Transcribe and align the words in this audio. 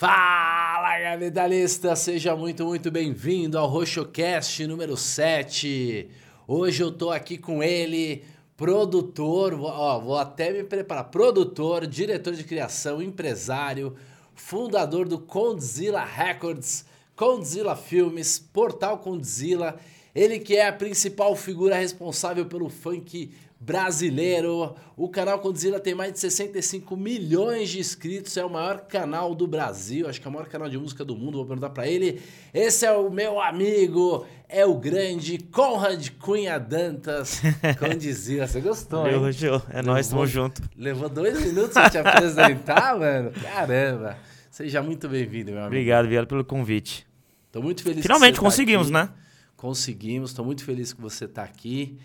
Fala, 0.00 0.98
capitalista! 0.98 1.94
Seja 1.94 2.34
muito, 2.34 2.64
muito 2.64 2.90
bem-vindo 2.90 3.58
ao 3.58 3.68
RoxoCast 3.68 4.66
número 4.66 4.96
7. 4.96 6.08
Hoje 6.48 6.82
eu 6.82 6.90
tô 6.90 7.10
aqui 7.10 7.36
com 7.36 7.62
ele, 7.62 8.24
produtor, 8.56 9.52
ó, 9.60 10.00
vou 10.00 10.16
até 10.16 10.52
me 10.52 10.64
preparar, 10.64 11.10
produtor, 11.10 11.86
diretor 11.86 12.32
de 12.32 12.44
criação, 12.44 13.02
empresário, 13.02 13.94
fundador 14.34 15.06
do 15.06 15.18
Condzilla 15.18 16.02
Records, 16.02 16.86
Condzilla 17.14 17.76
Filmes, 17.76 18.38
Portal 18.38 18.96
Condzilla, 19.00 19.78
ele 20.14 20.38
que 20.38 20.56
é 20.56 20.66
a 20.66 20.72
principal 20.72 21.36
figura 21.36 21.76
responsável 21.76 22.46
pelo 22.46 22.70
funk 22.70 23.30
brasileiro. 23.60 24.74
O 24.96 25.08
canal 25.08 25.38
Condzilla 25.38 25.78
tem 25.78 25.94
mais 25.94 26.14
de 26.14 26.18
65 26.18 26.96
milhões 26.96 27.68
de 27.68 27.78
inscritos, 27.78 28.34
é 28.38 28.44
o 28.44 28.48
maior 28.50 28.80
canal 28.86 29.34
do 29.34 29.46
Brasil, 29.46 30.08
acho 30.08 30.18
que 30.20 30.26
é 30.26 30.30
o 30.30 30.32
maior 30.32 30.48
canal 30.48 30.68
de 30.68 30.78
música 30.78 31.04
do 31.04 31.14
mundo, 31.14 31.36
vou 31.36 31.46
perguntar 31.46 31.70
para 31.70 31.86
ele. 31.86 32.20
Esse 32.54 32.86
é 32.86 32.92
o 32.92 33.10
meu 33.10 33.40
amigo, 33.40 34.26
é 34.48 34.64
o 34.64 34.74
grande 34.74 35.36
Conrad 35.38 36.08
Cunha 36.18 36.58
Dantas, 36.58 37.42
Condzilla. 37.78 38.46
Você 38.46 38.60
gostou, 38.60 39.06
hein? 39.06 39.16
Rogério. 39.16 39.62
É 39.68 39.82
nóis, 39.82 40.08
tamo 40.08 40.26
junto. 40.26 40.62
Levou 40.76 41.08
dois 41.10 41.38
minutos 41.44 41.74
pra 41.74 41.90
te 41.90 41.98
apresentar, 41.98 42.96
mano? 42.98 43.30
Caramba. 43.42 44.16
Seja 44.50 44.82
muito 44.82 45.08
bem-vindo, 45.08 45.50
meu 45.52 45.60
amigo. 45.60 45.68
Obrigado, 45.76 46.04
obrigado 46.04 46.26
pelo 46.26 46.44
convite. 46.44 47.06
Tô 47.52 47.60
muito 47.60 47.82
feliz 47.82 48.02
Finalmente 48.02 48.36
tá 48.36 48.40
conseguimos, 48.40 48.86
aqui. 48.86 48.92
né? 48.94 49.10
Conseguimos, 49.56 50.32
tô 50.32 50.44
muito 50.44 50.64
feliz 50.64 50.92
que 50.92 51.00
você 51.00 51.28
tá 51.28 51.42
aqui. 51.42 51.98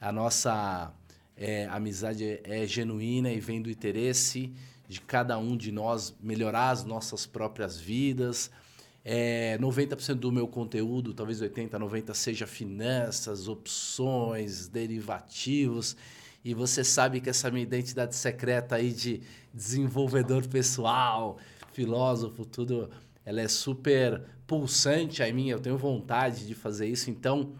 A 0.00 0.12
nossa 0.12 0.92
é, 1.38 1.66
amizade 1.66 2.24
é, 2.24 2.40
é 2.44 2.66
genuína 2.66 3.32
e 3.32 3.38
vem 3.38 3.62
do 3.62 3.70
interesse 3.70 4.52
de 4.88 5.00
cada 5.00 5.38
um 5.38 5.56
de 5.56 5.70
nós 5.70 6.14
melhorar 6.20 6.70
as 6.70 6.84
nossas 6.84 7.26
próprias 7.26 7.78
vidas. 7.78 8.50
É, 9.04 9.56
90% 9.58 10.14
do 10.14 10.32
meu 10.32 10.48
conteúdo, 10.48 11.14
talvez 11.14 11.40
80%, 11.40 11.70
90% 11.70 12.14
seja 12.14 12.46
finanças, 12.46 13.48
opções, 13.48 14.66
derivativos. 14.66 15.96
E 16.44 16.54
você 16.54 16.82
sabe 16.82 17.20
que 17.20 17.30
essa 17.30 17.50
minha 17.50 17.62
identidade 17.62 18.16
secreta 18.16 18.76
aí 18.76 18.92
de 18.92 19.20
desenvolvedor 19.52 20.46
pessoal, 20.46 21.38
filósofo, 21.72 22.44
tudo, 22.44 22.90
ela 23.24 23.40
é 23.40 23.48
super 23.48 24.22
pulsante 24.46 25.22
a 25.22 25.32
mim. 25.32 25.48
Eu 25.48 25.60
tenho 25.60 25.76
vontade 25.76 26.46
de 26.46 26.54
fazer 26.54 26.88
isso. 26.88 27.10
Então, 27.10 27.52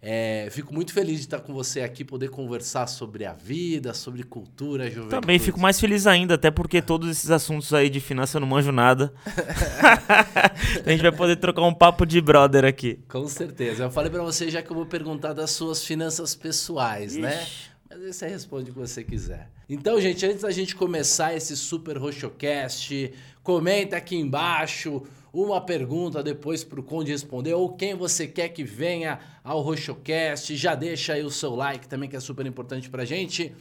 é, 0.00 0.48
fico 0.50 0.72
muito 0.72 0.92
feliz 0.92 1.16
de 1.16 1.26
estar 1.26 1.40
com 1.40 1.52
você 1.52 1.80
aqui, 1.80 2.04
poder 2.04 2.28
conversar 2.28 2.86
sobre 2.86 3.24
a 3.24 3.32
vida, 3.32 3.94
sobre 3.94 4.22
cultura, 4.22 4.88
juventude. 4.88 5.20
Também 5.20 5.38
fico 5.38 5.58
mais 5.58 5.80
feliz 5.80 6.06
ainda, 6.06 6.34
até 6.34 6.50
porque 6.50 6.80
todos 6.82 7.08
esses 7.10 7.30
assuntos 7.30 7.72
aí 7.72 7.88
de 7.88 7.98
finança 7.98 8.36
eu 8.36 8.40
não 8.40 8.48
manjo 8.48 8.70
nada. 8.70 9.12
a 10.84 10.90
gente 10.90 11.02
vai 11.02 11.12
poder 11.12 11.36
trocar 11.36 11.62
um 11.62 11.74
papo 11.74 12.04
de 12.04 12.20
brother 12.20 12.64
aqui. 12.64 13.00
Com 13.08 13.26
certeza. 13.26 13.84
Eu 13.84 13.90
falei 13.90 14.10
pra 14.10 14.22
você 14.22 14.50
já 14.50 14.62
que 14.62 14.70
eu 14.70 14.76
vou 14.76 14.86
perguntar 14.86 15.32
das 15.32 15.50
suas 15.50 15.84
finanças 15.84 16.34
pessoais, 16.34 17.16
né? 17.16 17.42
Ixi. 17.42 17.76
Mas 17.88 18.00
aí 18.00 18.12
você 18.12 18.26
responde 18.26 18.70
o 18.70 18.74
que 18.74 18.80
você 18.80 19.02
quiser. 19.02 19.48
Então, 19.68 20.00
gente, 20.00 20.24
antes 20.26 20.42
da 20.42 20.50
gente 20.50 20.74
começar 20.74 21.34
esse 21.34 21.56
super 21.56 21.96
Roxocast, 21.96 23.12
comenta 23.42 23.96
aqui 23.96 24.16
embaixo 24.16 25.02
uma 25.42 25.60
pergunta 25.60 26.22
depois 26.22 26.64
pro 26.64 26.82
Conde 26.82 27.12
responder 27.12 27.52
ou 27.52 27.74
quem 27.74 27.94
você 27.94 28.26
quer 28.26 28.48
que 28.48 28.64
venha 28.64 29.20
ao 29.44 29.60
Roxocast. 29.60 30.56
Já 30.56 30.74
deixa 30.74 31.12
aí 31.12 31.22
o 31.22 31.30
seu 31.30 31.54
like 31.54 31.86
também, 31.86 32.08
que 32.08 32.16
é 32.16 32.20
super 32.20 32.46
importante 32.46 32.88
pra 32.88 33.04
gente. 33.04 33.54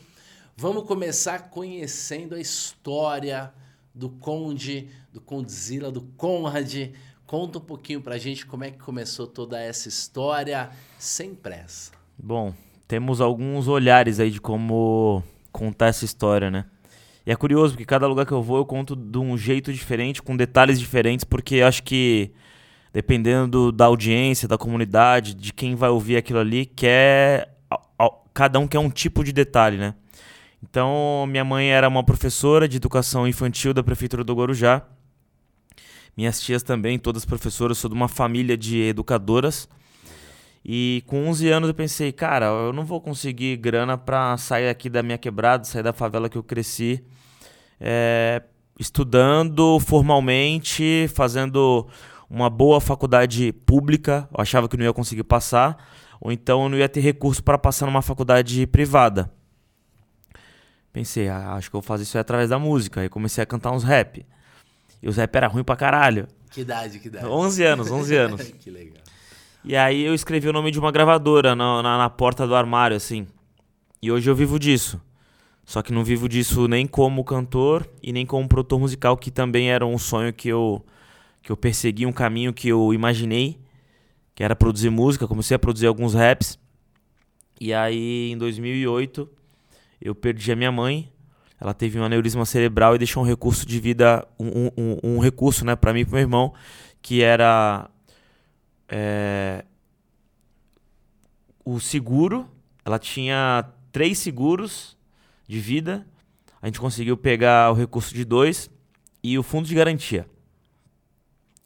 Vamos 0.55 0.85
começar 0.85 1.49
conhecendo 1.49 2.35
a 2.35 2.39
história 2.39 3.53
do 3.93 4.09
Conde, 4.09 4.87
do 5.11 5.19
Condzilla, 5.19 5.91
do 5.91 6.01
Conrad. 6.01 6.91
Conta 7.25 7.57
um 7.57 7.61
pouquinho 7.61 8.01
pra 8.01 8.17
gente 8.17 8.45
como 8.45 8.63
é 8.63 8.71
que 8.71 8.77
começou 8.77 9.27
toda 9.27 9.59
essa 9.59 9.89
história, 9.89 10.69
sem 10.97 11.35
pressa. 11.35 11.91
Bom, 12.17 12.53
temos 12.87 13.19
alguns 13.19 13.67
olhares 13.67 14.19
aí 14.21 14.31
de 14.31 14.39
como 14.39 15.21
contar 15.51 15.87
essa 15.87 16.05
história, 16.05 16.49
né? 16.49 16.65
E 17.25 17.31
é 17.31 17.35
curioso, 17.35 17.73
porque 17.73 17.85
cada 17.85 18.07
lugar 18.07 18.25
que 18.25 18.31
eu 18.31 18.41
vou 18.41 18.57
eu 18.57 18.65
conto 18.65 18.95
de 18.95 19.17
um 19.17 19.37
jeito 19.37 19.73
diferente, 19.73 20.21
com 20.21 20.37
detalhes 20.37 20.79
diferentes, 20.79 21.23
porque 21.23 21.61
acho 21.61 21.81
que 21.83 22.31
dependendo 22.95 23.73
da 23.73 23.85
audiência, 23.85 24.47
da 24.47 24.57
comunidade, 24.57 25.33
de 25.33 25.51
quem 25.51 25.75
vai 25.75 25.89
ouvir 25.89 26.15
aquilo 26.15 26.39
ali, 26.39 26.65
quer. 26.65 27.53
Cada 28.33 28.57
um 28.57 28.67
quer 28.67 28.79
um 28.79 28.89
tipo 28.89 29.21
de 29.21 29.33
detalhe, 29.33 29.75
né? 29.77 29.95
Então, 30.63 31.25
minha 31.27 31.43
mãe 31.43 31.69
era 31.71 31.89
uma 31.89 32.03
professora 32.03 32.69
de 32.69 32.77
educação 32.77 33.27
infantil 33.27 33.73
da 33.73 33.83
prefeitura 33.83 34.23
do 34.23 34.33
Guarujá. 34.33 34.81
Minhas 36.15 36.39
tias 36.39 36.63
também, 36.63 36.97
todas 36.97 37.25
professoras, 37.25 37.77
sou 37.77 37.89
de 37.89 37.95
uma 37.95 38.07
família 38.07 38.55
de 38.55 38.81
educadoras. 38.81 39.67
E 40.63 41.03
com 41.05 41.27
11 41.27 41.49
anos 41.49 41.69
eu 41.69 41.75
pensei, 41.75 42.13
cara, 42.13 42.45
eu 42.45 42.71
não 42.71 42.85
vou 42.85 43.01
conseguir 43.01 43.57
grana 43.57 43.97
pra 43.97 44.37
sair 44.37 44.69
aqui 44.69 44.89
da 44.89 45.03
minha 45.03 45.17
quebrada, 45.17 45.65
sair 45.65 45.83
da 45.83 45.91
favela 45.93 46.29
que 46.29 46.37
eu 46.37 46.43
cresci, 46.43 47.03
é, 47.87 48.41
estudando 48.79 49.79
formalmente, 49.79 51.07
fazendo 51.13 51.87
uma 52.27 52.49
boa 52.49 52.81
faculdade 52.81 53.53
pública. 53.53 54.27
Eu 54.35 54.41
achava 54.41 54.67
que 54.67 54.75
não 54.75 54.83
ia 54.83 54.91
conseguir 54.91 55.23
passar, 55.23 55.77
ou 56.19 56.31
então 56.31 56.63
eu 56.63 56.69
não 56.69 56.77
ia 56.77 56.89
ter 56.89 56.99
recurso 56.99 57.43
para 57.43 57.59
passar 57.59 57.85
numa 57.85 58.01
faculdade 58.01 58.65
privada. 58.65 59.31
Pensei, 60.91 61.29
ah, 61.29 61.53
acho 61.53 61.69
que 61.69 61.75
eu 61.75 61.81
vou 61.81 61.87
fazer 61.87 62.03
isso 62.03 62.17
aí 62.17 62.21
através 62.21 62.49
da 62.49 62.57
música. 62.57 63.01
Aí 63.01 63.09
comecei 63.09 63.43
a 63.43 63.45
cantar 63.45 63.71
uns 63.71 63.83
rap. 63.83 64.25
E 65.03 65.07
os 65.07 65.17
rap 65.17 65.35
era 65.35 65.47
ruim 65.47 65.63
pra 65.63 65.75
caralho. 65.75 66.27
Que 66.49 66.61
idade, 66.61 66.99
que 66.99 67.09
idade? 67.09 67.25
11 67.27 67.63
anos, 67.63 67.91
11 67.91 68.15
anos. 68.17 68.41
que 68.41 68.71
legal. 68.71 69.03
E 69.63 69.75
aí 69.75 70.03
eu 70.03 70.15
escrevi 70.15 70.47
o 70.47 70.53
nome 70.53 70.71
de 70.71 70.79
uma 70.79 70.91
gravadora 70.91 71.53
na, 71.53 71.83
na, 71.83 71.97
na 71.97 72.09
porta 72.09 72.47
do 72.47 72.55
armário, 72.55 72.95
assim. 72.95 73.27
E 74.01 74.11
hoje 74.11 74.29
eu 74.29 74.35
vivo 74.35 74.57
disso. 74.57 75.01
Só 75.65 75.81
que 75.81 75.91
não 75.91 76.03
vivo 76.03 76.29
disso 76.29 76.67
nem 76.67 76.85
como 76.85 77.23
cantor 77.23 77.89
e 78.01 78.13
nem 78.13 78.25
como 78.25 78.47
produtor 78.47 78.79
musical, 78.79 79.17
que 79.17 79.31
também 79.31 79.71
era 79.71 79.85
um 79.85 79.97
sonho 79.97 80.31
que 80.31 80.47
eu, 80.47 80.85
que 81.41 81.51
eu 81.51 81.57
persegui, 81.57 82.05
um 82.05 82.11
caminho 82.11 82.53
que 82.53 82.67
eu 82.69 82.93
imaginei, 82.93 83.59
que 84.35 84.43
era 84.43 84.55
produzir 84.55 84.91
música. 84.91 85.27
Comecei 85.27 85.55
a 85.55 85.59
produzir 85.59 85.87
alguns 85.87 86.13
raps. 86.13 86.59
E 87.59 87.73
aí, 87.73 88.31
em 88.31 88.37
2008, 88.37 89.27
eu 89.99 90.13
perdi 90.13 90.51
a 90.51 90.55
minha 90.55 90.71
mãe. 90.71 91.11
Ela 91.59 91.73
teve 91.73 91.99
um 91.99 92.03
aneurisma 92.03 92.45
cerebral 92.45 92.93
e 92.93 92.99
deixou 92.99 93.23
um 93.23 93.25
recurso 93.25 93.65
de 93.65 93.79
vida, 93.79 94.27
um, 94.37 94.67
um, 94.77 94.97
um- 95.03 95.19
recurso, 95.19 95.65
né, 95.65 95.75
para 95.75 95.93
mim 95.93 96.01
e 96.01 96.05
pro 96.05 96.13
meu 96.15 96.21
irmão, 96.21 96.53
que 97.01 97.23
era 97.23 97.89
é, 98.89 99.63
o 101.63 101.79
seguro, 101.79 102.47
ela 102.83 102.99
tinha 102.99 103.65
três 103.91 104.19
seguros 104.19 104.95
de 105.47 105.59
vida. 105.59 106.05
A 106.61 106.67
gente 106.67 106.79
conseguiu 106.79 107.15
pegar 107.15 107.71
o 107.71 107.75
recurso 107.75 108.13
de 108.13 108.25
dois 108.25 108.69
e 109.23 109.37
o 109.37 109.43
fundo 109.43 109.67
de 109.67 109.75
garantia. 109.75 110.27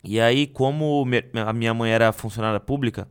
E 0.03 0.19
aí, 0.19 0.47
como 0.47 1.05
a 1.45 1.53
minha 1.53 1.73
mãe 1.73 1.91
era 1.91 2.11
funcionária 2.11 2.59
pública, 2.59 3.07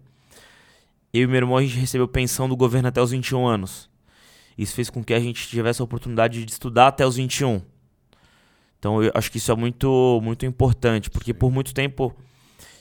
eu 1.12 1.22
e 1.22 1.26
meu 1.26 1.36
irmão 1.36 1.56
a 1.56 1.62
gente 1.62 1.76
recebeu 1.76 2.08
pensão 2.08 2.48
do 2.48 2.56
governo 2.56 2.88
até 2.88 3.00
os 3.00 3.10
21 3.10 3.46
anos. 3.46 3.90
Isso 4.56 4.74
fez 4.74 4.90
com 4.90 5.04
que 5.04 5.14
a 5.14 5.20
gente 5.20 5.46
tivesse 5.48 5.80
a 5.80 5.84
oportunidade 5.84 6.44
de 6.44 6.50
estudar 6.50 6.88
até 6.88 7.06
os 7.06 7.16
21. 7.16 7.62
Então 8.78 9.02
eu 9.02 9.10
acho 9.14 9.30
que 9.30 9.38
isso 9.38 9.52
é 9.52 9.56
muito, 9.56 10.20
muito 10.22 10.46
importante, 10.46 11.10
porque 11.10 11.34
por 11.34 11.50
muito 11.50 11.74
tempo 11.74 12.14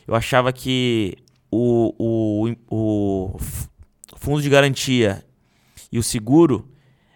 eu 0.07 0.15
achava 0.15 0.53
que 0.53 1.15
o, 1.51 1.93
o, 1.97 2.55
o 2.69 3.37
fundo 4.15 4.41
de 4.41 4.49
garantia 4.49 5.25
e 5.91 5.99
o 5.99 6.03
seguro 6.03 6.69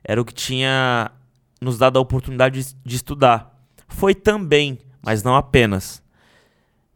era 0.03 0.21
o 0.21 0.25
que 0.25 0.33
tinha 0.33 1.12
nos 1.62 1.77
dado 1.77 1.98
a 1.98 2.01
oportunidade 2.01 2.75
de, 2.83 2.95
estudar. 2.95 3.56
Foi 3.88 4.15
também, 4.15 4.80
mas 5.01 5.24
não 5.24 5.36
apenas. 5.36 6.01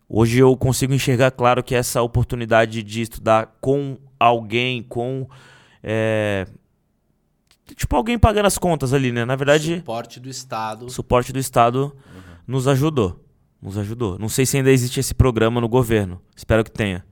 Hoje 0.09 0.39
eu 0.39 0.55
consigo 0.57 0.93
enxergar 0.93 1.31
claro 1.31 1.63
que 1.63 1.75
essa 1.75 2.01
oportunidade 2.01 2.81
de 2.83 3.01
estudar 3.01 3.57
com 3.61 3.97
alguém, 4.19 4.81
com. 4.83 5.27
é, 5.83 6.47
tipo, 7.75 7.95
alguém 7.95 8.17
pagando 8.17 8.45
as 8.45 8.57
contas 8.57 8.93
ali, 8.93 9.11
né? 9.11 9.25
Na 9.25 9.35
verdade, 9.35 9.77
Suporte 9.77 10.19
do 10.19 10.29
Estado. 10.29 10.85
o 10.85 10.89
suporte 10.89 11.33
do 11.33 11.39
Estado 11.39 11.95
nos 12.47 12.67
ajudou. 12.67 13.23
Nos 13.61 13.77
ajudou. 13.77 14.19
Não 14.19 14.29
sei 14.29 14.45
se 14.45 14.57
ainda 14.57 14.71
existe 14.71 14.99
esse 14.99 15.13
programa 15.13 15.59
no 15.59 15.67
governo. 15.67 16.21
Espero 16.35 16.63
que 16.63 16.71
tenha. 16.71 17.03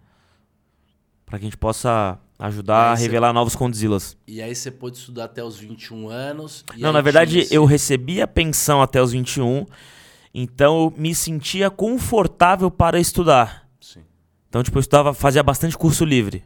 Para 1.26 1.40
que 1.40 1.46
a 1.46 1.48
gente 1.48 1.58
possa 1.58 2.20
ajudar 2.48 2.92
a 2.92 2.96
cê- 2.98 3.04
revelar 3.04 3.32
novos 3.34 3.56
condzilas. 3.56 4.18
E 4.28 4.42
aí 4.42 4.54
você 4.56 4.70
pôde 4.70 4.98
estudar 4.98 5.26
até 5.26 5.44
os 5.44 5.58
21 5.58 6.10
anos. 6.10 6.64
Não, 6.78 6.92
na 6.92 7.02
verdade, 7.02 7.40
esse- 7.40 7.54
eu 7.56 7.66
recebia 7.66 8.28
pensão 8.28 8.82
até 8.82 9.02
os 9.02 9.12
21, 9.14 9.66
então 10.34 10.84
eu 10.84 10.94
me 10.98 11.14
sentia 11.16 11.70
confortável 11.70 12.70
para 12.72 13.00
estudar. 13.00 13.68
Sim, 13.80 14.02
Então, 14.50 14.62
tipo, 14.64 14.78
eu 14.78 14.82
estudava, 14.82 15.14
fazia 15.14 15.42
bastante 15.44 15.78
curso 15.78 16.04
livre. 16.06 16.44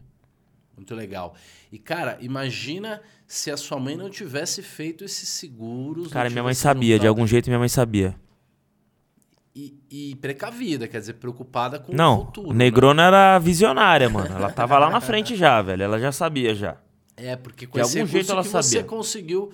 muito 0.75 0.93
legal. 0.93 1.33
E, 1.71 1.77
cara, 1.79 2.17
imagina 2.21 3.01
se 3.25 3.49
a 3.51 3.57
sua 3.57 3.77
mãe 3.79 3.97
não 3.97 4.09
tivesse 4.09 4.61
feito 4.61 5.03
esses 5.03 5.27
seguros. 5.27 6.07
Cara, 6.09 6.29
minha 6.29 6.43
mãe 6.43 6.53
sabia, 6.53 6.97
de 6.99 7.07
algum 7.07 7.25
jeito 7.27 7.47
minha 7.47 7.59
mãe 7.59 7.67
sabia. 7.67 8.15
E, 9.89 10.11
e 10.11 10.15
precavida, 10.17 10.87
quer 10.87 10.99
dizer, 10.99 11.13
preocupada 11.13 11.79
com 11.79 11.91
Não, 11.93 12.21
o 12.21 12.25
futuro. 12.25 12.49
a 12.51 12.53
né? 12.53 12.65
Negrona 12.65 13.03
era 13.03 13.39
visionária, 13.39 14.07
mano. 14.07 14.35
Ela 14.35 14.51
tava 14.51 14.77
lá 14.77 14.89
na 14.89 15.01
frente 15.01 15.35
já, 15.35 15.59
velho. 15.63 15.81
Ela 15.83 15.99
já 15.99 16.11
sabia 16.11 16.53
já. 16.53 16.77
É, 17.15 17.35
porque 17.35 17.65
com 17.65 17.77
De 17.77 17.81
algum 17.81 18.05
jeito 18.05 18.31
ela 18.31 18.43
que 18.43 18.49
você 18.49 18.61
sabia. 18.77 18.83
conseguiu 18.83 19.51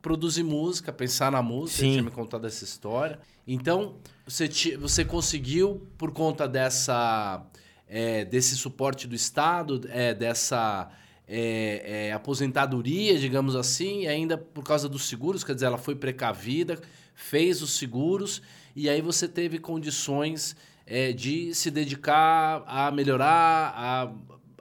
produzir 0.00 0.42
música, 0.42 0.90
pensar 0.92 1.30
na 1.30 1.42
música, 1.42 1.80
Sim. 1.80 1.86
você 1.88 1.92
tinha 1.92 2.02
me 2.02 2.10
contado 2.10 2.46
essa 2.46 2.64
história. 2.64 3.18
Então, 3.46 3.96
você, 4.26 4.48
ti- 4.48 4.76
você 4.76 5.04
conseguiu, 5.04 5.86
por 5.98 6.12
conta 6.12 6.48
dessa, 6.48 7.44
é, 7.86 8.24
desse 8.24 8.56
suporte 8.56 9.06
do 9.06 9.14
Estado, 9.14 9.82
é, 9.90 10.14
dessa 10.14 10.88
é, 11.28 12.06
é, 12.08 12.12
aposentadoria, 12.12 13.18
digamos 13.18 13.54
assim, 13.54 14.00
e 14.04 14.08
ainda 14.08 14.38
por 14.38 14.64
causa 14.64 14.88
dos 14.88 15.06
seguros, 15.08 15.44
quer 15.44 15.54
dizer, 15.54 15.66
ela 15.66 15.78
foi 15.78 15.94
precavida, 15.94 16.80
fez 17.14 17.60
os 17.62 17.76
seguros, 17.76 18.40
e 18.74 18.88
aí 18.88 19.00
você 19.00 19.28
teve 19.28 19.58
condições 19.58 20.56
é, 20.86 21.12
de 21.12 21.54
se 21.54 21.70
dedicar 21.70 22.62
a 22.66 22.90
melhorar, 22.90 23.74
a 23.76 24.12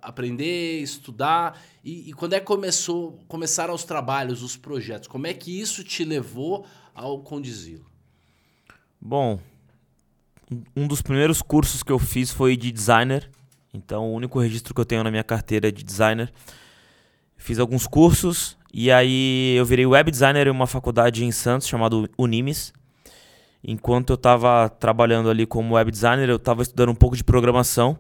aprender, 0.02 0.82
estudar. 0.82 1.60
E, 1.84 2.10
e 2.10 2.14
quando 2.14 2.34
é 2.34 2.40
que 2.40 2.46
começou, 2.46 3.20
começaram 3.28 3.74
os 3.74 3.84
trabalhos, 3.84 4.44
os 4.44 4.58
projetos? 4.58 5.08
Como 5.08 5.28
é 5.28 5.34
que 5.34 5.60
isso 5.60 5.84
te 5.84 6.04
levou 6.04 6.66
ao 6.94 7.20
Condizilo? 7.20 7.86
Bom, 9.00 9.40
um 10.76 10.88
dos 10.88 11.02
primeiros 11.02 11.42
cursos 11.42 11.82
que 11.84 11.92
eu 11.92 12.00
fiz 12.00 12.32
foi 12.32 12.58
de 12.58 12.72
designer. 12.72 13.30
Então, 13.74 14.12
o 14.12 14.14
único 14.14 14.40
registro 14.40 14.74
que 14.74 14.82
eu 14.82 14.86
tenho 14.86 15.04
na 15.04 15.12
minha 15.12 15.24
carteira 15.24 15.70
é 15.70 15.72
de 15.72 15.84
designer. 15.84 16.32
Fiz 17.38 17.58
alguns 17.58 17.88
cursos 17.88 18.58
e 18.74 18.92
aí 18.92 19.56
eu 19.58 19.66
virei 19.66 19.86
web 19.86 20.12
designer 20.12 20.48
em 20.48 20.52
uma 20.52 20.68
faculdade 20.68 21.26
em 21.26 21.32
Santos 21.32 21.68
chamada 21.68 21.96
Unimes. 22.18 22.74
Enquanto 23.64 24.10
eu 24.12 24.16
estava 24.16 24.68
trabalhando 24.70 25.30
ali 25.30 25.46
como 25.46 25.76
web 25.76 25.92
designer, 25.92 26.28
eu 26.30 26.38
estava 26.38 26.62
estudando 26.64 26.90
um 26.90 26.96
pouco 26.96 27.16
de 27.16 27.24
programação 27.24 27.98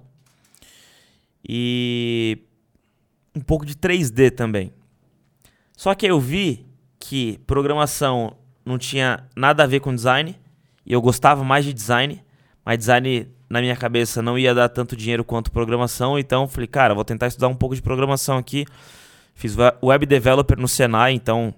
e 1.47 2.39
um 3.35 3.41
pouco 3.41 3.65
de 3.65 3.75
3D 3.75 4.31
também. 4.31 4.71
Só 5.75 5.93
que 5.95 6.05
eu 6.05 6.19
vi 6.19 6.65
que 6.99 7.39
programação 7.47 8.35
não 8.65 8.77
tinha 8.77 9.25
nada 9.35 9.63
a 9.63 9.67
ver 9.67 9.79
com 9.79 9.93
design 9.93 10.37
e 10.85 10.93
eu 10.93 11.01
gostava 11.01 11.43
mais 11.43 11.65
de 11.65 11.73
design, 11.73 12.23
mas 12.65 12.77
design 12.77 13.27
na 13.49 13.59
minha 13.59 13.75
cabeça 13.75 14.21
não 14.21 14.37
ia 14.37 14.53
dar 14.53 14.69
tanto 14.69 14.95
dinheiro 14.95 15.23
quanto 15.23 15.51
programação, 15.51 16.17
então 16.17 16.47
falei, 16.47 16.67
cara, 16.67 16.93
vou 16.93 17.03
tentar 17.03 17.27
estudar 17.27 17.47
um 17.49 17.55
pouco 17.55 17.75
de 17.75 17.81
programação 17.81 18.37
aqui. 18.37 18.65
Fiz 19.33 19.55
we- 19.57 19.73
web 19.83 20.05
developer 20.05 20.57
no 20.59 20.67
Senai, 20.67 21.13
então 21.13 21.53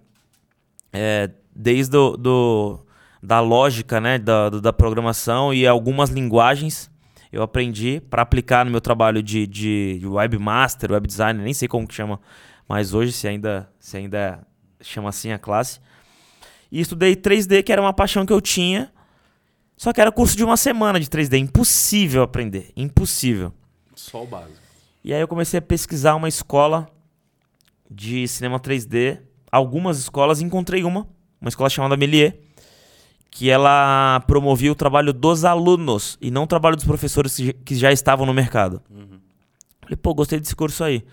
é, 0.91 1.29
desde 1.55 1.95
o, 1.97 2.17
do, 2.17 2.79
da 3.23 3.39
lógica 3.39 4.01
né, 4.01 4.19
da, 4.19 4.49
da 4.49 4.73
programação 4.73 5.53
e 5.53 5.65
algumas 5.65 6.09
linguagens 6.09 6.91
eu 7.31 7.41
aprendi 7.41 8.01
para 8.09 8.21
aplicar 8.21 8.65
no 8.65 8.69
meu 8.69 8.81
trabalho 8.81 9.23
de, 9.23 9.47
de, 9.47 10.01
webmaster, 10.03 10.91
web 10.91 11.07
designer, 11.07 11.41
nem 11.41 11.53
sei 11.53 11.67
como 11.67 11.87
que 11.87 11.93
chama 11.93 12.19
mais 12.67 12.93
hoje, 12.93 13.13
se 13.13 13.27
ainda, 13.27 13.67
se 13.79 13.97
ainda 13.97 14.45
chama 14.81 15.09
assim 15.09 15.31
a 15.31 15.39
classe. 15.39 15.79
E 16.71 16.79
estudei 16.79 17.15
3D, 17.15 17.63
que 17.63 17.71
era 17.71 17.81
uma 17.81 17.93
paixão 17.93 18.25
que 18.25 18.33
eu 18.33 18.41
tinha, 18.41 18.91
só 19.75 19.91
que 19.91 19.99
era 19.99 20.11
curso 20.11 20.37
de 20.37 20.43
uma 20.43 20.57
semana 20.57 20.99
de 20.99 21.07
3D, 21.07 21.39
impossível 21.39 22.21
aprender, 22.21 22.71
impossível. 22.75 23.51
Só 23.95 24.21
o 24.21 24.27
básico. 24.27 24.59
E 25.03 25.11
aí 25.13 25.21
eu 25.21 25.27
comecei 25.27 25.57
a 25.57 25.61
pesquisar 25.61 26.13
uma 26.13 26.27
escola 26.27 26.87
de 27.89 28.27
cinema 28.27 28.59
3D, 28.59 29.19
algumas 29.51 29.97
escolas, 29.97 30.39
encontrei 30.39 30.83
uma, 30.83 31.07
uma 31.41 31.49
escola 31.49 31.69
chamada 31.69 31.97
Melier, 31.97 32.37
que 33.33 33.49
ela 33.49 34.19
promovia 34.27 34.71
o 34.71 34.75
trabalho 34.75 35.11
dos 35.11 35.43
alunos 35.43 36.19
e 36.21 36.29
não 36.29 36.43
o 36.43 36.47
trabalho 36.47 36.75
dos 36.75 36.85
professores 36.85 37.35
que, 37.65 37.75
já 37.75 37.91
estavam 37.91 38.27
no 38.27 38.33
mercado. 38.33 38.79
Falei, 39.81 39.97
pô, 39.97 40.13
gostei 40.13 40.39
desse 40.39 40.55
curso 40.55 40.83
aí. 40.83 41.03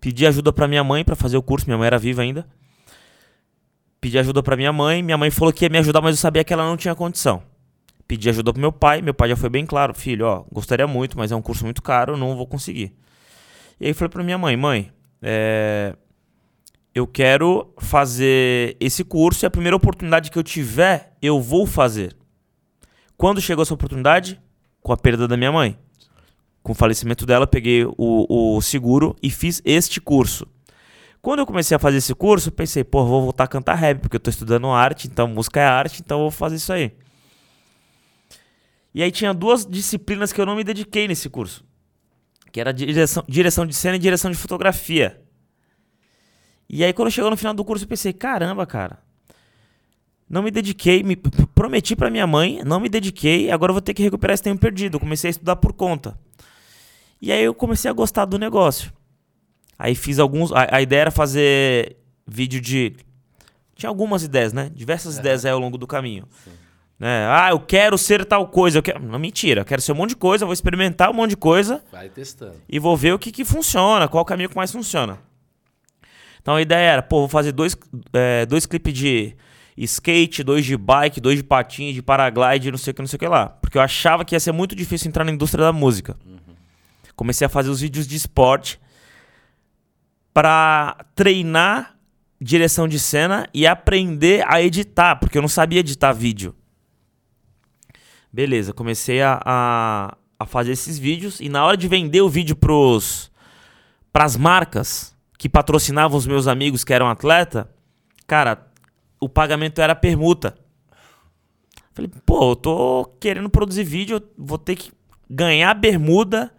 Pedi 0.00 0.24
ajuda 0.24 0.52
pra 0.52 0.68
minha 0.68 0.84
mãe 0.84 1.04
pra 1.04 1.16
fazer 1.16 1.36
o 1.36 1.42
curso, 1.42 1.66
minha 1.66 1.76
mãe 1.76 1.88
era 1.88 1.98
viva 1.98 2.22
ainda. 2.22 2.46
Pedi 4.00 4.16
ajuda 4.16 4.40
pra 4.40 4.56
minha 4.56 4.72
mãe, 4.72 5.02
minha 5.02 5.18
mãe 5.18 5.32
falou 5.32 5.52
que 5.52 5.64
ia 5.64 5.68
me 5.68 5.78
ajudar, 5.78 6.00
mas 6.00 6.14
eu 6.14 6.20
sabia 6.20 6.44
que 6.44 6.52
ela 6.52 6.64
não 6.64 6.76
tinha 6.76 6.94
condição. 6.94 7.42
Pedi 8.06 8.28
ajuda 8.28 8.52
pro 8.52 8.60
meu 8.60 8.70
pai, 8.70 9.02
meu 9.02 9.12
pai 9.12 9.30
já 9.30 9.36
foi 9.36 9.48
bem 9.48 9.66
claro, 9.66 9.92
filho, 9.94 10.26
ó, 10.26 10.44
gostaria 10.52 10.86
muito, 10.86 11.18
mas 11.18 11.32
é 11.32 11.36
um 11.36 11.42
curso 11.42 11.64
muito 11.64 11.82
caro, 11.82 12.16
não 12.16 12.36
vou 12.36 12.46
conseguir. 12.46 12.94
E 13.80 13.86
aí 13.88 13.94
falei 13.94 14.10
pra 14.10 14.22
minha 14.22 14.38
mãe, 14.38 14.56
mãe, 14.56 14.92
é, 15.20 15.96
eu 16.94 17.06
quero 17.06 17.74
fazer 17.78 18.76
esse 18.78 19.02
curso 19.02 19.44
e 19.44 19.46
a 19.46 19.50
primeira 19.50 19.76
oportunidade 19.76 20.30
que 20.30 20.38
eu 20.38 20.44
tiver, 20.44 21.16
eu 21.20 21.40
vou 21.40 21.66
fazer. 21.66 22.16
Quando 23.16 23.40
chegou 23.40 23.62
essa 23.62 23.74
oportunidade? 23.74 24.40
Com 24.80 24.92
a 24.92 24.96
perda 24.96 25.26
da 25.26 25.36
minha 25.36 25.50
mãe. 25.50 25.76
Com 26.62 26.72
o 26.72 26.74
falecimento 26.74 27.26
dela, 27.26 27.46
peguei 27.46 27.84
o, 27.84 27.94
o 27.98 28.62
seguro 28.62 29.16
e 29.20 29.28
fiz 29.28 29.60
este 29.64 30.00
curso. 30.00 30.46
Quando 31.20 31.40
eu 31.40 31.46
comecei 31.46 31.74
a 31.74 31.80
fazer 31.80 31.96
esse 31.96 32.14
curso, 32.14 32.52
pensei, 32.52 32.84
pô, 32.84 33.04
vou 33.04 33.22
voltar 33.22 33.44
a 33.44 33.48
cantar 33.48 33.74
rap, 33.74 33.98
porque 33.98 34.16
eu 34.16 34.20
tô 34.20 34.30
estudando 34.30 34.68
arte, 34.68 35.08
então 35.08 35.26
música 35.26 35.60
é 35.60 35.64
arte, 35.64 36.00
então 36.00 36.20
vou 36.20 36.30
fazer 36.30 36.56
isso 36.56 36.72
aí. 36.72 36.92
E 38.94 39.02
aí 39.02 39.10
tinha 39.10 39.34
duas 39.34 39.66
disciplinas 39.66 40.32
que 40.32 40.40
eu 40.40 40.46
não 40.46 40.54
me 40.54 40.62
dediquei 40.62 41.08
nesse 41.08 41.28
curso. 41.28 41.64
Que 42.52 42.60
era 42.60 42.72
direção, 42.72 43.24
direção 43.26 43.66
de 43.66 43.74
cena 43.74 43.96
e 43.96 43.98
direção 43.98 44.30
de 44.30 44.36
fotografia. 44.36 45.23
E 46.68 46.84
aí 46.84 46.92
quando 46.92 47.10
chegou 47.10 47.30
no 47.30 47.36
final 47.36 47.54
do 47.54 47.64
curso, 47.64 47.84
eu 47.84 47.88
pensei, 47.88 48.12
caramba, 48.12 48.66
cara. 48.66 48.98
Não 50.28 50.42
me 50.42 50.50
dediquei, 50.50 51.02
me 51.02 51.16
prometi 51.16 51.94
pra 51.94 52.10
minha 52.10 52.26
mãe, 52.26 52.62
não 52.64 52.80
me 52.80 52.88
dediquei, 52.88 53.50
agora 53.50 53.70
eu 53.70 53.74
vou 53.74 53.82
ter 53.82 53.92
que 53.94 54.02
recuperar 54.02 54.34
esse 54.34 54.42
tempo 54.42 54.60
perdido. 54.60 54.96
Eu 54.96 55.00
comecei 55.00 55.28
a 55.28 55.32
estudar 55.32 55.56
por 55.56 55.72
conta. 55.72 56.18
E 57.20 57.30
aí 57.30 57.44
eu 57.44 57.54
comecei 57.54 57.90
a 57.90 57.94
gostar 57.94 58.24
do 58.24 58.38
negócio. 58.38 58.92
Aí 59.78 59.94
fiz 59.94 60.18
alguns. 60.18 60.52
A, 60.52 60.76
a 60.76 60.82
ideia 60.82 61.02
era 61.02 61.10
fazer 61.10 61.96
vídeo 62.26 62.60
de. 62.60 62.96
Tinha 63.74 63.88
algumas 63.88 64.22
ideias, 64.22 64.52
né? 64.52 64.70
Diversas 64.74 65.18
ideias 65.18 65.44
aí 65.44 65.50
ao 65.52 65.58
longo 65.58 65.76
do 65.76 65.86
caminho. 65.86 66.26
Né? 66.98 67.26
Ah, 67.28 67.48
eu 67.50 67.58
quero 67.58 67.98
ser 67.98 68.24
tal 68.24 68.46
coisa. 68.48 68.78
Eu 68.78 68.82
quero... 68.82 69.02
Não, 69.02 69.18
mentira. 69.18 69.62
Eu 69.62 69.64
quero 69.64 69.82
ser 69.82 69.92
um 69.92 69.96
monte 69.96 70.10
de 70.10 70.16
coisa, 70.16 70.44
vou 70.46 70.52
experimentar 70.52 71.10
um 71.10 71.14
monte 71.14 71.30
de 71.30 71.36
coisa 71.36 71.82
Vai 71.90 72.08
testando. 72.08 72.54
e 72.68 72.78
vou 72.78 72.96
ver 72.96 73.12
o 73.12 73.18
que, 73.18 73.32
que 73.32 73.44
funciona, 73.44 74.06
qual 74.06 74.22
o 74.22 74.24
caminho 74.24 74.48
que 74.48 74.56
mais 74.56 74.70
funciona. 74.70 75.18
Então 76.44 76.56
a 76.56 76.60
ideia 76.60 76.90
era, 76.90 77.02
pô, 77.02 77.20
vou 77.20 77.28
fazer 77.28 77.52
dois, 77.52 77.74
é, 78.12 78.44
dois 78.44 78.66
clipes 78.66 78.92
de 78.92 79.34
skate, 79.78 80.44
dois 80.44 80.62
de 80.66 80.76
bike, 80.76 81.18
dois 81.18 81.38
de 81.38 81.42
patins, 81.42 81.94
de 81.94 82.02
paraglide, 82.02 82.70
não 82.70 82.76
sei 82.76 82.90
o 82.90 82.94
que, 82.94 83.00
não 83.00 83.06
sei 83.06 83.16
o 83.16 83.18
que 83.18 83.26
lá. 83.26 83.48
Porque 83.48 83.78
eu 83.78 83.82
achava 83.82 84.26
que 84.26 84.34
ia 84.34 84.40
ser 84.40 84.52
muito 84.52 84.76
difícil 84.76 85.08
entrar 85.08 85.24
na 85.24 85.32
indústria 85.32 85.64
da 85.64 85.72
música. 85.72 86.18
Comecei 87.16 87.46
a 87.46 87.48
fazer 87.48 87.70
os 87.70 87.80
vídeos 87.80 88.06
de 88.06 88.14
esporte 88.14 88.78
para 90.34 91.06
treinar 91.14 91.96
direção 92.38 92.86
de 92.86 92.98
cena 92.98 93.48
e 93.54 93.66
aprender 93.66 94.44
a 94.46 94.60
editar, 94.60 95.16
porque 95.16 95.38
eu 95.38 95.42
não 95.42 95.48
sabia 95.48 95.80
editar 95.80 96.12
vídeo. 96.12 96.54
Beleza, 98.30 98.74
comecei 98.74 99.22
a, 99.22 99.40
a, 99.42 100.16
a 100.38 100.44
fazer 100.44 100.72
esses 100.72 100.98
vídeos 100.98 101.40
e 101.40 101.48
na 101.48 101.64
hora 101.64 101.76
de 101.78 101.88
vender 101.88 102.20
o 102.20 102.28
vídeo 102.28 102.54
pros 102.54 103.32
pras 104.12 104.36
marcas 104.36 105.13
que 105.44 105.48
patrocinavam 105.50 106.16
os 106.16 106.26
meus 106.26 106.46
amigos 106.46 106.84
que 106.84 106.94
eram 106.94 107.06
atleta, 107.06 107.68
cara, 108.26 108.66
o 109.20 109.28
pagamento 109.28 109.78
era 109.78 109.94
permuta. 109.94 110.56
Falei, 111.92 112.10
pô, 112.24 112.52
eu 112.52 112.56
tô 112.56 113.04
querendo 113.20 113.50
produzir 113.50 113.84
vídeo, 113.84 114.22
vou 114.38 114.56
ter 114.56 114.74
que 114.74 114.90
ganhar 115.28 115.74
bermuda, 115.74 116.50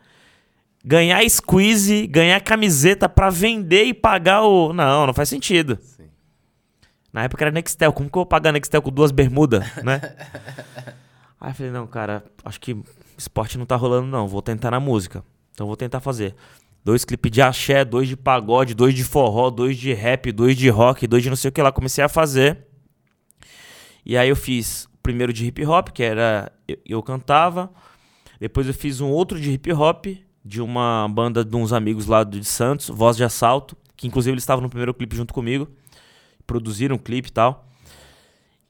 ganhar 0.86 1.28
squeeze, 1.28 2.06
ganhar 2.06 2.40
camiseta 2.42 3.10
pra 3.10 3.32
vender 3.32 3.86
e 3.86 3.94
pagar 3.96 4.44
o. 4.44 4.72
Não, 4.72 5.08
não 5.08 5.16
faz 5.16 5.30
sentido. 5.30 5.80
Sim. 5.82 6.06
Na 7.12 7.24
época 7.24 7.44
era 7.44 7.52
Nextel. 7.52 7.92
Como 7.92 8.08
que 8.08 8.16
eu 8.16 8.20
vou 8.20 8.28
pagar 8.28 8.52
Nextel 8.52 8.84
com 8.84 8.92
duas 8.92 9.10
bermudas, 9.10 9.66
né? 9.84 10.00
Aí 11.42 11.50
eu 11.50 11.56
falei, 11.56 11.72
não, 11.72 11.88
cara, 11.88 12.24
acho 12.44 12.62
que 12.62 12.80
esporte 13.18 13.58
não 13.58 13.66
tá 13.66 13.76
rolando, 13.76 14.06
não. 14.06 14.28
Vou 14.28 14.44
tentar 14.44 14.70
na 14.70 14.80
música. 14.80 15.24
Então 15.56 15.66
vou 15.66 15.76
tentar 15.76 16.02
fazer. 16.02 16.36
Dois 16.86 17.04
clipes 17.04 17.32
de 17.32 17.42
axé, 17.42 17.84
dois 17.84 18.08
de 18.08 18.16
pagode, 18.16 18.76
dois 18.76 18.94
de 18.94 19.04
forró, 19.04 19.50
dois 19.50 19.76
de 19.76 19.92
rap, 19.92 20.32
dois 20.32 20.56
de 20.56 20.70
rock, 20.70 21.08
dois 21.08 21.24
de 21.24 21.30
não 21.30 21.36
sei 21.36 21.50
o 21.50 21.52
que 21.52 21.60
lá. 21.60 21.72
Comecei 21.72 22.04
a 22.04 22.08
fazer. 22.08 22.68
E 24.06 24.16
aí 24.16 24.30
eu 24.30 24.36
fiz 24.36 24.86
o 24.94 24.98
primeiro 25.02 25.34
de 25.34 25.48
hip 25.48 25.66
hop, 25.66 25.90
que 25.90 26.04
era 26.04 26.52
eu, 26.68 26.78
eu 26.86 27.02
cantava. 27.02 27.74
Depois 28.40 28.68
eu 28.68 28.74
fiz 28.74 29.02
um 29.02 29.10
outro 29.10 29.42
de 29.42 29.50
hip 29.50 29.74
hop, 29.74 30.06
de 30.44 30.62
uma 30.62 31.08
banda 31.10 31.44
de 31.44 31.56
uns 31.56 31.74
amigos 31.74 32.06
lá 32.06 32.24
de 32.24 32.44
Santos, 32.44 32.88
Voz 32.90 33.18
de 33.18 33.24
Assalto, 33.24 33.76
que 33.98 34.06
inclusive 34.06 34.36
eles 34.36 34.44
estavam 34.44 34.62
no 34.62 34.70
primeiro 34.70 34.94
clipe 34.94 35.16
junto 35.16 35.34
comigo. 35.34 35.68
Produziram 36.46 36.98
um 36.98 37.00
clipe 37.00 37.30
e 37.30 37.34
tal. 37.34 37.68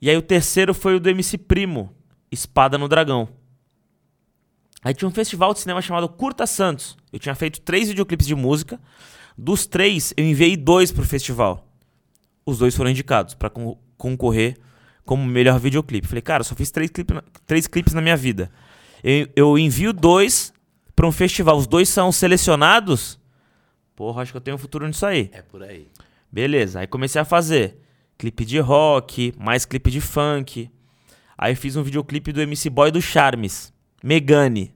E 0.02 0.10
aí 0.10 0.16
o 0.16 0.22
terceiro 0.22 0.74
foi 0.74 0.96
o 0.96 1.02
do 1.02 1.10
MC 1.10 1.38
Primo, 1.38 1.94
Espada 2.32 2.78
no 2.78 2.88
Dragão. 2.88 3.28
Aí 4.86 4.94
tinha 4.94 5.10
um 5.10 5.12
festival 5.12 5.52
de 5.52 5.62
cinema 5.62 5.82
chamado 5.82 6.08
Curta 6.08 6.46
Santos. 6.46 6.96
Eu 7.12 7.18
tinha 7.18 7.34
feito 7.34 7.60
três 7.60 7.88
videoclipes 7.88 8.28
de 8.28 8.36
música. 8.36 8.80
Dos 9.36 9.66
três, 9.66 10.14
eu 10.16 10.24
enviei 10.24 10.56
dois 10.56 10.92
pro 10.92 11.04
festival. 11.04 11.68
Os 12.46 12.60
dois 12.60 12.76
foram 12.76 12.92
indicados 12.92 13.34
para 13.34 13.50
concorrer 13.98 14.60
como 15.04 15.26
melhor 15.26 15.60
videoclipe. 15.60 16.08
Falei, 16.08 16.22
cara, 16.22 16.42
eu 16.42 16.46
só 16.46 16.54
fiz 16.54 16.70
três, 16.70 16.92
clipe, 16.92 17.16
três 17.48 17.66
clipes 17.66 17.96
na 17.96 18.02
minha 18.02 18.16
vida. 18.16 18.52
Eu, 19.04 19.28
eu 19.36 19.58
envio 19.58 19.92
dois 19.92 20.54
pra 20.96 21.08
um 21.08 21.12
festival, 21.12 21.58
os 21.58 21.66
dois 21.66 21.90
são 21.90 22.12
selecionados. 22.12 23.20
Porra, 23.96 24.22
acho 24.22 24.32
que 24.32 24.38
eu 24.38 24.42
tenho 24.42 24.54
um 24.54 24.60
futuro 24.60 24.86
nisso 24.86 25.08
aí. 25.08 25.32
É 25.34 25.42
por 25.42 25.64
aí. 25.64 25.88
Beleza, 26.32 26.82
aí 26.82 26.86
comecei 26.86 27.20
a 27.20 27.26
fazer 27.26 27.76
clipe 28.20 28.46
de 28.46 28.60
rock, 28.60 29.34
mais 29.36 29.66
clipe 29.66 29.90
de 29.90 30.00
funk. 30.00 30.70
Aí 31.36 31.56
fiz 31.56 31.76
um 31.76 31.82
videoclipe 31.82 32.32
do 32.32 32.40
MC 32.40 32.70
Boy 32.70 32.92
do 32.92 33.02
Charmes, 33.02 33.74
Megane. 34.04 34.75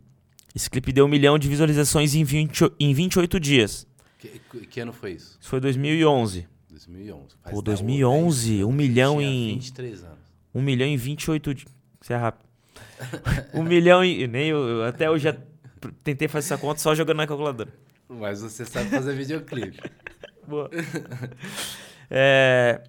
Esse 0.56 0.70
clipe 0.70 0.92
deu 0.92 1.06
um 1.06 1.08
milhão 1.08 1.38
de 1.38 1.48
visualizações 1.48 2.16
em, 2.16 2.24
20, 2.24 2.72
em 2.80 2.94
28 2.94 3.40
dias. 3.40 3.88
Que, 4.18 4.28
que 4.68 4.80
ano 4.80 4.92
foi 4.92 5.14
isso? 5.14 5.38
Isso 5.40 5.50
foi 5.50 5.60
2011. 5.60 6.48
2011. 6.70 7.36
Faz 7.44 7.56
Pô, 7.56 7.62
2011, 7.62 8.64
um 8.64 8.72
milhão 8.72 9.22
em... 9.22 9.56
23 9.56 10.04
anos. 10.04 10.20
Um 10.54 10.62
milhão 10.62 10.88
em 10.88 10.98
28 10.98 11.54
dias. 11.54 11.76
Você 12.02 12.14
é 12.14 12.18
rápido. 12.18 12.48
um 13.54 13.64
milhão 13.64 14.04
em... 14.04 14.28
Nem 14.28 14.48
eu, 14.48 14.58
eu, 14.58 14.84
até 14.84 15.10
hoje 15.10 15.26
já 15.26 15.38
tentei 16.04 16.28
fazer 16.28 16.48
essa 16.48 16.58
conta 16.58 16.80
só 16.80 16.96
jogando 16.96 17.18
na 17.18 17.28
calculadora. 17.28 17.72
Mas 18.08 18.42
você 18.42 18.66
sabe 18.66 18.90
fazer 18.90 19.14
videoclipe. 19.14 19.80
Boa. 20.48 20.70
é... 22.10 22.82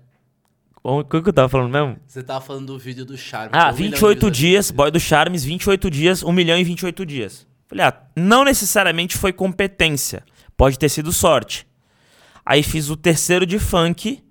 O 0.83 1.05
que 1.05 1.17
eu 1.17 1.33
tava 1.33 1.49
falando 1.49 1.71
mesmo? 1.71 1.99
Você 2.07 2.23
tava 2.23 2.40
falando 2.40 2.69
do 2.69 2.79
vídeo 2.79 3.05
do 3.05 3.17
Charmes. 3.17 3.50
Ah, 3.52 3.71
28 3.71 4.31
dias, 4.31 4.71
boy 4.71 4.90
do 4.90 4.99
Charmes, 4.99 5.45
28 5.45 5.90
dias, 5.90 6.23
1 6.23 6.33
milhão 6.33 6.57
em 6.57 6.64
28 6.64 7.05
dias. 7.05 7.47
Falei, 7.70 7.84
ah, 7.84 8.02
não 8.16 8.42
necessariamente 8.42 9.16
foi 9.16 9.32
competência. 9.32 10.24
Pode 10.56 10.76
ter 10.76 10.88
sido 10.88 11.12
sorte. 11.12 11.68
Aí 12.44 12.64
fiz 12.64 12.90
o 12.90 12.96
terceiro 12.96 13.46
de 13.46 13.60
funk, 13.60 14.24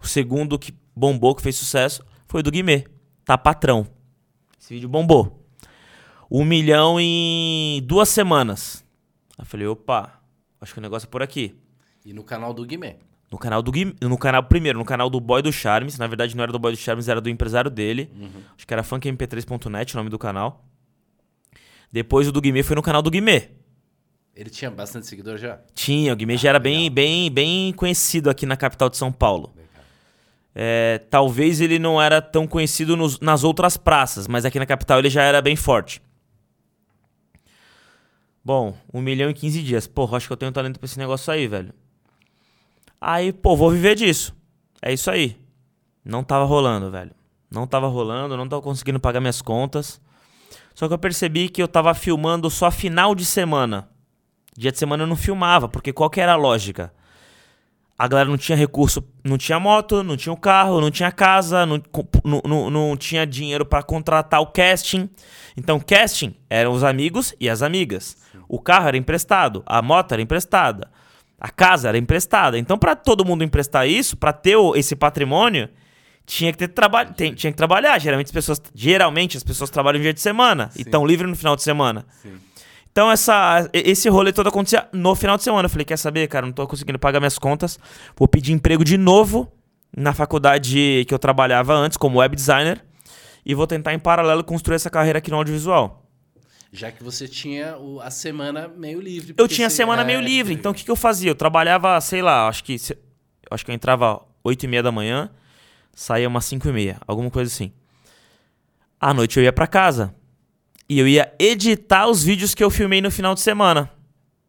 o 0.00 0.06
segundo 0.06 0.58
que 0.58 0.72
bombou, 0.94 1.34
que 1.34 1.42
fez 1.42 1.56
sucesso, 1.56 2.02
foi 2.26 2.40
o 2.40 2.42
do 2.42 2.50
Guimê. 2.50 2.86
Tá 3.22 3.36
patrão. 3.36 3.86
Esse 4.58 4.72
vídeo 4.72 4.88
bombou. 4.88 5.46
1 6.30 6.42
milhão 6.42 6.98
em 6.98 7.82
duas 7.82 8.08
semanas. 8.08 8.82
Aí 9.36 9.44
falei, 9.44 9.66
opa, 9.66 10.18
acho 10.58 10.72
que 10.72 10.78
o 10.78 10.82
negócio 10.82 11.06
é 11.06 11.10
por 11.10 11.22
aqui. 11.22 11.54
E 12.02 12.14
no 12.14 12.24
canal 12.24 12.54
do 12.54 12.64
Guimê. 12.64 12.96
No 13.30 13.36
canal 13.36 13.60
do 13.60 13.72
no 14.00 14.16
canal 14.16 14.42
primeiro, 14.44 14.78
no 14.78 14.86
canal 14.86 15.10
do 15.10 15.20
Boy 15.20 15.42
do 15.42 15.52
Charmes, 15.52 15.98
na 15.98 16.06
verdade 16.06 16.34
não 16.34 16.44
era 16.44 16.52
do 16.52 16.58
Boy 16.58 16.72
do 16.72 16.78
Charmes, 16.78 17.08
era 17.08 17.20
do 17.20 17.28
empresário 17.28 17.70
dele. 17.70 18.10
Uhum. 18.18 18.42
Acho 18.56 18.66
que 18.66 18.72
era 18.72 18.82
funkmp3.net 18.82 19.94
o 19.94 19.98
nome 19.98 20.08
do 20.08 20.18
canal. 20.18 20.64
Depois 21.92 22.28
o 22.28 22.32
do 22.32 22.40
Guimê 22.40 22.62
foi 22.62 22.76
no 22.76 22.82
canal 22.82 23.02
do 23.02 23.10
Guimê. 23.10 23.50
Ele 24.34 24.50
tinha 24.50 24.70
bastante 24.70 25.06
seguidor 25.06 25.38
já? 25.38 25.60
Tinha, 25.74 26.12
o 26.12 26.16
Guimê 26.16 26.34
ah, 26.34 26.36
já 26.36 26.48
era 26.50 26.58
bem, 26.58 26.90
bem, 26.90 27.30
bem 27.30 27.72
conhecido 27.72 28.28
aqui 28.28 28.44
na 28.44 28.56
capital 28.56 28.90
de 28.90 28.96
São 28.96 29.10
Paulo. 29.10 29.54
É, 30.54 30.98
talvez 31.10 31.60
ele 31.60 31.78
não 31.78 32.00
era 32.00 32.20
tão 32.20 32.46
conhecido 32.46 32.96
nos, 32.96 33.20
nas 33.20 33.44
outras 33.44 33.76
praças, 33.76 34.26
mas 34.26 34.44
aqui 34.44 34.58
na 34.58 34.66
capital 34.66 34.98
ele 34.98 35.10
já 35.10 35.22
era 35.22 35.40
bem 35.42 35.56
forte. 35.56 36.02
Bom, 38.44 38.76
1 38.92 39.00
milhão 39.00 39.28
em 39.28 39.34
15 39.34 39.62
dias. 39.62 39.86
Porra, 39.86 40.16
acho 40.16 40.26
que 40.26 40.32
eu 40.32 40.36
tenho 40.36 40.52
talento 40.52 40.78
pra 40.78 40.86
esse 40.86 40.98
negócio 40.98 41.32
aí, 41.32 41.48
velho. 41.48 41.74
Aí, 43.00 43.32
pô, 43.32 43.56
vou 43.56 43.70
viver 43.70 43.94
disso. 43.94 44.34
É 44.80 44.92
isso 44.92 45.10
aí. 45.10 45.36
Não 46.04 46.22
tava 46.22 46.44
rolando, 46.44 46.90
velho. 46.90 47.10
Não 47.50 47.66
tava 47.66 47.88
rolando, 47.88 48.36
não 48.36 48.48
tava 48.48 48.62
conseguindo 48.62 49.00
pagar 49.00 49.20
minhas 49.20 49.42
contas. 49.42 50.00
Só 50.76 50.86
que 50.86 50.92
eu 50.92 50.98
percebi 50.98 51.48
que 51.48 51.62
eu 51.62 51.66
tava 51.66 51.94
filmando 51.94 52.50
só 52.50 52.70
final 52.70 53.14
de 53.14 53.24
semana. 53.24 53.88
Dia 54.54 54.70
de 54.70 54.78
semana 54.78 55.04
eu 55.04 55.06
não 55.06 55.16
filmava, 55.16 55.70
porque 55.70 55.90
qual 55.90 56.10
que 56.10 56.20
era 56.20 56.34
a 56.34 56.36
lógica? 56.36 56.92
A 57.98 58.06
galera 58.06 58.28
não 58.28 58.36
tinha 58.36 58.58
recurso, 58.58 59.02
não 59.24 59.38
tinha 59.38 59.58
moto, 59.58 60.02
não 60.02 60.18
tinha 60.18 60.34
o 60.34 60.36
carro, 60.36 60.78
não 60.78 60.90
tinha 60.90 61.10
casa, 61.10 61.64
não, 61.64 61.82
não, 62.22 62.42
não, 62.44 62.70
não 62.70 62.94
tinha 62.94 63.26
dinheiro 63.26 63.64
para 63.64 63.82
contratar 63.82 64.42
o 64.42 64.48
casting. 64.48 65.08
Então, 65.56 65.80
casting 65.80 66.34
eram 66.50 66.72
os 66.72 66.84
amigos 66.84 67.34
e 67.40 67.48
as 67.48 67.62
amigas. 67.62 68.14
O 68.46 68.60
carro 68.60 68.88
era 68.88 68.98
emprestado, 68.98 69.62
a 69.64 69.80
moto 69.80 70.12
era 70.12 70.20
emprestada. 70.20 70.90
A 71.40 71.48
casa 71.48 71.88
era 71.88 71.96
emprestada. 71.96 72.58
Então, 72.58 72.76
para 72.76 72.94
todo 72.94 73.24
mundo 73.24 73.42
emprestar 73.42 73.88
isso, 73.88 74.14
para 74.14 74.34
ter 74.34 74.58
esse 74.74 74.94
patrimônio, 74.94 75.70
tinha 76.26 76.52
que 76.52 76.58
ter 76.58 76.68
trabalho, 76.68 77.14
tinha 77.14 77.52
que 77.52 77.56
trabalhar. 77.56 77.98
Geralmente 78.00 78.26
as 78.26 78.32
pessoas, 78.32 78.60
geralmente 78.74 79.36
as 79.36 79.44
pessoas 79.44 79.70
trabalham 79.70 79.98
no 79.98 80.02
dia 80.02 80.12
de 80.12 80.20
semana 80.20 80.70
Sim. 80.72 80.80
e 80.80 80.82
estão 80.82 81.06
livres 81.06 81.30
no 81.30 81.36
final 81.36 81.54
de 81.54 81.62
semana. 81.62 82.04
Sim. 82.20 82.34
Então 82.90 83.10
essa, 83.10 83.68
esse 83.72 84.08
rolê 84.08 84.32
todo 84.32 84.48
acontecia 84.48 84.88
no 84.92 85.14
final 85.14 85.36
de 85.36 85.44
semana. 85.44 85.66
Eu 85.66 85.70
falei, 85.70 85.84
quer 85.84 85.96
saber, 85.98 86.26
cara, 86.28 86.44
não 86.44 86.52
tô 86.52 86.66
conseguindo 86.66 86.98
pagar 86.98 87.20
minhas 87.20 87.38
contas. 87.38 87.78
Vou 88.16 88.26
pedir 88.26 88.52
emprego 88.52 88.84
de 88.84 88.96
novo 88.96 89.52
na 89.96 90.12
faculdade 90.12 91.04
que 91.06 91.14
eu 91.14 91.18
trabalhava 91.18 91.74
antes 91.74 91.96
como 91.96 92.18
web 92.18 92.34
designer 92.34 92.82
e 93.44 93.54
vou 93.54 93.66
tentar 93.66 93.94
em 93.94 93.98
paralelo 93.98 94.42
construir 94.42 94.76
essa 94.76 94.90
carreira 94.90 95.18
aqui 95.18 95.30
no 95.30 95.36
audiovisual. 95.36 96.02
Já 96.72 96.90
que 96.90 97.02
você 97.04 97.28
tinha 97.28 97.76
o, 97.78 98.00
a 98.00 98.10
semana 98.10 98.66
meio 98.66 99.00
livre. 99.00 99.34
Eu 99.38 99.46
tinha 99.46 99.68
a 99.68 99.70
semana 99.70 100.02
é... 100.02 100.04
meio 100.04 100.20
livre. 100.20 100.52
Então 100.52 100.72
o 100.72 100.74
que, 100.74 100.84
que 100.84 100.90
eu 100.90 100.96
fazia? 100.96 101.30
Eu 101.30 101.34
trabalhava, 101.34 102.00
sei 102.00 102.20
lá, 102.20 102.48
acho 102.48 102.64
que 102.64 102.76
acho 103.50 103.64
que 103.64 103.70
eu 103.70 103.74
entrava 103.74 104.20
8 104.42 104.64
e 104.64 104.68
meia 104.68 104.82
da 104.82 104.90
manhã, 104.90 105.30
saía 105.96 106.28
umas 106.28 106.44
5 106.44 106.68
e 106.68 106.72
meia, 106.72 107.00
alguma 107.06 107.30
coisa 107.30 107.50
assim. 107.50 107.72
À 109.00 109.14
noite 109.14 109.38
eu 109.38 109.42
ia 109.42 109.52
para 109.52 109.66
casa. 109.66 110.14
E 110.88 110.98
eu 110.98 111.08
ia 111.08 111.34
editar 111.38 112.06
os 112.06 112.22
vídeos 112.22 112.54
que 112.54 112.62
eu 112.62 112.70
filmei 112.70 113.00
no 113.00 113.10
final 113.10 113.34
de 113.34 113.40
semana. 113.40 113.90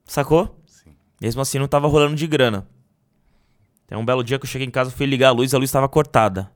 Sacou? 0.06 0.62
Sim. 0.68 0.92
Mesmo 1.20 1.42
assim 1.42 1.58
não 1.58 1.68
tava 1.68 1.88
rolando 1.88 2.16
de 2.16 2.28
grana. 2.28 2.68
Tem 3.88 3.98
um 3.98 4.06
belo 4.06 4.24
dia 4.24 4.38
que 4.38 4.46
eu 4.46 4.50
cheguei 4.50 4.68
em 4.68 4.72
casa, 4.72 4.92
fui 4.92 5.06
ligar 5.06 5.30
a 5.30 5.32
luz, 5.32 5.54
a 5.54 5.58
luz 5.58 5.70
estava 5.70 5.88
cortada. 5.88 6.52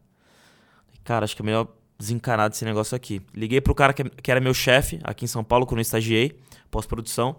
Cara, 1.06 1.24
acho 1.24 1.36
que 1.36 1.42
é 1.42 1.46
melhor 1.46 1.68
desencanado 1.98 2.52
desse 2.52 2.66
negócio 2.66 2.96
aqui. 2.96 3.22
Liguei 3.34 3.62
pro 3.62 3.74
cara 3.74 3.94
que, 3.94 4.04
que 4.04 4.30
era 4.30 4.42
meu 4.42 4.54
chefe 4.54 5.00
aqui 5.04 5.24
em 5.24 5.28
São 5.28 5.44
Paulo, 5.44 5.66
quando 5.66 5.80
eu 5.80 5.84
estagiei, 5.84 6.38
pós-produção. 6.70 7.38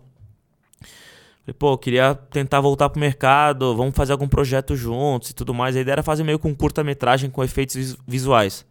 Falei, 1.44 1.54
pô, 1.58 1.76
queria 1.76 2.14
tentar 2.14 2.60
voltar 2.60 2.88
pro 2.88 3.00
mercado, 3.00 3.74
vamos 3.76 3.96
fazer 3.96 4.12
algum 4.12 4.28
projeto 4.28 4.76
juntos 4.76 5.30
e 5.30 5.34
tudo 5.34 5.52
mais. 5.52 5.76
A 5.76 5.80
ideia 5.80 5.94
era 5.94 6.02
fazer 6.02 6.22
meio 6.22 6.38
com 6.38 6.54
curta-metragem 6.54 7.30
com 7.30 7.42
efeitos 7.42 7.96
visuais. 8.06 8.64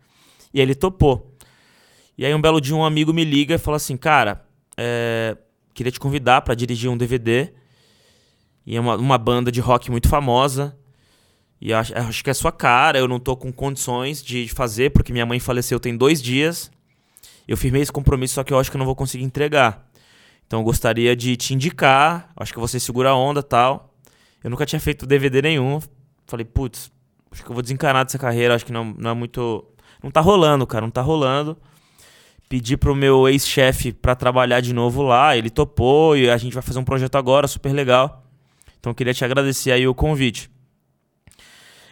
E 0.54 0.62
ele 0.62 0.74
topou. 0.74 1.36
E 2.18 2.25
aí 2.25 2.34
um 2.34 2.42
belo 2.42 2.62
dia 2.62 2.75
um 2.75 2.86
amigo 2.86 3.13
me 3.13 3.25
liga 3.25 3.56
e 3.56 3.58
fala 3.58 3.78
assim, 3.78 3.98
cara, 3.98 4.46
é, 4.78 5.36
queria 5.74 5.92
te 5.92 6.00
convidar 6.00 6.42
para 6.42 6.56
dirigir 6.56 6.90
um 6.90 6.96
DVD. 6.96 7.51
E 8.66 8.78
é 8.78 8.80
uma, 8.80 8.96
uma 8.96 9.18
banda 9.18 9.51
de 9.51 9.60
rock 9.60 9.92
muito 9.92 10.08
famosa. 10.08 10.78
E 11.60 11.74
acho, 11.74 11.96
acho 11.98 12.24
que 12.24 12.30
é 12.30 12.34
sua 12.34 12.51
cara, 12.51 12.98
eu 12.98 13.08
não 13.08 13.20
tô 13.20 13.36
com 13.36 13.51
condições 13.51 14.24
de 14.24 14.48
fazer, 14.48 14.92
porque 14.92 15.12
minha 15.12 15.25
mãe 15.25 15.40
faleceu 15.40 15.80
tem 15.80 15.96
dois 15.96 16.22
dias. 16.22 16.72
Eu 17.48 17.58
firmei 17.58 17.82
esse 17.82 17.92
compromisso, 17.92 18.36
só 18.36 18.44
que 18.44 18.54
eu 18.54 18.60
acho 18.60 18.72
que 18.72 18.78
eu 18.78 18.80
não 18.80 18.86
vou 18.86 18.96
conseguir 18.96 19.25
entregar. 19.25 19.90
Então 20.51 20.60
eu 20.60 20.65
gostaria 20.65 21.15
de 21.15 21.38
te 21.38 21.53
indicar, 21.53 22.29
acho 22.36 22.51
que 22.51 22.60
você 22.60 22.77
segura 22.77 23.12
a 23.12 23.15
onda 23.15 23.41
tal. 23.41 23.96
Eu 24.43 24.50
nunca 24.50 24.65
tinha 24.65 24.81
feito 24.81 25.05
DVD 25.05 25.41
nenhum. 25.41 25.79
Falei, 26.27 26.46
putz, 26.46 26.91
acho 27.31 27.41
que 27.41 27.50
eu 27.50 27.53
vou 27.53 27.62
desencanar 27.62 28.03
dessa 28.03 28.20
carreira, 28.20 28.53
acho 28.53 28.65
que 28.65 28.72
não, 28.74 28.93
não 28.98 29.12
é 29.12 29.13
muito. 29.13 29.65
Não 30.03 30.12
tá 30.12 30.20
rolando, 30.20 30.67
cara, 30.67 30.86
não 30.86 30.91
tá 30.91 31.01
rolando. 31.01 31.58
Pedi 32.50 32.75
pro 32.75 32.93
meu 32.93 33.29
ex-chefe 33.29 33.93
para 33.93 34.13
trabalhar 34.13 34.60
de 34.60 34.74
novo 34.74 35.03
lá, 35.03 35.38
ele 35.38 35.50
topou 35.50 36.17
e 36.17 36.29
a 36.29 36.36
gente 36.36 36.51
vai 36.51 36.62
fazer 36.62 36.79
um 36.79 36.84
projeto 36.84 37.15
agora, 37.15 37.48
super 37.48 37.72
legal. 37.72 38.22
Então 38.77 38.91
eu 38.91 38.96
queria 38.96 39.13
te 39.13 39.24
agradecer 39.24 39.72
aí 39.72 39.88
o 39.88 39.96
convite. 39.96 40.51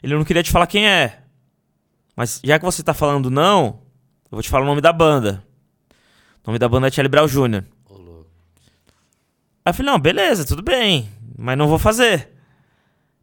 Ele 0.03 0.15
não 0.15 0.25
queria 0.25 0.43
te 0.43 0.51
falar 0.51 0.67
quem 0.67 0.85
é. 0.85 1.21
Mas 2.13 2.41
já 2.43 2.59
que 2.59 2.65
você 2.65 2.83
tá 2.83 2.93
falando 2.93 3.31
não, 3.31 3.79
eu 4.25 4.31
vou 4.35 4.41
te 4.41 4.49
falar 4.49 4.65
o 4.65 4.67
nome 4.67 4.81
da 4.81 4.91
banda. 4.91 5.45
O 6.43 6.47
nome 6.47 6.59
da 6.59 6.67
banda 6.67 6.89
é 6.89 6.91
Charlie 6.91 7.09
Brown 7.09 7.25
Jr. 7.25 7.78
Aí 9.69 9.71
eu 9.71 9.75
falei, 9.75 9.91
não, 9.91 9.99
beleza, 9.99 10.43
tudo 10.43 10.63
bem, 10.63 11.07
mas 11.37 11.55
não 11.55 11.67
vou 11.67 11.77
fazer. 11.77 12.29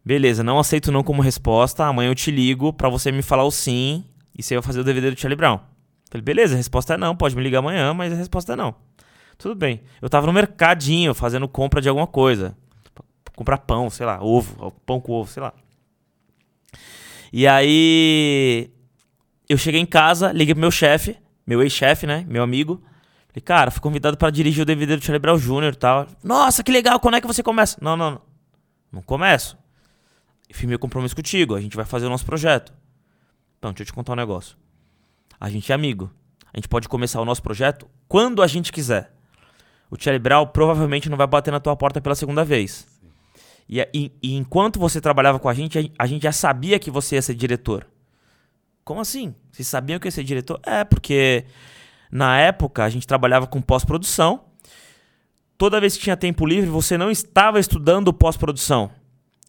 Beleza, 0.05 0.45
não 0.45 0.61
aceito 0.61 0.93
não 0.93 1.03
como 1.03 1.21
resposta, 1.21 1.85
amanhã 1.85 2.09
eu 2.09 2.15
te 2.15 2.31
ligo 2.31 2.73
pra 2.73 2.89
você 2.89 3.11
me 3.11 3.21
falar 3.21 3.43
o 3.43 3.51
sim 3.51 4.05
e 4.39 4.45
você 4.45 4.55
vai 4.55 4.63
fazer 4.63 4.79
o 4.79 4.85
DVD 4.85 5.11
do 5.11 5.19
Charlie 5.19 5.37
Brown. 5.37 5.55
Eu 5.55 5.61
falei, 6.09 6.23
beleza, 6.23 6.55
a 6.55 6.57
resposta 6.57 6.95
é 6.95 6.97
não, 6.97 7.17
pode 7.17 7.35
me 7.35 7.43
ligar 7.43 7.59
amanhã, 7.59 7.93
mas 7.93 8.13
a 8.13 8.15
resposta 8.15 8.53
é 8.53 8.57
não. 8.57 8.77
Tudo 9.37 9.57
bem. 9.57 9.83
Eu 10.01 10.09
tava 10.09 10.25
no 10.29 10.33
mercadinho 10.33 11.13
fazendo 11.15 11.49
compra 11.49 11.81
de 11.81 11.89
alguma 11.89 12.07
coisa. 12.07 12.57
Comprar 13.35 13.59
pão, 13.59 13.91
sei 13.91 14.07
lá, 14.07 14.23
ovo, 14.23 14.71
pão 14.87 15.01
com 15.01 15.15
ovo, 15.15 15.29
sei 15.29 15.43
lá. 15.43 15.53
E 17.33 17.45
aí 17.45 18.71
eu 19.49 19.59
cheguei 19.59 19.81
em 19.81 19.87
casa, 19.87 20.31
liguei 20.31 20.55
pro 20.55 20.61
meu 20.61 20.71
chefe, 20.71 21.17
meu 21.45 21.61
ex-chefe, 21.61 22.07
né? 22.07 22.25
Meu 22.29 22.45
amigo. 22.45 22.81
Falei, 23.37 23.45
cara, 23.45 23.71
fui 23.71 23.83
convidado 23.83 24.17
para 24.17 24.31
dirigir 24.31 24.63
o 24.63 24.65
DVD 24.65 24.97
do 24.97 25.05
Charlie 25.05 25.21
Brown 25.21 25.37
Jr. 25.37 25.75
e 25.75 25.77
tal. 25.77 26.07
Nossa, 26.25 26.65
que 26.65 26.73
legal, 26.73 26.99
quando 26.99 27.17
é 27.17 27.21
que 27.21 27.27
você 27.27 27.43
começa? 27.43 27.77
Não, 27.83 27.95
não, 27.95 28.13
não. 28.13 28.21
Não 28.91 29.03
começo. 29.03 29.59
Eu 30.49 30.55
firmei 30.55 30.79
compromisso 30.79 31.15
contigo, 31.15 31.55
a 31.55 31.61
gente 31.61 31.77
vai 31.77 31.85
fazer 31.85 32.07
o 32.07 32.09
nosso 32.09 32.25
projeto. 32.25 32.73
Então, 33.59 33.73
deixa 33.73 33.83
eu 33.83 33.87
te 33.87 33.93
contar 33.93 34.15
um 34.15 34.17
negócio. 34.17 34.57
A 35.39 35.51
gente 35.51 35.71
é 35.71 35.75
amigo. 35.75 36.11
A 36.51 36.57
gente 36.57 36.67
pode 36.67 36.89
começar 36.89 37.21
o 37.21 37.27
nosso 37.27 37.43
projeto 37.43 37.87
quando 38.09 38.43
a 38.43 38.47
gente 38.47 38.73
quiser. 38.73 39.13
O 39.91 39.97
Charlie 40.01 40.19
Brown 40.19 40.47
provavelmente 40.47 41.11
não 41.11 41.19
vai 41.19 41.27
bater 41.27 41.51
na 41.51 41.61
tua 41.61 41.77
porta 41.77 42.01
pela 42.01 42.15
segunda 42.15 42.43
vez. 42.43 42.87
E, 43.69 43.81
e, 43.93 44.13
e, 44.23 44.35
enquanto 44.35 44.79
você 44.79 44.99
trabalhava 44.99 45.39
com 45.39 45.49
a 45.49 45.55
gente, 45.55 45.93
a 45.99 46.07
gente 46.07 46.23
já 46.23 46.33
sabia 46.33 46.79
que 46.79 46.91
você 46.91 47.17
ia 47.17 47.23
ser 47.23 47.35
diretor. 47.35 47.87
como 48.83 49.01
assim? 49.01 49.35
Vocês 49.53 49.69
sabiam 49.69 49.99
que 49.99 50.07
ia 50.07 50.13
ser 50.13 50.25
diretor? 50.25 50.59
É, 50.63 50.85
porque 50.85 51.45
na 52.11 52.39
época 52.39 52.85
a 52.85 52.89
gente 52.89 53.07
trabalhava 53.07 53.47
com 53.47 53.61
pós-produção. 53.61 54.45
Toda 55.59 55.81
vez 55.81 55.97
que 55.97 56.03
tinha 56.03 56.17
tempo 56.17 56.45
livre, 56.45 56.69
você 56.69 56.99
não 56.99 57.11
estava 57.11 57.59
estudando 57.59 58.13
pós-produção, 58.13 58.91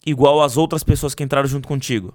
igual 0.05 0.41
as 0.41 0.55
outras 0.55 0.83
pessoas 0.83 1.13
que 1.13 1.23
entraram 1.23 1.47
junto 1.47 1.67
contigo. 1.67 2.13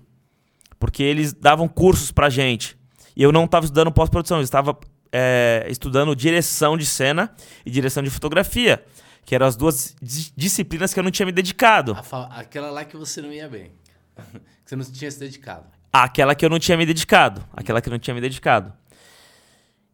Porque 0.78 1.02
eles 1.02 1.32
davam 1.32 1.68
cursos 1.68 2.10
pra 2.10 2.30
gente. 2.30 2.76
E 3.14 3.22
eu 3.22 3.30
não 3.30 3.44
estava 3.44 3.66
estudando 3.66 3.92
pós-produção, 3.92 4.38
eu 4.38 4.42
estava 4.42 4.78
é, 5.12 5.66
estudando 5.68 6.16
direção 6.16 6.76
de 6.76 6.86
cena 6.86 7.34
e 7.66 7.70
direção 7.70 8.02
de 8.02 8.08
fotografia, 8.08 8.82
que 9.24 9.34
eram 9.34 9.46
as 9.46 9.54
duas 9.54 9.94
disciplinas 10.34 10.94
que 10.94 10.98
eu 10.98 11.04
não 11.04 11.10
tinha 11.10 11.26
me 11.26 11.32
dedicado. 11.32 11.92
Aquela 12.30 12.70
lá 12.70 12.84
que 12.84 12.96
você 12.96 13.20
não 13.20 13.30
ia 13.30 13.48
bem. 13.48 13.72
que 14.16 14.40
você 14.64 14.76
não 14.76 14.84
tinha 14.84 15.10
se 15.10 15.20
dedicado. 15.20 15.66
Aquela 15.92 16.34
que 16.34 16.44
eu 16.44 16.48
não 16.48 16.58
tinha 16.58 16.76
me 16.78 16.86
dedicado. 16.86 17.44
Aquela 17.52 17.82
que 17.82 17.88
eu 17.88 17.92
não 17.92 17.98
tinha 17.98 18.14
me 18.14 18.20
dedicado. 18.20 18.72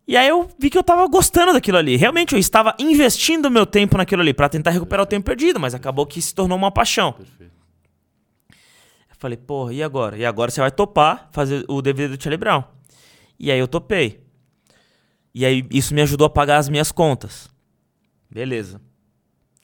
E 0.09 0.17
aí 0.17 0.27
eu 0.27 0.49
vi 0.59 0.71
que 0.71 0.79
eu 0.79 0.83
tava 0.83 1.07
gostando 1.07 1.53
daquilo 1.53 1.77
ali. 1.77 1.95
Realmente 1.95 2.33
eu 2.33 2.39
estava 2.39 2.75
investindo 2.79 3.51
meu 3.51 3.67
tempo 3.67 3.99
naquilo 3.99 4.23
ali 4.23 4.33
para 4.33 4.49
tentar 4.49 4.71
recuperar 4.71 5.03
o 5.05 5.07
tempo 5.07 5.27
perdido, 5.27 5.61
mas 5.61 5.75
acabou 5.75 6.07
que 6.07 6.23
se 6.23 6.35
tornou 6.35 6.57
uma 6.57 6.71
paixão. 6.71 7.13
Perfeito. 7.13 7.53
Eu 8.51 9.17
falei, 9.19 9.37
porra, 9.37 9.75
e 9.75 9.83
agora? 9.83 10.17
E 10.17 10.25
agora 10.25 10.51
você 10.51 10.63
vai 10.63 10.71
topar 10.71 11.29
fazer 11.31 11.63
o 11.69 11.83
DVD 11.83 12.17
do 12.17 12.23
Charlie 12.23 12.39
Brown. 12.39 12.65
E 13.39 13.53
aí 13.53 13.59
eu 13.59 13.69
topei. 13.69 14.25
E 15.35 15.45
aí 15.45 15.63
isso 15.71 15.93
me 15.93 16.01
ajudou 16.01 16.27
a 16.27 16.31
pagar 16.31 16.57
as 16.57 16.71
minhas 16.71 16.91
contas. 16.91 17.51
Beleza. 18.31 18.81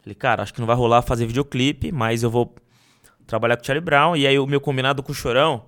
Falei, 0.02 0.14
cara, 0.14 0.42
acho 0.42 0.52
que 0.52 0.60
não 0.60 0.66
vai 0.66 0.76
rolar 0.76 1.00
fazer 1.00 1.24
videoclipe, 1.24 1.90
mas 1.90 2.22
eu 2.22 2.30
vou 2.30 2.54
trabalhar 3.26 3.56
com 3.56 3.62
o 3.62 3.66
Charlie 3.66 3.82
Brown. 3.82 4.14
E 4.14 4.26
aí 4.26 4.38
o 4.38 4.46
meu 4.46 4.60
combinado 4.60 5.02
com 5.02 5.10
o 5.10 5.14
Chorão 5.14 5.64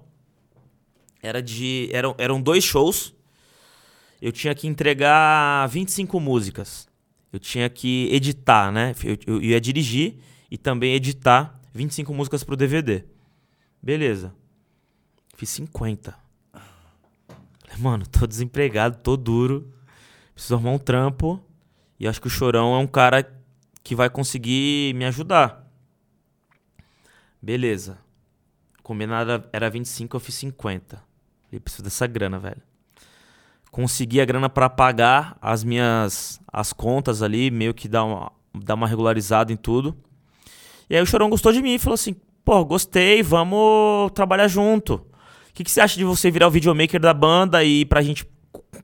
era 1.23 1.43
de. 1.43 1.89
Eram, 1.91 2.15
eram 2.19 2.43
dois 2.43 2.63
shows. 2.63 3.16
Eu 4.27 4.33
tinha 4.33 4.53
que 4.57 4.67
entregar 4.67 5.69
25 5.69 6.19
músicas. 6.19 6.89
Eu 7.33 7.39
tinha 7.39 7.71
que 7.71 8.09
editar, 8.11 8.73
né? 8.73 8.93
Eu, 9.05 9.17
eu 9.25 9.41
ia 9.41 9.61
dirigir 9.61 10.19
e 10.51 10.59
também 10.59 10.95
editar 10.95 11.61
25 11.73 12.13
músicas 12.13 12.43
pro 12.43 12.57
DVD. 12.57 13.05
Beleza. 13.81 14.35
Fiz 15.37 15.49
50. 15.51 16.13
Mano, 17.79 18.05
tô 18.05 18.27
desempregado, 18.27 18.99
tô 18.99 19.17
duro. 19.17 19.73
Preciso 20.35 20.55
arrumar 20.55 20.73
um 20.73 20.79
trampo. 20.79 21.41
E 21.97 22.09
acho 22.09 22.21
que 22.21 22.27
o 22.27 22.31
Chorão 22.31 22.75
é 22.75 22.79
um 22.79 22.87
cara 22.89 23.33
que 23.85 23.95
vai 23.95 24.11
conseguir 24.11 24.93
me 24.97 25.05
ajudar. 25.05 25.71
Beleza. 27.41 27.97
Combinado 28.83 29.45
era 29.53 29.71
25, 29.71 30.17
eu 30.17 30.21
fiz 30.21 30.35
50. 30.35 31.01
Ele 31.53 31.61
precisa 31.61 31.85
dessa 31.85 32.09
grana, 32.09 32.41
velho. 32.41 32.61
Consegui 33.77 34.23
a 34.23 34.25
grana 34.25 34.49
para 34.49 34.71
pagar 34.71 35.37
as 35.39 35.63
minhas 35.63 36.41
as 36.51 36.73
contas 36.73 37.21
ali, 37.21 37.51
meio 37.51 37.75
que 37.75 37.87
dar 37.87 38.05
uma, 38.05 38.33
dar 38.55 38.73
uma 38.73 38.89
regularizada 38.89 39.53
em 39.53 39.57
tudo. 39.57 39.95
E 40.89 40.97
aí 40.97 41.03
o 41.03 41.07
Chorão 41.07 41.29
gostou 41.29 41.53
de 41.53 41.61
mim 41.61 41.75
e 41.75 41.79
falou 41.79 41.93
assim: 41.93 42.17
pô, 42.43 42.65
gostei, 42.65 43.23
vamos 43.23 44.11
trabalhar 44.15 44.49
junto. 44.49 44.95
O 44.95 45.53
que, 45.53 45.63
que 45.63 45.71
você 45.71 45.83
acha 45.83 45.99
de 45.99 46.05
você 46.05 46.31
virar 46.31 46.49
o 46.49 46.51
videomaker 46.51 46.99
da 46.99 47.13
banda 47.13 47.63
e 47.63 47.83
ir 47.83 47.85
pra 47.85 48.01
gente, 48.01 48.27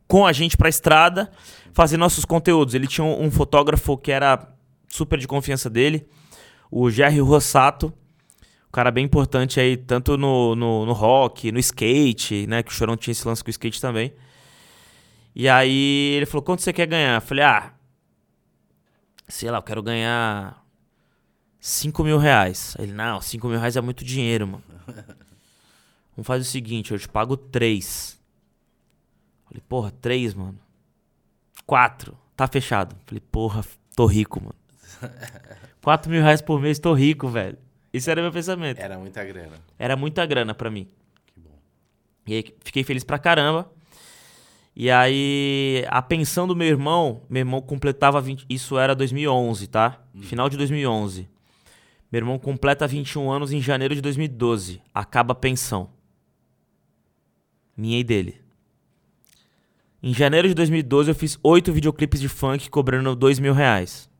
com 0.06 0.26
a 0.26 0.32
gente 0.32 0.58
pra 0.58 0.68
estrada, 0.68 1.32
fazer 1.72 1.96
nossos 1.96 2.26
conteúdos? 2.26 2.74
Ele 2.74 2.86
tinha 2.86 3.02
um, 3.02 3.24
um 3.24 3.30
fotógrafo 3.30 3.96
que 3.96 4.12
era 4.12 4.46
super 4.90 5.18
de 5.18 5.26
confiança 5.26 5.70
dele, 5.70 6.06
o 6.70 6.90
Jerry 6.90 7.20
Rossato 7.20 7.94
cara 8.70 8.90
bem 8.90 9.04
importante 9.04 9.60
aí, 9.60 9.76
tanto 9.76 10.16
no, 10.16 10.56
no, 10.56 10.86
no, 10.86 10.92
rock, 10.94 11.52
no 11.52 11.58
skate, 11.58 12.46
né? 12.46 12.62
Que 12.62 12.70
o 12.70 12.74
Chorão 12.74 12.96
tinha 12.96 13.12
esse 13.12 13.28
lance 13.28 13.44
com 13.44 13.48
o 13.48 13.50
skate 13.50 13.78
também. 13.80 14.14
E 15.34 15.48
aí 15.48 16.14
ele 16.16 16.26
falou, 16.26 16.42
quanto 16.42 16.62
você 16.62 16.72
quer 16.72 16.86
ganhar? 16.86 17.16
Eu 17.16 17.20
falei, 17.20 17.44
ah, 17.44 17.72
sei 19.28 19.50
lá, 19.50 19.58
eu 19.58 19.62
quero 19.62 19.82
ganhar 19.82 20.62
5 21.58 22.04
mil 22.04 22.18
reais. 22.18 22.76
Ele, 22.78 22.92
não, 22.92 23.20
5 23.20 23.48
mil 23.48 23.58
reais 23.58 23.76
é 23.76 23.80
muito 23.80 24.04
dinheiro, 24.04 24.46
mano. 24.46 24.64
Vamos 26.14 26.26
fazer 26.26 26.42
o 26.42 26.44
seguinte, 26.44 26.92
eu 26.92 26.98
te 26.98 27.08
pago 27.08 27.36
3. 27.36 28.20
Falei, 29.46 29.62
porra, 29.66 29.90
3, 29.90 30.34
mano. 30.34 30.58
4. 31.66 32.16
Tá 32.36 32.46
fechado. 32.46 32.94
Falei, 33.06 33.20
porra, 33.20 33.64
tô 33.96 34.04
rico, 34.06 34.40
mano. 34.40 34.54
4 35.82 36.10
mil 36.10 36.22
reais 36.22 36.42
por 36.42 36.60
mês, 36.60 36.78
tô 36.78 36.92
rico, 36.92 37.28
velho. 37.28 37.58
Esse 37.92 38.10
era 38.10 38.22
meu 38.22 38.32
pensamento. 38.32 38.78
Era 38.78 38.98
muita 38.98 39.24
grana. 39.24 39.56
Era 39.78 39.96
muita 39.96 40.24
grana 40.26 40.54
para 40.54 40.70
mim. 40.70 40.88
Que 41.26 41.40
bom. 41.40 41.58
E 42.26 42.34
aí 42.34 42.56
fiquei 42.60 42.84
feliz 42.84 43.04
pra 43.04 43.18
caramba. 43.18 43.70
E 44.74 44.90
aí, 44.90 45.84
a 45.88 46.00
pensão 46.00 46.46
do 46.46 46.56
meu 46.56 46.66
irmão, 46.66 47.22
meu 47.28 47.40
irmão 47.40 47.60
completava 47.60 48.20
20, 48.20 48.46
isso 48.48 48.78
era 48.78 48.94
2011, 48.94 49.66
tá? 49.66 50.02
Hum. 50.14 50.22
Final 50.22 50.48
de 50.48 50.56
2011. 50.56 51.28
Meu 52.10 52.18
irmão 52.18 52.38
completa 52.38 52.86
21 52.86 53.30
anos 53.30 53.52
em 53.52 53.60
janeiro 53.60 53.94
de 53.94 54.00
2012. 54.00 54.82
Acaba 54.94 55.32
a 55.32 55.34
pensão. 55.34 55.90
Minha 57.76 57.98
e 57.98 58.04
dele. 58.04 58.40
Em 60.02 60.12
janeiro 60.12 60.48
de 60.48 60.54
2012 60.54 61.10
eu 61.10 61.14
fiz 61.14 61.38
oito 61.42 61.72
videoclipes 61.72 62.20
de 62.20 62.28
funk 62.28 62.68
cobrando 62.68 63.14
dois 63.14 63.38
mil 63.38 63.54
reais. 63.54 64.10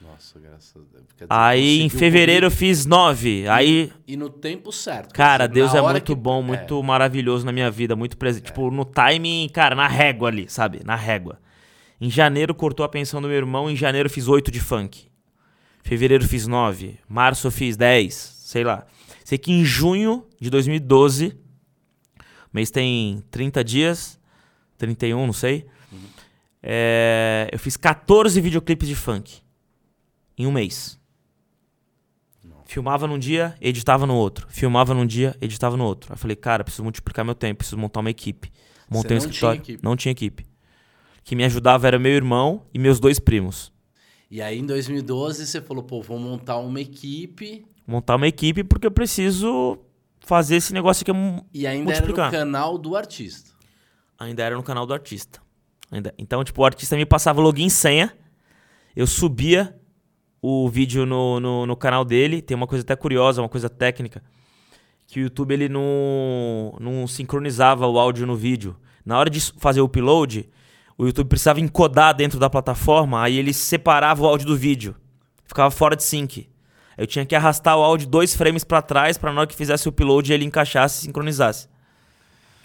Nossa, 0.00 0.38
graças 0.38 0.76
a 0.76 0.78
Deus. 0.78 0.93
Dizer, 1.14 1.26
aí 1.30 1.80
em 1.80 1.88
fevereiro 1.88 2.46
eu 2.46 2.50
fiz 2.50 2.84
nove. 2.84 3.48
Aí. 3.48 3.92
E 4.06 4.16
no 4.16 4.28
tempo 4.28 4.72
certo. 4.72 5.14
Cara, 5.14 5.46
Deus 5.46 5.74
é 5.74 5.80
muito 5.80 6.04
que... 6.04 6.14
bom, 6.14 6.42
muito 6.42 6.78
é. 6.78 6.82
maravilhoso 6.82 7.46
na 7.46 7.52
minha 7.52 7.70
vida, 7.70 7.94
muito 7.94 8.16
presente. 8.16 8.44
É. 8.44 8.46
Tipo, 8.46 8.70
no 8.70 8.84
timing, 8.84 9.48
cara, 9.52 9.74
na 9.74 9.86
régua 9.86 10.28
ali, 10.28 10.48
sabe? 10.48 10.80
Na 10.84 10.96
régua. 10.96 11.38
Em 12.00 12.10
janeiro 12.10 12.54
cortou 12.54 12.84
a 12.84 12.88
pensão 12.88 13.22
do 13.22 13.28
meu 13.28 13.36
irmão, 13.36 13.70
em 13.70 13.76
janeiro 13.76 14.08
eu 14.08 14.10
fiz 14.10 14.26
oito 14.26 14.50
de 14.50 14.60
funk. 14.60 15.06
Fevereiro 15.82 16.26
fiz 16.26 16.46
nove. 16.46 16.98
Março 17.08 17.46
eu 17.46 17.50
fiz 17.52 17.76
dez. 17.76 18.14
Sei 18.14 18.64
lá. 18.64 18.84
Sei 19.24 19.38
que 19.38 19.52
em 19.52 19.64
junho 19.64 20.26
de 20.40 20.50
2012, 20.50 21.28
o 21.28 22.24
mês 22.52 22.70
tem 22.70 23.22
30 23.30 23.62
dias, 23.62 24.20
31, 24.76 25.26
não 25.26 25.32
sei. 25.32 25.66
Uhum. 25.92 25.98
É, 26.62 27.48
eu 27.52 27.58
fiz 27.58 27.76
14 27.76 28.40
videoclipes 28.40 28.88
de 28.88 28.94
funk 28.94 29.44
em 30.36 30.46
um 30.46 30.52
mês. 30.52 30.98
Filmava 32.74 33.06
num 33.06 33.20
dia, 33.20 33.54
editava 33.60 34.04
no 34.04 34.16
outro. 34.16 34.48
Filmava 34.50 34.92
num 34.94 35.06
dia, 35.06 35.36
editava 35.40 35.76
no 35.76 35.84
outro. 35.84 36.12
Aí 36.12 36.14
eu 36.14 36.18
falei, 36.18 36.34
cara, 36.34 36.64
preciso 36.64 36.82
multiplicar 36.82 37.24
meu 37.24 37.36
tempo, 37.36 37.58
preciso 37.58 37.78
montar 37.78 38.00
uma 38.00 38.10
equipe. 38.10 38.50
Montei 38.90 39.16
Você 39.16 39.26
um 39.26 39.30
escritório. 39.30 39.62
Tinha 39.62 39.78
não 39.80 39.94
tinha 39.94 40.10
equipe. 40.10 40.44
Que 41.22 41.36
me 41.36 41.44
ajudava 41.44 41.86
era 41.86 42.00
meu 42.00 42.10
irmão 42.10 42.66
e 42.74 42.78
meus 42.80 42.98
dois 42.98 43.20
primos. 43.20 43.72
E 44.28 44.42
aí 44.42 44.58
em 44.58 44.66
2012 44.66 45.46
você 45.46 45.60
falou, 45.60 45.84
pô, 45.84 46.02
vou 46.02 46.18
montar 46.18 46.56
uma 46.56 46.80
equipe. 46.80 47.64
Montar 47.86 48.16
uma 48.16 48.26
equipe 48.26 48.64
porque 48.64 48.88
eu 48.88 48.90
preciso 48.90 49.78
fazer 50.18 50.56
esse 50.56 50.74
negócio 50.74 51.04
aqui 51.08 51.12
E 51.54 51.68
ainda 51.68 51.84
multiplicar. 51.84 52.34
era 52.34 52.44
no 52.44 52.50
canal 52.52 52.76
do 52.76 52.96
artista. 52.96 53.52
Ainda 54.18 54.42
era 54.42 54.56
no 54.56 54.64
canal 54.64 54.84
do 54.84 54.92
artista. 54.92 55.40
Ainda. 55.92 56.12
Então, 56.18 56.42
tipo, 56.42 56.60
o 56.60 56.64
artista 56.64 56.96
me 56.96 57.06
passava 57.06 57.40
login 57.40 57.66
e 57.66 57.70
senha. 57.70 58.12
Eu 58.96 59.06
subia 59.06 59.78
o 60.46 60.68
vídeo 60.68 61.06
no, 61.06 61.40
no, 61.40 61.64
no, 61.64 61.74
canal 61.74 62.04
dele. 62.04 62.42
Tem 62.42 62.54
uma 62.54 62.66
coisa 62.66 62.84
até 62.84 62.94
curiosa, 62.94 63.40
uma 63.40 63.48
coisa 63.48 63.70
técnica. 63.70 64.22
Que 65.06 65.20
o 65.20 65.22
YouTube 65.22 65.54
ele 65.54 65.70
não, 65.70 66.76
não 66.78 67.06
sincronizava 67.06 67.86
o 67.86 67.98
áudio 67.98 68.26
no 68.26 68.36
vídeo. 68.36 68.76
Na 69.06 69.18
hora 69.18 69.30
de 69.30 69.40
fazer 69.58 69.80
o 69.80 69.84
upload, 69.84 70.46
o 70.98 71.06
YouTube 71.06 71.28
precisava 71.28 71.60
encodar 71.60 72.14
dentro 72.14 72.38
da 72.38 72.50
plataforma, 72.50 73.22
aí 73.22 73.38
ele 73.38 73.54
separava 73.54 74.22
o 74.22 74.26
áudio 74.26 74.46
do 74.46 74.56
vídeo. 74.56 74.94
Ficava 75.46 75.70
fora 75.70 75.96
de 75.96 76.02
sync. 76.02 76.46
Eu 76.96 77.06
tinha 77.06 77.24
que 77.24 77.34
arrastar 77.34 77.78
o 77.78 77.82
áudio 77.82 78.06
dois 78.06 78.36
frames 78.36 78.64
para 78.64 78.82
trás 78.82 79.16
para 79.16 79.32
na 79.32 79.40
hora 79.40 79.48
que 79.48 79.56
fizesse 79.56 79.88
o 79.88 79.90
upload 79.90 80.30
ele 80.30 80.44
encaixasse 80.44 80.98
e 80.98 81.06
sincronizasse. 81.06 81.68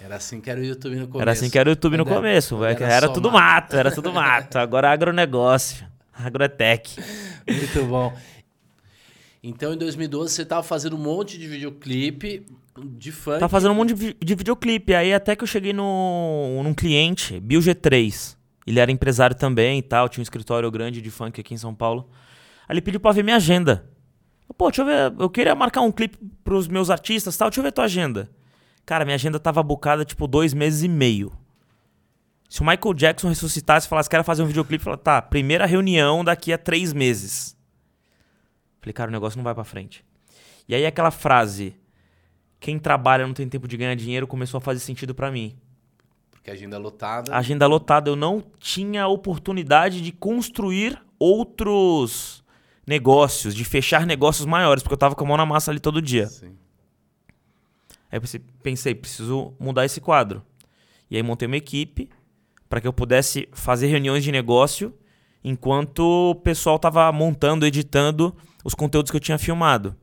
Era 0.04 0.18
assim 0.18 0.42
que 0.42 0.50
era 0.50 0.60
o 0.60 0.64
YouTube 0.64 0.96
no 0.98 1.08
começo. 1.08 1.22
Era 1.22 1.32
assim 1.32 1.50
que 1.50 1.58
era 1.58 1.70
o 1.70 1.72
YouTube 1.72 1.98
no 1.98 2.06
começo. 2.06 2.64
Era, 2.64 2.86
era 2.86 3.10
tudo 3.10 3.32
mato. 3.32 3.42
mato, 3.42 3.76
era 3.78 3.92
tudo 3.92 4.12
mato. 4.12 4.58
Agora 4.58 4.90
é 4.90 4.92
agronegócio. 4.92 5.88
Agrotech. 6.24 6.98
Muito 7.48 7.86
bom. 7.86 8.14
Então, 9.42 9.74
em 9.74 9.78
2012, 9.78 10.34
você 10.34 10.42
estava 10.42 10.62
fazendo 10.64 10.96
um 10.96 11.00
monte 11.00 11.38
de 11.38 11.48
videoclipe 11.48 12.46
de 12.78 13.12
funk. 13.12 13.40
Tava 13.40 13.50
fazendo 13.50 13.72
um 13.72 13.76
monte 13.76 13.94
de, 13.94 14.14
de 14.14 14.36
videoclipe. 14.36 14.94
Aí 14.94 15.14
até 15.14 15.36
que 15.36 15.44
eu 15.44 15.48
cheguei 15.48 15.72
no, 15.72 16.62
num 16.64 16.74
cliente, 16.74 17.40
Bill 17.40 17.62
G3. 17.62 18.36
Ele 18.68 18.80
era 18.80 18.92
empresário 18.92 19.36
também 19.36 19.80
e 19.80 19.82
tal, 19.82 20.08
tinha 20.08 20.22
um 20.22 20.24
escritório 20.24 20.70
grande 20.70 21.02
de 21.02 21.10
funk 21.10 21.40
aqui 21.40 21.54
em 21.54 21.58
São 21.58 21.74
Paulo. 21.74 22.10
Aí 22.68 22.74
ele 22.74 22.82
pediu 22.82 23.00
pra 23.00 23.12
ver 23.12 23.24
minha 23.24 23.38
agenda. 23.38 23.90
Pô, 24.58 24.68
deixa 24.68 24.82
eu 24.82 24.86
ver, 24.86 25.22
eu 25.22 25.30
queria 25.30 25.56
marcar 25.56 25.82
um 25.82 25.92
clipe 25.92 26.18
pros 26.44 26.68
meus 26.68 26.90
artistas 26.90 27.38
tal, 27.38 27.50
deixa 27.50 27.62
eu 27.62 27.64
ver 27.64 27.72
tua 27.72 27.86
agenda. 27.86 28.30
Cara, 28.86 29.06
minha 29.06 29.16
agenda 29.16 29.40
tava 29.40 29.64
bucada 29.64 30.04
tipo 30.04 30.28
dois 30.28 30.54
meses 30.54 30.84
e 30.84 30.88
meio. 30.88 31.32
Se 32.50 32.62
o 32.62 32.66
Michael 32.66 32.96
Jackson 32.96 33.30
ressuscitasse 33.30 33.86
e 33.86 33.90
falasse 33.90 34.10
que 34.10 34.16
era 34.16 34.24
fazer 34.24 34.42
um 34.42 34.48
videoclipe, 34.48 34.84
falasse, 34.84 35.04
tá, 35.04 35.22
primeira 35.22 35.68
reunião 35.68 36.24
daqui 36.24 36.52
a 36.52 36.58
três 36.58 36.92
meses. 36.92 37.56
Falei, 38.82 38.92
cara, 38.92 39.10
o 39.10 39.12
negócio 39.12 39.38
não 39.38 39.44
vai 39.44 39.54
pra 39.54 39.64
frente. 39.64 40.04
E 40.68 40.74
aí 40.74 40.84
aquela 40.84 41.12
frase, 41.12 41.76
quem 42.60 42.80
trabalha 42.80 43.28
não 43.28 43.36
tem 43.36 43.48
tempo 43.48 43.68
de 43.68 43.78
ganhar 43.78 43.94
dinheiro 43.96 44.26
começou 44.26 44.58
a 44.58 44.62
fazer 44.62 44.80
sentido 44.80 45.14
para 45.14 45.32
mim. 45.32 45.56
Porque 46.32 46.50
a 46.50 46.54
agenda 46.54 46.80
lotada. 46.80 47.36
Agenda 47.36 47.68
lotada, 47.68 48.10
eu 48.10 48.16
não 48.16 48.44
tinha 48.58 49.08
oportunidade 49.08 50.02
de 50.02 50.12
construir 50.12 51.00
outros 51.20 52.44
negócios, 52.88 53.54
de 53.54 53.64
fechar 53.64 54.08
negócios 54.08 54.48
maiores, 54.48 54.82
porque 54.82 54.94
eu 54.96 54.98
tava 54.98 55.14
com 55.14 55.24
a 55.24 55.28
mão 55.28 55.38
na 55.38 55.46
massa 55.46 55.70
ali 55.70 55.80
todo 55.80 56.02
dia. 56.02 56.26
Sim. 56.26 56.58
Aí 58.12 58.18
eu 58.18 58.22
pensei, 58.22 58.42
pensei, 58.64 58.96
preciso 58.96 59.54
mudar 59.60 59.86
esse 59.86 60.02
quadro. 60.02 60.44
E 61.12 61.16
aí 61.16 61.22
montei 61.22 61.46
uma 61.46 61.58
equipe 61.58 62.10
para 62.70 62.80
que 62.80 62.88
eu 62.88 62.94
pudesse 62.94 63.50
fazer 63.52 63.88
reuniões 63.88 64.24
de 64.24 64.32
negócio 64.32 64.94
enquanto 65.44 66.32
o 66.32 66.36
pessoal 66.36 66.78
tava 66.78 67.12
montando, 67.12 67.66
editando 67.66 68.36
os 68.64 68.76
conteúdos 68.76 69.10
que 69.10 69.18
eu 69.18 69.22
tinha 69.22 69.38
filmado. 69.38 69.96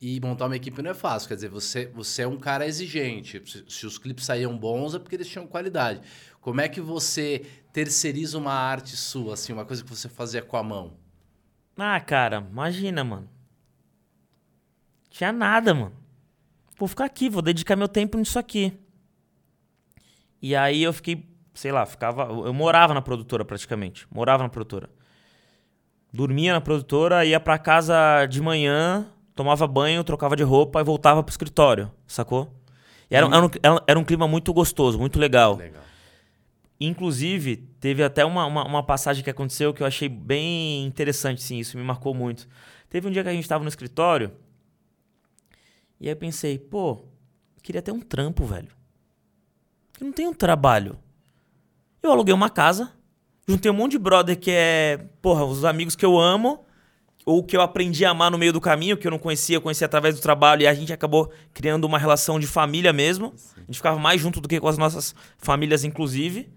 E 0.00 0.20
montar 0.20 0.46
uma 0.46 0.56
equipe 0.56 0.82
não 0.82 0.90
é 0.90 0.94
fácil, 0.94 1.28
quer 1.28 1.34
dizer, 1.34 1.48
você, 1.48 1.86
você 1.86 2.22
é 2.22 2.28
um 2.28 2.36
cara 2.36 2.66
exigente. 2.66 3.42
Se, 3.46 3.64
se 3.66 3.86
os 3.86 3.98
clipes 3.98 4.24
saíam 4.24 4.56
bons 4.56 4.94
é 4.94 4.98
porque 4.98 5.16
eles 5.16 5.28
tinham 5.28 5.46
qualidade. 5.46 6.00
Como 6.40 6.60
é 6.60 6.68
que 6.68 6.80
você 6.80 7.44
terceiriza 7.72 8.36
uma 8.36 8.52
arte 8.52 8.96
sua, 8.96 9.34
assim, 9.34 9.52
uma 9.52 9.64
coisa 9.64 9.82
que 9.82 9.88
você 9.88 10.08
fazia 10.08 10.42
com 10.42 10.56
a 10.56 10.62
mão? 10.62 10.92
Ah, 11.76 11.98
cara, 12.00 12.46
imagina, 12.50 13.02
mano. 13.02 13.28
Tinha 15.08 15.32
nada, 15.32 15.72
mano. 15.72 15.94
Vou 16.76 16.88
ficar 16.88 17.04
aqui, 17.04 17.30
vou 17.30 17.40
dedicar 17.40 17.74
meu 17.76 17.88
tempo 17.88 18.18
nisso 18.18 18.38
aqui. 18.38 18.76
E 20.42 20.54
aí 20.54 20.82
eu 20.82 20.92
fiquei, 20.92 21.26
sei 21.54 21.72
lá, 21.72 21.86
ficava. 21.86 22.24
Eu 22.24 22.52
morava 22.52 22.92
na 22.92 23.00
produtora 23.00 23.44
praticamente. 23.44 24.06
Morava 24.10 24.42
na 24.42 24.48
produtora. 24.48 24.90
Dormia 26.12 26.52
na 26.52 26.60
produtora, 26.60 27.24
ia 27.24 27.40
pra 27.40 27.58
casa 27.58 28.26
de 28.26 28.40
manhã, 28.40 29.08
tomava 29.34 29.66
banho, 29.66 30.04
trocava 30.04 30.36
de 30.36 30.42
roupa 30.44 30.80
e 30.80 30.84
voltava 30.84 31.22
pro 31.22 31.32
escritório, 31.32 31.90
sacou? 32.06 32.52
E 33.10 33.16
era, 33.16 33.26
Hum. 33.26 33.34
era, 33.34 33.46
um, 33.46 33.50
era- 33.62 33.84
era 33.88 33.98
um 33.98 34.04
clima 34.04 34.28
muito 34.28 34.52
gostoso, 34.52 34.98
muito 34.98 35.18
legal. 35.18 35.56
Legal. 35.56 35.82
Inclusive, 36.80 37.56
teve 37.80 38.02
até 38.02 38.24
uma, 38.24 38.46
uma, 38.46 38.64
uma 38.66 38.82
passagem 38.82 39.22
que 39.24 39.30
aconteceu 39.30 39.72
que 39.72 39.82
eu 39.82 39.86
achei 39.86 40.08
bem 40.08 40.84
interessante, 40.84 41.42
sim, 41.42 41.58
isso 41.58 41.76
me 41.76 41.82
marcou 41.84 42.14
muito. 42.14 42.48
Teve 42.88 43.08
um 43.08 43.10
dia 43.10 43.22
que 43.22 43.28
a 43.28 43.32
gente 43.32 43.48
tava 43.48 43.62
no 43.64 43.68
escritório 43.68 44.32
e 46.00 46.06
aí 46.06 46.12
eu 46.12 46.16
pensei, 46.16 46.58
pô, 46.58 47.04
queria 47.62 47.80
ter 47.82 47.92
um 47.92 48.00
trampo, 48.00 48.44
velho. 48.44 48.68
Eu 50.00 50.06
não 50.06 50.12
tenho 50.12 50.34
trabalho. 50.34 50.98
Eu 52.04 52.12
aluguei 52.12 52.34
uma 52.34 52.50
casa, 52.50 52.92
juntei 53.48 53.70
um 53.70 53.74
monte 53.74 53.92
de 53.92 53.98
brother 53.98 54.38
que 54.38 54.50
é, 54.50 55.06
porra, 55.22 55.42
os 55.42 55.64
amigos 55.64 55.96
que 55.96 56.04
eu 56.04 56.20
amo, 56.20 56.62
ou 57.24 57.42
que 57.42 57.56
eu 57.56 57.62
aprendi 57.62 58.04
a 58.04 58.10
amar 58.10 58.30
no 58.30 58.36
meio 58.36 58.52
do 58.52 58.60
caminho, 58.60 58.94
que 58.94 59.06
eu 59.06 59.10
não 59.10 59.18
conhecia, 59.18 59.56
eu 59.56 59.60
conhecia 59.62 59.86
através 59.86 60.14
do 60.14 60.20
trabalho, 60.20 60.60
e 60.60 60.66
a 60.66 60.74
gente 60.74 60.92
acabou 60.92 61.32
criando 61.54 61.86
uma 61.86 61.98
relação 61.98 62.38
de 62.38 62.46
família 62.46 62.92
mesmo. 62.92 63.32
A 63.56 63.60
gente 63.60 63.76
ficava 63.76 63.98
mais 63.98 64.20
junto 64.20 64.38
do 64.38 64.46
que 64.46 64.60
com 64.60 64.68
as 64.68 64.76
nossas 64.76 65.14
famílias, 65.38 65.82
inclusive. 65.82 66.52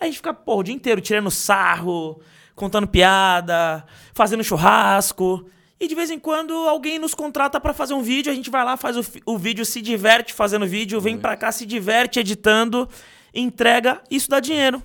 A 0.00 0.06
gente 0.06 0.16
ficava, 0.16 0.36
pô, 0.36 0.56
o 0.56 0.62
dia 0.64 0.74
inteiro 0.74 1.00
tirando 1.00 1.30
sarro, 1.30 2.20
contando 2.56 2.88
piada, 2.88 3.86
fazendo 4.12 4.42
churrasco. 4.42 5.46
E 5.78 5.86
de 5.86 5.94
vez 5.94 6.10
em 6.10 6.18
quando 6.18 6.52
alguém 6.52 6.98
nos 6.98 7.14
contrata 7.14 7.60
pra 7.60 7.72
fazer 7.72 7.94
um 7.94 8.02
vídeo, 8.02 8.32
a 8.32 8.34
gente 8.34 8.50
vai 8.50 8.64
lá, 8.64 8.76
faz 8.76 8.96
o, 8.96 9.04
o 9.24 9.38
vídeo, 9.38 9.64
se 9.64 9.80
diverte 9.80 10.34
fazendo 10.34 10.66
vídeo, 10.66 11.00
vem 11.00 11.16
pra 11.16 11.36
cá, 11.36 11.52
se 11.52 11.64
diverte 11.64 12.18
editando, 12.18 12.88
entrega, 13.34 14.00
isso 14.10 14.28
dá 14.28 14.40
dinheiro. 14.40 14.82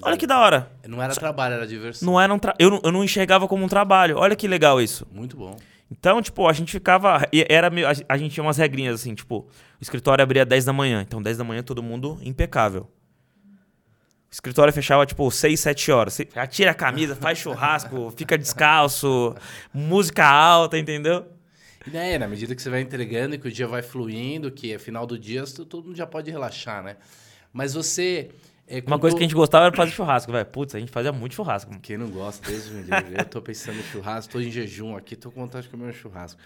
Olha 0.00 0.16
que 0.16 0.26
da 0.26 0.38
hora. 0.38 0.70
Não 0.86 1.02
era 1.02 1.14
trabalho, 1.14 1.54
era 1.54 1.66
diversão. 1.66 2.06
Não 2.06 2.20
era 2.20 2.32
um 2.32 2.38
tra... 2.38 2.54
eu, 2.58 2.70
não, 2.70 2.80
eu 2.82 2.92
não 2.92 3.04
enxergava 3.04 3.46
como 3.46 3.64
um 3.64 3.68
trabalho. 3.68 4.16
Olha 4.16 4.34
que 4.34 4.48
legal 4.48 4.80
isso. 4.80 5.06
Muito 5.12 5.36
bom. 5.36 5.56
Então, 5.90 6.22
tipo, 6.22 6.48
a 6.48 6.52
gente 6.52 6.72
ficava. 6.72 7.20
Era 7.48 7.68
meio, 7.68 7.86
a, 7.86 8.16
gente 8.16 8.32
tinha 8.32 8.42
umas 8.42 8.56
regrinhas 8.56 8.94
assim, 8.94 9.14
tipo, 9.14 9.40
o 9.40 9.82
escritório 9.82 10.22
abria 10.22 10.44
10 10.44 10.64
da 10.64 10.72
manhã. 10.72 11.02
Então, 11.02 11.20
10 11.20 11.38
da 11.38 11.44
manhã 11.44 11.62
todo 11.62 11.82
mundo 11.82 12.18
impecável. 12.22 12.88
O 14.30 14.32
escritório 14.34 14.72
fechava, 14.72 15.04
tipo, 15.06 15.30
6, 15.30 15.60
7 15.60 15.92
horas. 15.92 16.14
Você 16.14 16.28
Atira 16.34 16.70
a 16.70 16.74
camisa, 16.74 17.14
faz 17.14 17.38
churrasco, 17.38 18.10
fica 18.16 18.36
descalço, 18.38 19.36
música 19.72 20.26
alta, 20.26 20.78
entendeu? 20.78 21.26
E 21.86 21.90
né, 21.90 22.18
na 22.18 22.26
medida 22.26 22.54
que 22.54 22.62
você 22.62 22.70
vai 22.70 22.80
entregando 22.80 23.34
e 23.34 23.38
que 23.38 23.46
o 23.46 23.52
dia 23.52 23.68
vai 23.68 23.82
fluindo, 23.82 24.50
que 24.50 24.72
é 24.72 24.78
final 24.78 25.06
do 25.06 25.18
dia, 25.18 25.44
todo 25.44 25.84
mundo 25.84 25.96
já 25.96 26.06
pode 26.06 26.30
relaxar, 26.30 26.82
né? 26.82 26.96
Mas 27.54 27.72
você. 27.72 28.30
é, 28.66 28.82
Uma 28.84 28.98
coisa 28.98 29.16
que 29.16 29.22
a 29.22 29.26
gente 29.26 29.34
gostava 29.34 29.66
era 29.66 29.76
fazer 29.76 29.92
churrasco, 29.92 30.32
velho. 30.32 30.44
Putz, 30.44 30.74
a 30.74 30.80
gente 30.80 30.90
fazia 30.90 31.12
muito 31.12 31.36
churrasco. 31.36 31.70
Quem 31.80 31.96
não 31.96 32.08
gosta, 32.08 32.50
Deus 32.50 32.68
me 32.68 32.82
livre. 32.82 33.14
Eu 33.16 33.24
tô 33.24 33.40
pensando 33.40 33.78
em 33.78 33.82
churrasco, 33.84 34.32
tô 34.32 34.40
em 34.40 34.50
jejum 34.50 34.96
aqui, 34.96 35.14
tô 35.14 35.30
com 35.30 35.40
vontade 35.40 35.66
de 35.66 35.70
comer 35.70 35.88
um 35.88 35.92
churrasco. 35.92 36.40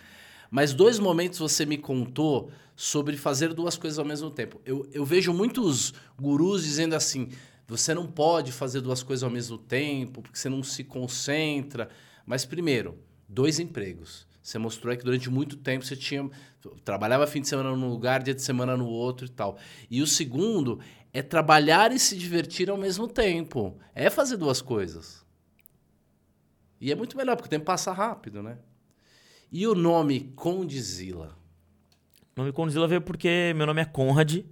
Mas 0.50 0.74
dois 0.74 0.98
momentos 0.98 1.38
você 1.38 1.64
me 1.64 1.78
contou 1.78 2.50
sobre 2.76 3.16
fazer 3.16 3.54
duas 3.54 3.76
coisas 3.78 3.98
ao 3.98 4.04
mesmo 4.04 4.30
tempo. 4.30 4.60
Eu, 4.66 4.86
eu 4.92 5.04
vejo 5.04 5.32
muitos 5.32 5.94
gurus 6.20 6.62
dizendo 6.62 6.94
assim: 6.94 7.30
você 7.66 7.94
não 7.94 8.06
pode 8.06 8.52
fazer 8.52 8.82
duas 8.82 9.02
coisas 9.02 9.22
ao 9.24 9.30
mesmo 9.30 9.56
tempo, 9.56 10.20
porque 10.20 10.38
você 10.38 10.50
não 10.50 10.62
se 10.62 10.84
concentra. 10.84 11.88
Mas 12.26 12.44
primeiro, 12.44 12.98
dois 13.26 13.58
empregos. 13.58 14.27
Você 14.48 14.56
mostrou 14.58 14.96
que 14.96 15.04
durante 15.04 15.28
muito 15.28 15.58
tempo 15.58 15.84
você 15.84 15.94
tinha. 15.94 16.26
Trabalhava 16.82 17.26
fim 17.26 17.42
de 17.42 17.48
semana 17.48 17.76
num 17.76 17.90
lugar, 17.90 18.22
dia 18.22 18.32
de 18.32 18.40
semana 18.40 18.78
no 18.78 18.86
outro 18.86 19.26
e 19.26 19.28
tal. 19.28 19.58
E 19.90 20.00
o 20.00 20.06
segundo 20.06 20.80
é 21.12 21.20
trabalhar 21.20 21.92
e 21.92 21.98
se 21.98 22.16
divertir 22.16 22.70
ao 22.70 22.78
mesmo 22.78 23.06
tempo. 23.06 23.78
É 23.94 24.08
fazer 24.08 24.38
duas 24.38 24.62
coisas. 24.62 25.22
E 26.80 26.90
é 26.90 26.94
muito 26.94 27.14
melhor, 27.14 27.36
porque 27.36 27.48
o 27.48 27.50
tempo 27.50 27.66
passa 27.66 27.92
rápido, 27.92 28.42
né? 28.42 28.56
E 29.52 29.66
o 29.66 29.74
nome 29.74 30.32
Condizila? 30.34 31.36
O 32.34 32.40
nome 32.40 32.50
Condzilla 32.50 32.88
veio 32.88 33.02
porque 33.02 33.52
meu 33.54 33.66
nome 33.66 33.82
é 33.82 33.84
Conrad 33.84 34.46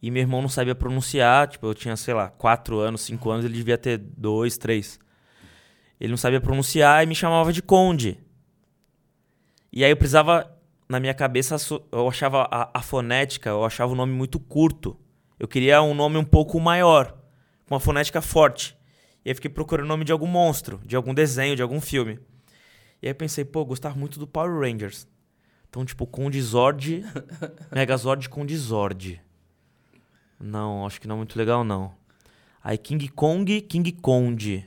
e 0.00 0.10
meu 0.10 0.22
irmão 0.22 0.40
não 0.40 0.48
sabia 0.48 0.74
pronunciar. 0.74 1.48
Tipo, 1.48 1.66
eu 1.66 1.74
tinha, 1.74 1.94
sei 1.96 2.14
lá, 2.14 2.30
4 2.30 2.78
anos, 2.78 3.02
5 3.02 3.28
anos, 3.28 3.44
ele 3.44 3.52
devia 3.52 3.76
ter 3.76 3.98
2, 3.98 4.56
3. 4.56 4.98
Ele 6.00 6.10
não 6.12 6.16
sabia 6.16 6.40
pronunciar 6.40 7.04
e 7.04 7.06
me 7.06 7.14
chamava 7.14 7.52
de 7.52 7.60
Conde. 7.60 8.26
E 9.72 9.84
aí 9.84 9.90
eu 9.90 9.96
precisava, 9.96 10.50
na 10.88 10.98
minha 10.98 11.14
cabeça, 11.14 11.56
eu 11.92 12.08
achava 12.08 12.48
a, 12.50 12.70
a 12.78 12.82
fonética, 12.82 13.50
eu 13.50 13.64
achava 13.64 13.92
o 13.92 13.96
nome 13.96 14.12
muito 14.12 14.38
curto. 14.40 14.96
Eu 15.38 15.46
queria 15.46 15.82
um 15.82 15.94
nome 15.94 16.16
um 16.16 16.24
pouco 16.24 16.58
maior, 16.58 17.16
com 17.66 17.74
uma 17.74 17.80
fonética 17.80 18.20
forte. 18.20 18.76
E 19.24 19.30
aí 19.30 19.34
fiquei 19.34 19.50
procurando 19.50 19.84
o 19.84 19.88
nome 19.88 20.04
de 20.04 20.12
algum 20.12 20.26
monstro, 20.26 20.80
de 20.84 20.96
algum 20.96 21.12
desenho, 21.12 21.54
de 21.54 21.62
algum 21.62 21.80
filme. 21.80 22.18
E 23.02 23.08
aí 23.08 23.14
pensei, 23.14 23.44
pô, 23.44 23.60
eu 23.60 23.66
gostava 23.66 23.96
muito 23.96 24.18
do 24.18 24.26
Power 24.26 24.60
Rangers. 24.60 25.06
Então, 25.68 25.84
tipo, 25.84 26.06
Conde 26.06 26.40
Zord, 26.40 27.04
Megazord 27.70 28.28
Conde 28.28 28.56
Zord. 28.56 29.20
Não, 30.40 30.86
acho 30.86 31.00
que 31.00 31.06
não 31.06 31.16
é 31.16 31.18
muito 31.18 31.38
legal, 31.38 31.62
não. 31.62 31.92
Aí 32.62 32.78
King 32.78 33.08
Kong, 33.08 33.60
King 33.62 33.92
Conde. 33.92 34.64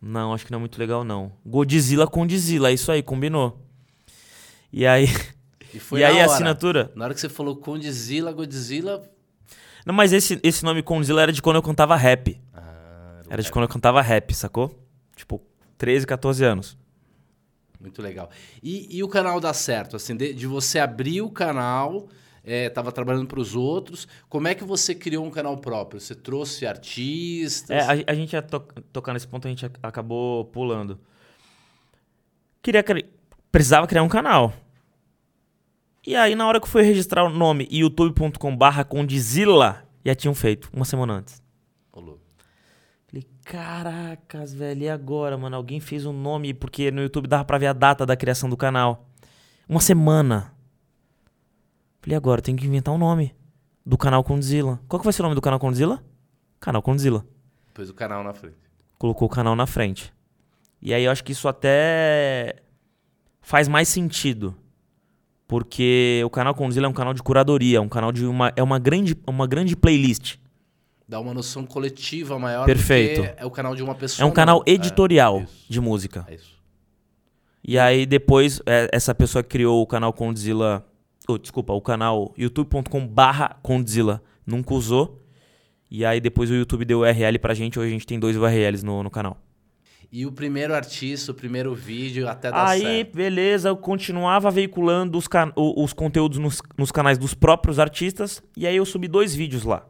Não, 0.00 0.32
acho 0.32 0.44
que 0.44 0.52
não 0.52 0.58
é 0.58 0.60
muito 0.60 0.78
legal, 0.78 1.04
não. 1.04 1.32
Godzilla, 1.44 2.06
Condzilla, 2.06 2.70
é 2.70 2.74
isso 2.74 2.90
aí, 2.90 3.02
combinou. 3.02 3.67
E 4.72 4.86
aí, 4.86 5.06
E 5.74 5.96
e 5.98 6.04
aí 6.04 6.12
a 6.20 6.22
hora. 6.24 6.32
assinatura? 6.32 6.92
Na 6.94 7.04
hora 7.06 7.14
que 7.14 7.20
você 7.20 7.28
falou 7.28 7.56
Condizila, 7.56 8.32
Godzilla. 8.32 9.02
Não, 9.84 9.94
mas 9.94 10.12
esse, 10.12 10.38
esse 10.42 10.64
nome 10.64 10.82
Condzilla 10.82 11.22
era 11.22 11.32
de 11.32 11.40
quando 11.42 11.56
eu 11.56 11.62
cantava 11.62 11.94
rap. 11.96 12.40
Ah, 12.54 13.20
Era 13.30 13.42
de 13.42 13.50
quando 13.50 13.64
eu 13.64 13.68
cantava 13.68 14.00
rap, 14.02 14.34
sacou? 14.34 14.78
Tipo, 15.16 15.40
13, 15.78 16.06
14 16.06 16.44
anos. 16.44 16.76
Muito 17.80 18.02
legal. 18.02 18.28
E, 18.62 18.96
e 18.96 19.02
o 19.04 19.08
canal 19.08 19.38
dá 19.40 19.52
certo? 19.54 19.94
Assim, 19.96 20.16
de, 20.16 20.34
de 20.34 20.46
você 20.46 20.78
abrir 20.80 21.22
o 21.22 21.30
canal, 21.30 22.08
é, 22.44 22.68
tava 22.68 22.90
trabalhando 22.90 23.26
para 23.28 23.38
os 23.40 23.54
outros. 23.54 24.08
Como 24.28 24.48
é 24.48 24.54
que 24.54 24.64
você 24.64 24.94
criou 24.94 25.24
um 25.24 25.30
canal 25.30 25.56
próprio? 25.56 26.00
Você 26.00 26.14
trouxe 26.14 26.66
artistas? 26.66 27.70
É, 27.70 27.80
a, 27.80 28.12
a 28.12 28.14
gente 28.14 28.32
ia 28.32 28.42
to 28.42 28.60
tocar 28.92 29.12
nesse 29.12 29.28
ponto, 29.28 29.46
a 29.46 29.50
gente 29.50 29.64
ac- 29.64 29.78
acabou 29.82 30.44
pulando. 30.46 30.98
Queria 32.62 32.82
cri- 32.82 33.06
precisava 33.50 33.86
criar 33.86 34.02
um 34.02 34.08
canal. 34.08 34.52
E 36.06 36.16
aí, 36.16 36.34
na 36.34 36.46
hora 36.46 36.60
que 36.60 36.66
eu 36.66 36.70
fui 36.70 36.82
registrar 36.82 37.24
o 37.24 37.28
nome 37.28 37.68
youtube.com/barra 37.70 38.84
Condizila, 38.84 39.84
já 40.04 40.14
tinham 40.14 40.34
feito, 40.34 40.70
uma 40.72 40.84
semana 40.84 41.14
antes. 41.14 41.42
Ô, 41.92 42.00
louco. 42.00 42.22
Falei, 43.06 43.26
caracas, 43.44 44.54
velho, 44.54 44.82
e 44.82 44.88
agora, 44.88 45.36
mano? 45.36 45.56
Alguém 45.56 45.80
fez 45.80 46.06
um 46.06 46.12
nome, 46.12 46.54
porque 46.54 46.90
no 46.90 47.02
YouTube 47.02 47.26
dava 47.26 47.44
pra 47.44 47.58
ver 47.58 47.66
a 47.66 47.72
data 47.72 48.06
da 48.06 48.16
criação 48.16 48.48
do 48.48 48.56
canal. 48.56 49.06
Uma 49.68 49.80
semana. 49.80 50.54
Falei, 52.00 52.16
agora, 52.16 52.40
tem 52.40 52.56
que 52.56 52.66
inventar 52.66 52.94
um 52.94 52.98
nome 52.98 53.34
do 53.84 53.98
canal 53.98 54.22
Condzilla. 54.22 54.80
Qual 54.88 55.00
que 55.00 55.04
vai 55.04 55.12
ser 55.12 55.22
o 55.22 55.24
nome 55.24 55.34
do 55.34 55.40
canal 55.42 55.58
Condzilla? 55.58 56.02
Canal 56.60 56.82
Condzilla. 56.82 57.26
Depois 57.68 57.90
o 57.90 57.94
canal 57.94 58.22
na 58.22 58.32
frente. 58.32 58.56
Colocou 58.98 59.26
o 59.26 59.30
canal 59.30 59.54
na 59.54 59.66
frente. 59.66 60.12
E 60.80 60.94
aí 60.94 61.04
eu 61.04 61.10
acho 61.10 61.24
que 61.24 61.32
isso 61.32 61.48
até 61.48 62.62
faz 63.48 63.66
mais 63.66 63.88
sentido. 63.88 64.54
Porque 65.46 66.20
o 66.22 66.28
canal 66.28 66.54
Condzilla 66.54 66.86
é 66.86 66.88
um 66.88 66.92
canal 66.92 67.14
de 67.14 67.22
curadoria, 67.22 67.80
um 67.80 67.88
canal 67.88 68.12
de 68.12 68.26
uma. 68.26 68.52
É 68.54 68.62
uma 68.62 68.78
grande, 68.78 69.16
uma 69.26 69.46
grande 69.46 69.74
playlist. 69.74 70.36
Dá 71.08 71.18
uma 71.18 71.32
noção 71.32 71.64
coletiva 71.64 72.38
maior. 72.38 72.66
Perfeito. 72.66 73.22
É 73.38 73.46
o 73.46 73.50
canal 73.50 73.74
de 73.74 73.82
uma 73.82 73.94
pessoa. 73.94 74.26
É 74.26 74.30
um 74.30 74.32
canal 74.32 74.58
não. 74.58 74.74
editorial 74.74 75.38
É, 75.38 75.46
de 75.66 75.80
música. 75.80 76.26
É 76.28 76.34
isso. 76.34 76.58
E 77.64 77.78
aí 77.78 78.04
depois, 78.04 78.60
é, 78.66 78.90
essa 78.92 79.14
pessoa 79.14 79.42
criou 79.42 79.80
o 79.80 79.86
canal 79.86 80.12
Condzilla 80.12 80.84
oh, 81.26 81.38
desculpa, 81.38 81.72
o 81.72 81.80
canal 81.80 82.34
youtube.com/barra 82.36 83.56
Condzilla 83.62 84.22
nunca 84.46 84.74
usou. 84.74 85.18
E 85.90 86.04
aí 86.04 86.20
depois 86.20 86.50
o 86.50 86.54
YouTube 86.54 86.84
deu 86.84 87.00
URL 87.00 87.38
pra 87.38 87.54
gente, 87.54 87.78
hoje 87.78 87.88
a 87.88 87.92
gente 87.92 88.06
tem 88.06 88.20
dois 88.20 88.36
URLs 88.36 88.84
no, 88.84 89.02
no 89.02 89.10
canal. 89.10 89.38
E 90.10 90.24
o 90.24 90.32
primeiro 90.32 90.74
artista, 90.74 91.32
o 91.32 91.34
primeiro 91.34 91.74
vídeo 91.74 92.26
até 92.28 92.50
dar 92.50 92.66
Aí, 92.66 92.80
certo. 92.80 93.14
beleza, 93.14 93.68
eu 93.68 93.76
continuava 93.76 94.50
veiculando 94.50 95.18
os, 95.18 95.28
os 95.56 95.92
conteúdos 95.92 96.38
nos, 96.38 96.62
nos 96.78 96.90
canais 96.90 97.18
dos 97.18 97.34
próprios 97.34 97.78
artistas. 97.78 98.42
E 98.56 98.66
aí 98.66 98.76
eu 98.76 98.86
subi 98.86 99.06
dois 99.06 99.34
vídeos 99.34 99.64
lá. 99.64 99.86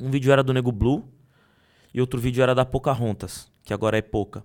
Um 0.00 0.10
vídeo 0.10 0.32
era 0.32 0.42
do 0.42 0.52
Nego 0.52 0.72
Blue 0.72 1.04
e 1.92 2.00
outro 2.00 2.18
vídeo 2.18 2.42
era 2.42 2.54
da 2.54 2.64
Pocahontas, 2.64 3.50
que 3.62 3.72
agora 3.72 3.98
é 3.98 4.02
Poca. 4.02 4.44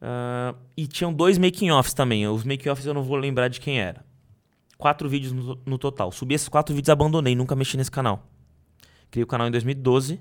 Ah, 0.00 0.54
e 0.76 0.86
tinham 0.86 1.12
dois 1.12 1.38
making-offs 1.38 1.92
também. 1.92 2.26
Os 2.26 2.44
making-offs 2.44 2.86
eu 2.86 2.94
não 2.94 3.02
vou 3.02 3.16
lembrar 3.16 3.48
de 3.48 3.60
quem 3.60 3.80
era. 3.80 4.04
Quatro 4.76 5.08
vídeos 5.08 5.32
no, 5.32 5.60
no 5.66 5.78
total. 5.78 6.12
Subi 6.12 6.34
esses 6.34 6.48
quatro 6.48 6.74
vídeos 6.74 6.88
e 6.88 6.92
abandonei, 6.92 7.34
nunca 7.34 7.56
mexi 7.56 7.76
nesse 7.76 7.90
canal. 7.90 8.26
Criei 9.10 9.24
o 9.24 9.26
canal 9.26 9.48
em 9.48 9.50
2012. 9.50 10.20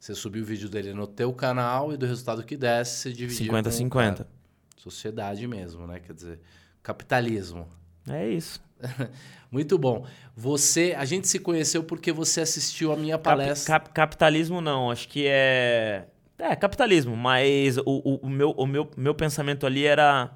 Você 0.00 0.14
subiu 0.14 0.42
o 0.42 0.46
vídeo 0.46 0.68
dele 0.68 0.92
no 0.94 1.06
teu 1.06 1.32
canal 1.32 1.92
e 1.92 1.96
do 1.96 2.06
resultado 2.06 2.42
que 2.42 2.56
desse, 2.56 3.14
você 3.14 3.24
o 3.24 3.28
50-50. 3.28 3.88
cara. 3.90 4.26
Sociedade 4.76 5.46
mesmo, 5.46 5.86
né? 5.86 6.00
Quer 6.00 6.12
dizer, 6.14 6.40
capitalismo. 6.82 7.68
É 8.08 8.28
isso. 8.28 8.60
Muito 9.50 9.78
bom. 9.78 10.04
Você, 10.34 10.94
a 10.98 11.04
gente 11.04 11.28
se 11.28 11.38
conheceu 11.38 11.84
porque 11.84 12.10
você 12.10 12.40
assistiu 12.40 12.90
a 12.92 12.96
minha 12.96 13.16
Cap- 13.16 13.24
palestra. 13.24 13.78
cap- 13.78 13.90
capitalismo 13.94 14.60
não, 14.60 14.90
acho 14.90 15.06
que 15.08 15.24
é. 15.26 16.06
É, 16.42 16.56
capitalismo, 16.56 17.16
mas 17.16 17.78
o, 17.78 17.82
o, 17.86 18.16
o 18.22 18.28
meu, 18.28 18.50
o 18.50 18.66
meu, 18.66 18.90
meu 18.96 19.14
pensamento 19.14 19.64
ali 19.64 19.86
era 19.86 20.28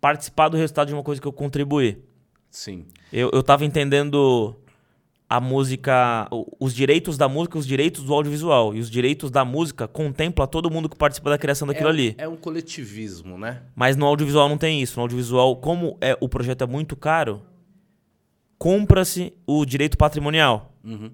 participar 0.00 0.48
do 0.48 0.56
resultado 0.56 0.88
de 0.88 0.94
uma 0.94 1.04
coisa 1.04 1.20
que 1.20 1.28
eu 1.28 1.32
contribuí. 1.32 2.02
Sim. 2.50 2.84
Eu, 3.12 3.30
eu 3.32 3.44
tava 3.44 3.64
entendendo 3.64 4.56
a 5.28 5.40
música, 5.40 6.28
os 6.58 6.74
direitos 6.74 7.16
da 7.16 7.28
música, 7.28 7.56
os 7.58 7.64
direitos 7.64 8.02
do 8.02 8.12
audiovisual. 8.12 8.74
E 8.74 8.80
os 8.80 8.90
direitos 8.90 9.30
da 9.30 9.44
música 9.44 9.86
contempla 9.86 10.48
todo 10.48 10.68
mundo 10.68 10.88
que 10.88 10.96
participa 10.96 11.30
da 11.30 11.38
criação 11.38 11.68
daquilo 11.68 11.90
é, 11.90 11.92
ali. 11.92 12.14
É 12.18 12.26
um 12.26 12.36
coletivismo, 12.36 13.38
né? 13.38 13.62
Mas 13.76 13.96
no 13.96 14.04
audiovisual 14.04 14.48
não 14.48 14.58
tem 14.58 14.82
isso. 14.82 14.96
No 14.96 15.02
audiovisual, 15.02 15.54
como 15.56 15.96
é, 16.00 16.18
o 16.20 16.28
projeto 16.28 16.64
é 16.64 16.66
muito 16.66 16.96
caro, 16.96 17.40
compra-se 18.58 19.32
o 19.46 19.64
direito 19.64 19.96
patrimonial. 19.96 20.72
Uhum. 20.82 21.12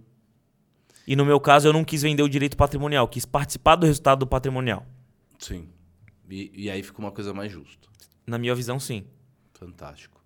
E 1.06 1.16
no 1.16 1.24
meu 1.24 1.40
caso, 1.40 1.68
eu 1.68 1.72
não 1.72 1.84
quis 1.84 2.02
vender 2.02 2.22
o 2.22 2.28
direito 2.28 2.56
patrimonial, 2.56 3.08
quis 3.08 3.24
participar 3.24 3.76
do 3.76 3.86
resultado 3.86 4.20
do 4.20 4.26
patrimonial. 4.26 4.86
Sim. 5.38 5.68
E, 6.30 6.50
e 6.54 6.70
aí 6.70 6.82
fica 6.82 6.98
uma 6.98 7.10
coisa 7.10 7.34
mais 7.34 7.50
justa. 7.50 7.88
Na 8.26 8.38
minha 8.38 8.54
visão, 8.54 8.78
sim. 8.78 9.04
Fantástico. 9.54 10.22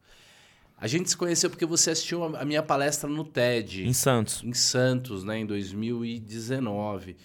A 0.78 0.86
gente 0.86 1.08
se 1.08 1.16
conheceu 1.16 1.48
porque 1.48 1.64
você 1.64 1.90
assistiu 1.90 2.22
a 2.22 2.42
a 2.42 2.44
minha 2.44 2.62
palestra 2.62 3.08
no 3.08 3.24
TED. 3.24 3.86
Em 3.86 3.94
Santos. 3.94 4.42
em 4.44 4.52
Santos, 4.52 5.24
né, 5.24 5.38
em 5.38 5.46
2019. 5.46 7.16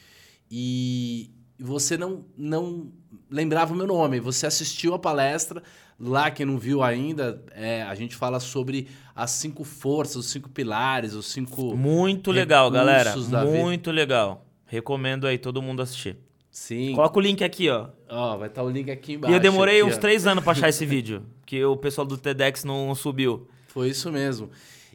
E 0.49 1.29
você 1.59 1.97
não, 1.97 2.25
não 2.37 2.91
lembrava 3.29 3.73
o 3.73 3.75
meu 3.75 3.85
nome. 3.87 4.19
Você 4.19 4.45
assistiu 4.45 4.93
a 4.93 4.99
palestra. 4.99 5.61
Lá, 6.03 6.31
quem 6.31 6.45
não 6.45 6.57
viu 6.57 6.81
ainda, 6.81 7.43
é, 7.53 7.83
a 7.83 7.93
gente 7.93 8.15
fala 8.15 8.39
sobre 8.39 8.87
as 9.15 9.29
cinco 9.31 9.63
forças, 9.63 10.15
os 10.15 10.31
cinco 10.31 10.49
pilares, 10.49 11.13
os 11.13 11.27
cinco. 11.27 11.77
Muito 11.77 12.31
legal, 12.31 12.71
galera. 12.71 13.13
da 13.29 13.45
vida. 13.45 13.45
Muito 13.45 13.91
legal. 13.91 14.45
Recomendo 14.65 15.27
aí 15.27 15.37
todo 15.37 15.61
mundo 15.61 15.81
assistir. 15.81 16.17
Sim. 16.49 16.95
Coloca 16.95 17.19
o 17.19 17.21
link 17.21 17.43
aqui, 17.43 17.69
ó. 17.69 17.89
Ó, 18.09 18.37
vai 18.37 18.49
estar 18.49 18.63
o 18.63 18.69
link 18.69 18.89
aqui 18.89 19.13
embaixo. 19.13 19.33
E 19.33 19.37
eu 19.37 19.39
demorei 19.39 19.81
aqui, 19.81 19.89
uns 19.89 19.97
ó. 19.97 19.99
três 19.99 20.25
anos 20.25 20.43
pra 20.43 20.53
achar 20.53 20.69
esse 20.69 20.85
vídeo. 20.87 21.23
Que 21.45 21.63
o 21.63 21.77
pessoal 21.77 22.05
do 22.05 22.17
TEDx 22.17 22.63
não 22.63 22.93
subiu. 22.95 23.47
Foi 23.67 23.89
isso 23.89 24.11
mesmo. 24.11 24.49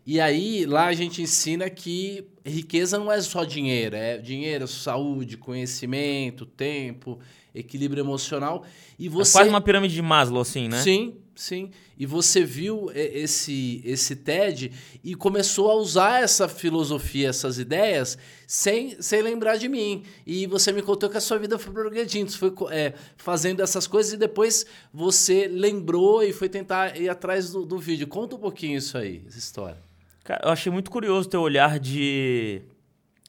E 0.04 0.20
aí, 0.20 0.66
lá 0.66 0.86
a 0.86 0.92
gente 0.92 1.22
ensina 1.22 1.68
que 1.70 2.28
riqueza 2.44 2.98
não 2.98 3.10
é 3.10 3.20
só 3.20 3.42
dinheiro, 3.42 3.96
é 3.96 4.18
dinheiro, 4.18 4.68
saúde, 4.68 5.36
conhecimento, 5.36 6.46
tempo, 6.46 7.18
equilíbrio 7.58 8.00
emocional. 8.02 8.64
E 8.98 9.06
É 9.06 9.10
você 9.10 9.32
quase 9.32 9.48
uma 9.50 9.60
pirâmide 9.60 9.94
de 9.94 10.02
Maslow, 10.02 10.40
assim, 10.42 10.68
né? 10.68 10.80
Sim, 10.82 11.16
sim. 11.34 11.70
E 11.98 12.04
você 12.06 12.44
viu 12.44 12.90
e- 12.94 12.98
esse 13.22 13.80
esse 13.84 14.14
TED 14.16 14.70
e 15.02 15.14
começou 15.14 15.70
a 15.70 15.74
usar 15.74 16.22
essa 16.22 16.46
filosofia, 16.48 17.28
essas 17.30 17.58
ideias, 17.58 18.18
sem, 18.46 19.00
sem 19.00 19.22
lembrar 19.22 19.56
de 19.56 19.68
mim. 19.68 20.02
E 20.26 20.46
você 20.46 20.72
me 20.72 20.82
contou 20.82 21.08
que 21.08 21.16
a 21.16 21.20
sua 21.20 21.38
vida 21.38 21.58
foi 21.58 21.72
progredindo, 21.72 22.30
foi 22.32 22.52
é, 22.70 22.92
fazendo 23.16 23.62
essas 23.62 23.86
coisas 23.86 24.12
e 24.12 24.16
depois 24.16 24.66
você 24.92 25.48
lembrou 25.48 26.22
e 26.22 26.32
foi 26.32 26.48
tentar 26.48 26.96
ir 27.00 27.08
atrás 27.08 27.50
do, 27.50 27.64
do 27.64 27.78
vídeo. 27.78 28.06
Conta 28.06 28.36
um 28.36 28.38
pouquinho 28.38 28.76
isso 28.78 28.96
aí, 28.98 29.22
essa 29.26 29.38
história. 29.38 29.78
Cara, 30.24 30.40
eu 30.44 30.50
achei 30.50 30.70
muito 30.72 30.90
curioso 30.90 31.28
o 31.28 31.30
teu 31.30 31.40
olhar 31.40 31.78
de. 31.78 32.60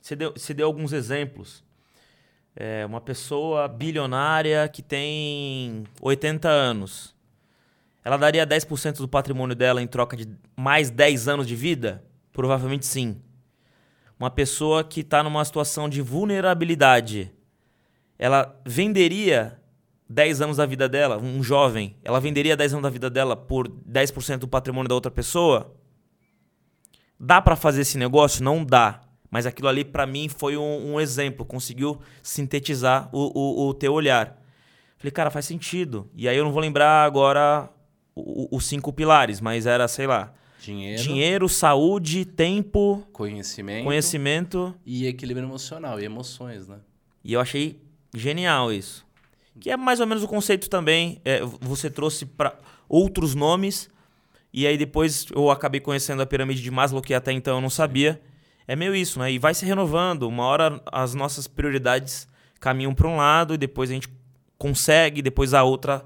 Você 0.01 0.15
deu, 0.15 0.31
você 0.35 0.53
deu 0.53 0.65
alguns 0.65 0.93
exemplos. 0.93 1.63
É, 2.59 2.83
uma 2.87 2.99
pessoa 2.99 3.67
bilionária 3.67 4.67
que 4.67 4.81
tem 4.81 5.83
80 6.01 6.49
anos. 6.49 7.15
Ela 8.03 8.17
daria 8.17 8.47
10% 8.47 8.97
do 8.97 9.07
patrimônio 9.07 9.55
dela 9.55 9.79
em 9.79 9.85
troca 9.85 10.17
de 10.17 10.27
mais 10.55 10.89
10 10.89 11.27
anos 11.27 11.47
de 11.47 11.55
vida? 11.55 12.03
Provavelmente 12.33 12.87
sim. 12.87 13.21
Uma 14.19 14.31
pessoa 14.31 14.83
que 14.83 15.01
está 15.01 15.21
numa 15.21 15.45
situação 15.45 15.87
de 15.87 16.01
vulnerabilidade. 16.01 17.31
Ela 18.17 18.59
venderia 18.65 19.61
10 20.09 20.41
anos 20.41 20.57
da 20.57 20.65
vida 20.65 20.89
dela, 20.89 21.19
um 21.19 21.43
jovem, 21.43 21.95
ela 22.03 22.19
venderia 22.19 22.57
10 22.57 22.73
anos 22.73 22.83
da 22.83 22.89
vida 22.89 23.07
dela 23.07 23.35
por 23.35 23.67
10% 23.67 24.37
do 24.39 24.47
patrimônio 24.47 24.89
da 24.89 24.95
outra 24.95 25.11
pessoa? 25.11 25.75
Dá 27.19 27.39
pra 27.39 27.55
fazer 27.55 27.81
esse 27.81 27.99
negócio? 27.99 28.43
Não 28.43 28.65
dá. 28.65 29.06
Mas 29.29 29.45
aquilo 29.45 29.67
ali, 29.67 29.83
pra 29.83 30.05
mim, 30.05 30.29
foi 30.29 30.55
um, 30.57 30.93
um 30.93 30.99
exemplo. 30.99 31.45
Conseguiu 31.45 31.99
sintetizar 32.23 33.09
o, 33.11 33.31
o, 33.33 33.67
o 33.69 33.73
teu 33.73 33.93
olhar. 33.93 34.41
Falei, 34.97 35.11
cara, 35.11 35.29
faz 35.29 35.45
sentido. 35.45 36.09
E 36.15 36.27
aí 36.27 36.37
eu 36.37 36.43
não 36.45 36.51
vou 36.51 36.61
lembrar 36.61 37.03
agora 37.05 37.69
os 38.15 38.65
cinco 38.65 38.91
pilares, 38.91 39.39
mas 39.39 39.65
era, 39.65 39.87
sei 39.87 40.07
lá, 40.07 40.33
Dinheiro, 40.59 41.03
dinheiro, 41.03 41.49
saúde, 41.49 42.25
tempo, 42.25 43.05
conhecimento, 43.13 43.83
conhecimento. 43.85 44.75
e 44.85 45.05
equilíbrio 45.05 45.45
emocional 45.45 45.99
e 45.99 46.05
emoções, 46.05 46.67
né? 46.67 46.79
E 47.23 47.33
eu 47.33 47.39
achei 47.39 47.79
genial 48.15 48.71
isso. 48.73 49.05
Que 49.59 49.69
é 49.69 49.77
mais 49.77 49.99
ou 49.99 50.07
menos 50.07 50.23
o 50.23 50.27
conceito 50.27 50.69
também. 50.69 51.21
é, 51.23 51.41
você 51.61 51.89
trouxe 51.89 52.25
para 52.25 52.57
outros 52.89 53.35
nomes. 53.35 53.89
E 54.51 54.65
aí 54.65 54.77
depois 54.77 55.27
eu 55.35 55.51
acabei 55.51 55.79
conhecendo 55.79 56.21
a 56.21 56.25
pirâmide 56.25 56.61
de 56.61 56.71
Maslow, 56.71 57.01
que 57.01 57.13
até 57.13 57.31
então 57.31 57.55
eu 57.55 57.61
não 57.61 57.69
sabia. 57.69 58.13
É 58.13 58.21
meio 58.75 58.95
isso, 58.95 59.19
né? 59.19 59.31
E 59.31 59.39
vai 59.39 59.53
se 59.53 59.65
renovando. 59.65 60.23
Uma 60.23 60.43
hora 60.43 60.81
as 60.91 61.13
nossas 61.13 61.47
prioridades 61.47 62.27
caminham 62.59 62.93
para 62.93 63.07
um 63.07 63.17
lado 63.17 63.53
e 63.53 63.57
depois 63.57 63.89
a 63.89 63.93
gente 63.93 64.09
consegue, 64.57 65.21
depois 65.21 65.53
a 65.53 65.63
outra. 65.63 66.05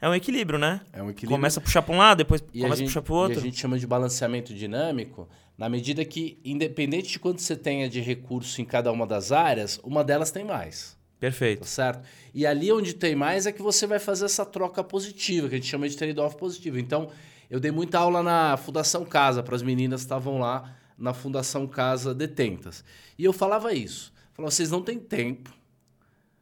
É 0.00 0.08
um 0.08 0.14
equilíbrio, 0.14 0.58
né? 0.58 0.80
É 0.92 1.00
um 1.00 1.10
equilíbrio. 1.10 1.28
Começa 1.36 1.60
a 1.60 1.62
puxar 1.62 1.80
para 1.80 1.94
um 1.94 1.98
lado, 1.98 2.18
depois 2.18 2.42
E 2.52 2.60
começa 2.60 2.74
a 2.74 2.76
gente, 2.76 2.86
a 2.86 2.88
puxar 2.88 3.02
para 3.02 3.12
o 3.12 3.16
E 3.16 3.20
outro. 3.20 3.38
a 3.38 3.42
gente 3.42 3.58
chama 3.58 3.78
de 3.78 3.86
balanceamento 3.86 4.52
dinâmico, 4.52 5.28
na 5.56 5.68
medida 5.68 6.04
que, 6.04 6.38
independente 6.44 7.08
de 7.12 7.18
quanto 7.20 7.40
você 7.40 7.54
tenha 7.54 7.88
de 7.88 8.00
recurso 8.00 8.60
em 8.60 8.64
cada 8.64 8.90
uma 8.90 9.06
das 9.06 9.30
áreas, 9.30 9.78
uma 9.84 10.02
delas 10.02 10.32
tem 10.32 10.44
mais. 10.44 10.90
Tá 10.90 10.98
Perfeito. 11.20 11.64
certo? 11.64 12.04
E 12.34 12.44
ali 12.44 12.72
onde 12.72 12.94
tem 12.94 13.14
mais 13.14 13.46
é 13.46 13.52
que 13.52 13.62
você 13.62 13.86
vai 13.86 14.00
fazer 14.00 14.24
essa 14.24 14.44
troca 14.44 14.82
positiva, 14.82 15.48
que 15.48 15.54
a 15.54 15.58
gente 15.58 15.68
chama 15.68 15.88
de 15.88 15.96
trade-off 15.96 16.36
positivo. 16.36 16.80
Então, 16.80 17.08
eu 17.48 17.60
dei 17.60 17.70
muita 17.70 18.00
aula 18.00 18.24
na 18.24 18.56
Fundação 18.56 19.04
Casa 19.04 19.40
para 19.40 19.54
as 19.54 19.62
meninas 19.62 20.00
que 20.00 20.06
estavam 20.06 20.40
lá 20.40 20.74
na 21.02 21.12
Fundação 21.12 21.66
Casa 21.66 22.14
Detentas. 22.14 22.84
E 23.18 23.24
eu 23.24 23.32
falava 23.32 23.74
isso. 23.74 24.12
Falava, 24.32 24.52
vocês 24.52 24.70
não 24.70 24.80
têm 24.80 24.98
tempo, 24.98 25.52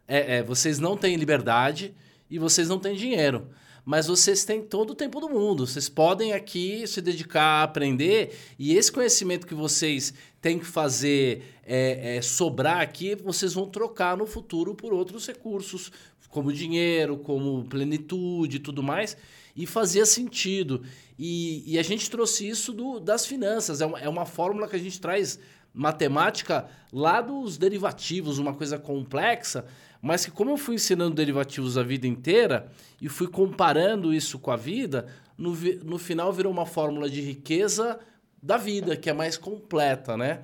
é, 0.07 0.37
é, 0.37 0.42
vocês 0.42 0.79
não 0.79 0.96
têm 0.96 1.16
liberdade 1.16 1.94
e 2.31 2.38
vocês 2.38 2.68
não 2.68 2.79
têm 2.79 2.94
dinheiro. 2.94 3.49
mas 3.83 4.07
vocês 4.07 4.44
têm 4.44 4.62
todo 4.62 4.90
o 4.90 4.94
tempo 4.94 5.18
do 5.18 5.29
mundo. 5.31 5.66
Vocês 5.66 5.88
podem 5.88 6.35
aqui 6.35 6.87
se 6.87 7.01
dedicar 7.01 7.42
a 7.42 7.62
aprender 7.62 8.37
e 8.59 8.77
esse 8.77 8.92
conhecimento 8.92 9.46
que 9.46 9.55
vocês 9.55 10.12
têm 10.40 10.59
que 10.59 10.66
fazer 10.66 11.42
é, 11.64 12.16
é, 12.16 12.23
sobrar 12.23 12.83
aqui, 12.83 13.14
vocês 13.14 13.55
vão 13.55 13.66
trocar 13.66 14.16
no 14.16 14.27
futuro 14.27 14.75
por 14.75 14.92
outros 14.92 15.27
recursos, 15.27 15.90
como 16.29 16.53
dinheiro, 16.53 17.16
como 17.16 17.64
plenitude 17.64 18.59
e 18.59 18.61
tudo 18.61 18.83
mais. 18.83 19.16
E 19.57 19.66
fazia 19.66 20.05
sentido. 20.05 20.83
E, 21.22 21.74
e 21.74 21.78
a 21.78 21.83
gente 21.83 22.11
trouxe 22.11 22.48
isso 22.48 22.72
do, 22.72 22.98
das 22.98 23.26
finanças. 23.26 23.83
É 23.83 23.87
uma, 23.87 24.00
é 24.00 24.09
uma 24.09 24.24
fórmula 24.24 24.66
que 24.66 24.74
a 24.74 24.78
gente 24.78 24.98
traz 24.98 25.38
matemática 25.74 26.66
lá 26.90 27.20
dos 27.20 27.59
derivativos, 27.59 28.38
uma 28.38 28.54
coisa 28.54 28.78
complexa, 28.78 29.66
mas 30.00 30.24
que 30.24 30.30
como 30.30 30.50
eu 30.50 30.56
fui 30.56 30.76
ensinando 30.76 31.14
derivativos 31.14 31.76
a 31.76 31.83
vida 31.83 32.06
inteira 32.06 32.72
e 33.02 33.06
fui 33.06 33.28
comparando 33.28 34.14
isso 34.14 34.38
com 34.38 34.50
a 34.50 34.56
vida, 34.56 35.09
no, 35.37 35.54
no 35.85 35.98
final 35.98 36.33
virou 36.33 36.50
uma 36.50 36.64
fórmula 36.64 37.09
de 37.11 37.20
riqueza 37.20 38.00
da 38.42 38.56
vida, 38.56 38.96
que 38.96 39.11
é 39.11 39.12
mais 39.12 39.37
completa, 39.37 40.16
né? 40.16 40.40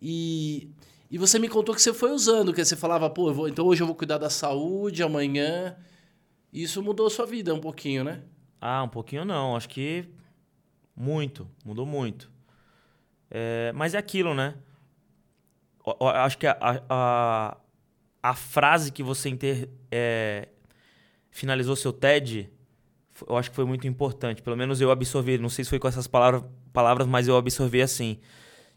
E, 0.00 0.70
e 1.10 1.18
você 1.18 1.40
me 1.40 1.48
contou 1.48 1.74
que 1.74 1.82
você 1.82 1.92
foi 1.92 2.12
usando, 2.12 2.54
que 2.54 2.64
você 2.64 2.76
falava, 2.76 3.10
pô, 3.10 3.34
vou, 3.34 3.48
então 3.48 3.66
hoje 3.66 3.82
eu 3.82 3.86
vou 3.86 3.96
cuidar 3.96 4.18
da 4.18 4.30
saúde, 4.30 5.02
amanhã. 5.02 5.74
Isso 6.52 6.80
mudou 6.80 7.08
a 7.08 7.10
sua 7.10 7.26
vida 7.26 7.52
um 7.52 7.60
pouquinho, 7.60 8.04
né? 8.04 8.22
Ah, 8.60 8.84
um 8.84 8.88
pouquinho 8.88 9.24
não. 9.24 9.56
Acho 9.56 9.68
que 9.68 10.08
muito. 11.00 11.48
Mudou 11.64 11.86
muito. 11.86 12.30
É, 13.30 13.72
mas 13.74 13.94
é 13.94 13.98
aquilo, 13.98 14.34
né? 14.34 14.54
Eu 15.86 16.06
acho 16.08 16.36
que 16.36 16.46
a, 16.46 16.56
a, 16.60 17.56
a 18.22 18.34
frase 18.34 18.92
que 18.92 19.02
você 19.02 19.30
inter, 19.30 19.68
é, 19.90 20.48
finalizou 21.30 21.74
seu 21.74 21.92
TED, 21.92 22.50
eu 23.26 23.36
acho 23.36 23.48
que 23.50 23.56
foi 23.56 23.64
muito 23.64 23.86
importante. 23.86 24.42
Pelo 24.42 24.56
menos 24.56 24.80
eu 24.80 24.90
absorvi, 24.90 25.38
não 25.38 25.48
sei 25.48 25.64
se 25.64 25.70
foi 25.70 25.78
com 25.78 25.88
essas 25.88 26.06
palavras, 26.06 26.44
palavras 26.72 27.06
mas 27.06 27.26
eu 27.28 27.36
absorvi 27.36 27.80
assim. 27.80 28.18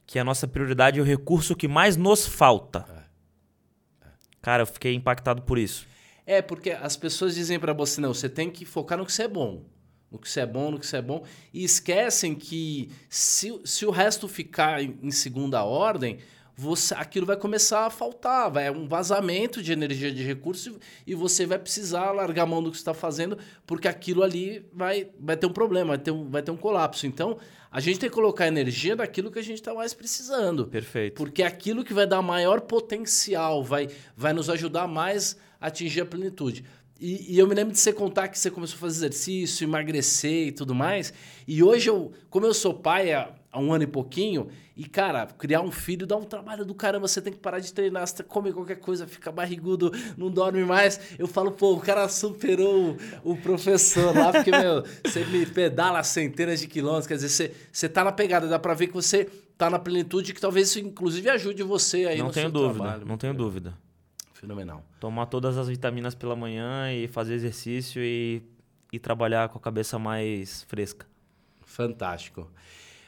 Que 0.06 0.18
a 0.18 0.24
nossa 0.24 0.48
prioridade 0.48 1.00
é 1.00 1.02
o 1.02 1.06
recurso 1.06 1.56
que 1.56 1.68
mais 1.68 1.98
nos 1.98 2.26
falta. 2.26 2.86
É. 2.90 4.08
É. 4.08 4.12
Cara, 4.42 4.64
eu 4.64 4.68
fiquei 4.68 4.94
impactado 4.94 5.42
por 5.42 5.58
isso. 5.58 5.86
É, 6.26 6.42
porque 6.42 6.72
as 6.72 6.96
pessoas 6.96 7.36
dizem 7.36 7.60
para 7.60 7.74
você, 7.74 8.00
não, 8.00 8.14
você 8.14 8.30
tem 8.30 8.50
que 8.50 8.66
focar 8.66 8.98
no 8.98 9.06
que 9.06 9.12
você 9.12 9.24
é 9.24 9.28
bom. 9.28 9.73
No 10.14 10.20
que 10.20 10.30
você 10.30 10.42
é 10.42 10.46
bom, 10.46 10.72
no 10.72 10.80
que 10.80 10.86
você 10.86 10.98
é 10.98 11.02
bom. 11.02 11.24
E 11.52 11.64
esquecem 11.64 12.36
que 12.36 12.90
se, 13.10 13.60
se 13.66 13.86
o 13.86 13.90
resto 13.90 14.28
ficar 14.28 14.82
em 14.82 15.12
segunda 15.12 15.64
ordem, 15.64 16.20
você, 16.56 16.94
aquilo 16.94 17.26
vai 17.26 17.36
começar 17.36 17.88
a 17.88 17.90
faltar, 17.90 18.52
vai 18.52 18.68
é 18.68 18.72
um 18.72 18.88
vazamento 18.88 19.62
de 19.62 19.72
energia 19.72 20.12
de 20.12 20.24
recurso 20.24 20.78
e 21.06 21.16
você 21.16 21.46
vai 21.46 21.58
precisar 21.58 22.12
largar 22.12 22.44
a 22.44 22.46
mão 22.46 22.62
do 22.62 22.70
que 22.70 22.78
está 22.78 22.94
fazendo, 22.94 23.38
porque 23.66 23.88
aquilo 23.88 24.22
ali 24.22 24.64
vai, 24.72 25.10
vai 25.20 25.36
ter 25.36 25.48
um 25.48 25.52
problema, 25.52 25.90
vai 25.90 25.98
ter 25.98 26.12
um, 26.12 26.30
vai 26.30 26.44
ter 26.44 26.52
um 26.52 26.58
colapso. 26.58 27.08
Então, 27.08 27.40
a 27.72 27.80
gente 27.80 28.00
tem 28.00 28.08
que 28.08 28.14
colocar 28.14 28.48
energia 28.48 28.96
naquilo 28.96 29.32
que 29.32 29.40
a 29.40 29.44
gente 29.44 29.56
está 29.56 29.74
mais 29.74 29.96
precisando. 29.96 30.68
Perfeito. 30.68 31.16
Porque 31.16 31.42
é 31.42 31.48
aquilo 31.48 31.84
que 31.84 31.94
vai 31.94 32.06
dar 32.06 32.22
maior 32.22 32.62
potencial, 32.62 33.64
vai, 33.64 33.90
vai 34.16 34.32
nos 34.32 34.48
ajudar 34.48 34.88
mais 34.88 35.36
a 35.60 35.68
atingir 35.68 36.02
a 36.02 36.06
plenitude. 36.06 36.64
E, 37.04 37.34
e, 37.34 37.38
eu 37.38 37.46
me 37.46 37.54
lembro 37.54 37.74
de 37.74 37.80
você 37.80 37.92
contar 37.92 38.30
que 38.30 38.40
você 38.40 38.50
começou 38.50 38.78
a 38.78 38.80
fazer 38.80 39.08
exercício, 39.08 39.66
emagrecer 39.66 40.48
e 40.48 40.52
tudo 40.54 40.74
mais. 40.74 41.14
E 41.46 41.62
hoje, 41.62 41.90
eu, 41.90 42.14
como 42.30 42.46
eu 42.46 42.54
sou 42.54 42.74
pai 42.74 43.12
há, 43.12 43.30
há 43.52 43.60
um 43.60 43.74
ano 43.74 43.84
e 43.84 43.88
pouquinho, 43.88 44.48
e, 44.74 44.86
cara, 44.86 45.28
criar 45.38 45.60
um 45.60 45.70
filho 45.70 46.08
dá 46.08 46.16
um 46.16 46.24
trabalho 46.24 46.64
do 46.64 46.74
caramba. 46.74 47.06
Você 47.06 47.22
tem 47.22 47.34
que 47.34 47.40
parar 47.40 47.60
de 47.60 47.74
treinar, 47.74 48.08
você 48.08 48.24
come 48.24 48.54
qualquer 48.54 48.78
coisa, 48.78 49.06
fica 49.06 49.34
barrigudo, 49.34 49.92
não 50.18 50.32
dorme 50.32 50.64
mais. 50.64 50.98
Eu 51.20 51.28
falo, 51.28 51.52
pô, 51.52 51.74
o 51.74 51.82
cara 51.82 52.08
superou 52.08 52.96
o, 53.22 53.36
professor 53.36 54.16
lá, 54.16 54.32
porque, 54.32 54.52
meu, 54.52 54.86
você 55.06 55.26
me 55.26 55.46
pedala 55.46 56.02
centenas 56.04 56.62
de 56.62 56.68
quilômetros. 56.68 57.06
Quer 57.06 57.16
dizer, 57.16 57.28
você, 57.28 57.54
você 57.70 57.90
tá 57.90 58.06
na 58.06 58.14
pegada, 58.14 58.48
dá 58.48 58.58
pra 58.58 58.74
ver 58.74 58.88
que 58.88 58.94
você 58.94 59.26
tá 59.58 59.70
na 59.70 59.78
plenitude, 59.78 60.34
que 60.34 60.40
talvez 60.40 60.70
isso, 60.70 60.80
inclusive, 60.80 61.30
ajude 61.30 61.64
você 61.64 62.06
aí 62.06 62.20
não 62.20 62.28
no 62.28 62.32
tenho 62.32 62.50
dúvida, 62.50 62.74
trabalho. 62.76 63.06
Não 63.06 63.18
tenho 63.18 63.34
dúvida. 63.34 63.74
Fenomenal. 64.44 64.84
Tomar 65.00 65.28
todas 65.28 65.58
as 65.58 65.70
vitaminas 65.70 66.14
pela 66.14 66.36
manhã 66.36 66.92
e 66.92 67.08
fazer 67.08 67.34
exercício 67.34 68.04
e, 68.04 68.44
e 68.92 69.00
trabalhar 69.00 69.48
com 69.48 69.58
a 69.58 69.62
cabeça 69.62 69.98
mais 69.98 70.64
fresca. 70.64 71.08
Fantástico. 71.62 72.52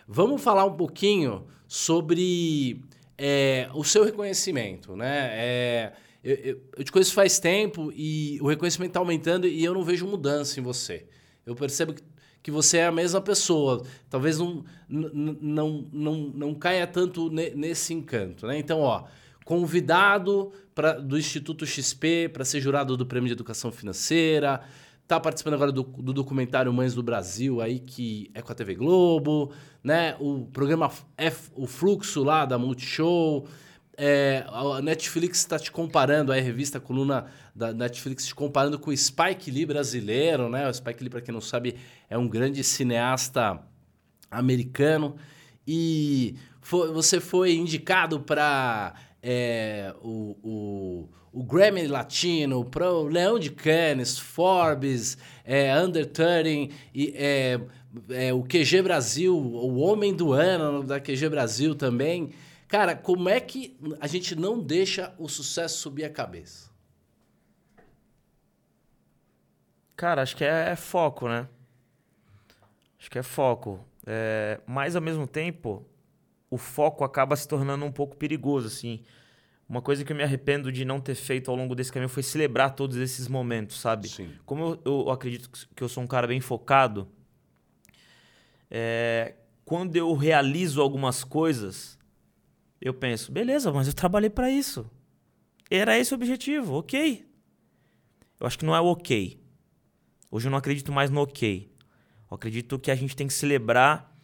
Vamos 0.08 0.42
falar 0.42 0.64
um 0.64 0.78
pouquinho 0.78 1.46
sobre 1.68 2.82
é, 3.18 3.68
o 3.74 3.84
seu 3.84 4.06
reconhecimento, 4.06 4.96
né? 4.96 5.28
É, 5.34 5.94
eu, 6.24 6.36
eu, 6.36 6.62
eu, 6.78 6.84
te 6.86 6.92
conheço 6.94 7.14
faz 7.14 7.38
tempo 7.38 7.92
e 7.94 8.40
o 8.42 8.48
reconhecimento 8.48 8.92
está 8.92 9.02
aumentando 9.02 9.46
e 9.46 9.62
eu 9.62 9.74
não 9.74 9.84
vejo 9.84 10.08
mudança 10.08 10.58
em 10.58 10.64
você. 10.64 11.06
Eu 11.46 11.54
percebo 11.54 11.96
que, 11.96 12.04
que 12.42 12.50
você 12.50 12.78
é 12.78 12.86
a 12.86 12.94
mesma 12.94 13.20
pessoa. 13.20 13.86
Talvez 14.10 14.40
não, 14.40 14.64
não, 14.88 15.86
não, 15.92 16.14
não 16.34 16.56
caia 16.56 16.88
tanto 16.88 17.30
nesse 17.30 17.94
encanto, 17.94 18.48
né? 18.48 18.58
Então, 18.58 18.80
ó, 18.80 19.04
convidado 19.46 20.52
pra, 20.74 20.94
do 20.94 21.18
Instituto 21.18 21.66
XP 21.66 22.30
para 22.34 22.44
ser 22.44 22.60
jurado 22.60 22.98
do 22.98 23.06
Prêmio 23.06 23.28
de 23.28 23.34
Educação 23.34 23.72
Financeira, 23.72 24.62
Tá 25.08 25.20
participando 25.20 25.54
agora 25.54 25.72
do, 25.72 25.84
do, 25.84 26.12
documentário 26.12 26.74
Mães 26.74 26.96
do 26.96 27.04
Brasil, 27.04 27.62
aí 27.62 27.78
que 27.78 28.32
é 28.34 28.42
com 28.42 28.52
a 28.52 28.56
TV 28.56 28.74
Globo, 28.74 29.52
né? 29.84 30.16
O 30.20 30.48
programa 30.48 30.92
F, 31.16 31.52
o 31.54 31.68
Fluxo 31.68 32.24
lá 32.24 32.44
da 32.44 32.58
Multishow. 32.58 33.48
É, 33.96 34.44
a 34.48 34.82
Netflix 34.82 35.38
está 35.38 35.60
te 35.60 35.72
comparando, 35.72 36.32
a 36.32 36.36
revista 36.36 36.80
a 36.80 36.82
coluna 36.82 37.28
da 37.54 37.72
Netflix 37.72 38.26
te 38.26 38.34
comparando 38.34 38.80
com 38.80 38.90
o 38.90 38.98
Spike 38.98 39.52
Lee 39.52 39.68
brasileiro, 39.68 40.50
né? 40.50 40.68
O 40.68 40.74
Spike 40.74 41.04
Lee, 41.04 41.10
para 41.12 41.22
quem 41.22 41.32
não 41.32 41.40
sabe, 41.40 41.76
é 42.10 42.18
um 42.18 42.28
grande 42.28 42.64
cineasta 42.64 43.62
americano. 44.32 45.18
E 45.68 46.36
foi, 46.62 46.92
você 46.92 47.20
foi 47.20 47.54
indicado 47.54 48.22
para 48.22 48.96
é, 49.28 49.92
o, 50.04 50.38
o, 50.44 51.10
o, 51.34 51.44
Grammy 51.44 51.88
Latino, 51.88 52.64
pro 52.64 53.08
Leão 53.08 53.40
de 53.40 53.50
Cannes, 53.50 54.20
Forbes, 54.20 55.18
é, 55.44 55.76
Under 55.80 56.06
30, 56.06 56.72
e, 56.94 57.12
é, 57.16 57.60
é, 58.10 58.32
o 58.32 58.44
QG 58.44 58.84
Brasil, 58.84 59.36
o 59.36 59.78
Homem 59.78 60.14
do 60.14 60.32
Ano 60.32 60.84
da 60.84 61.00
QG 61.00 61.28
Brasil 61.28 61.74
também. 61.74 62.34
Cara, 62.68 62.96
como 62.96 63.28
é 63.28 63.40
que 63.40 63.76
a 64.00 64.06
gente 64.06 64.36
não 64.36 64.60
deixa 64.60 65.12
o 65.18 65.28
sucesso 65.28 65.80
subir 65.80 66.06
a 66.06 66.10
cabeça? 66.10 66.70
Cara, 69.96 70.22
acho 70.22 70.36
que 70.36 70.44
é, 70.44 70.70
é 70.70 70.76
foco, 70.76 71.28
né? 71.28 71.48
Acho 73.00 73.10
que 73.10 73.18
é 73.18 73.24
foco. 73.24 73.84
É, 74.06 74.60
mas 74.68 74.96
ao 74.96 75.02
mesmo 75.02 75.26
tempo, 75.26 75.84
o 76.56 76.58
foco 76.58 77.04
acaba 77.04 77.36
se 77.36 77.48
tornando 77.48 77.86
um 77.86 77.92
pouco 77.92 78.16
perigoso, 78.16 78.68
assim. 78.68 79.04
Uma 79.68 79.82
coisa 79.82 80.06
que 80.06 80.12
eu 80.12 80.16
me 80.16 80.24
arrependo 80.24 80.72
de 80.72 80.86
não 80.86 81.02
ter 81.02 81.16
feito 81.16 81.52
ao 81.52 81.58
longo 81.58 81.76
desse 81.76 81.92
caminho 81.92 82.08
foi 82.08 82.24
celebrar 82.24 82.76
todos 82.76 82.96
esses 82.98 83.28
momentos, 83.28 83.80
sabe? 83.80 84.08
Sim. 84.08 84.32
Como 84.46 84.64
eu, 84.64 84.82
eu 84.86 85.10
acredito 85.10 85.50
que 85.76 85.84
eu 85.84 85.90
sou 85.90 86.04
um 86.04 86.08
cara 86.08 86.28
bem 86.28 86.40
focado, 86.40 87.08
é, 88.72 89.36
quando 89.66 89.96
eu 89.96 90.14
realizo 90.14 90.82
algumas 90.82 91.24
coisas, 91.24 91.98
eu 92.80 92.94
penso, 92.94 93.32
beleza, 93.32 93.72
mas 93.74 93.88
eu 93.88 93.94
trabalhei 93.94 94.30
para 94.30 94.50
isso. 94.50 94.90
Era 95.70 95.98
esse 95.98 96.14
o 96.14 96.16
objetivo, 96.16 96.76
ok. 96.76 97.28
Eu 98.40 98.48
acho 98.48 98.58
que 98.58 98.66
não 98.66 98.76
é 98.76 98.80
o 98.80 98.86
ok. 98.86 99.42
Hoje 100.32 100.48
eu 100.48 100.52
não 100.52 100.58
acredito 100.58 100.92
mais 100.92 101.10
no 101.10 101.22
ok. 101.22 101.72
Eu 102.30 102.36
acredito 102.36 102.80
que 102.80 102.92
a 102.92 102.96
gente 102.96 103.16
tem 103.16 103.28
que 103.28 103.34
celebrar 103.34 104.16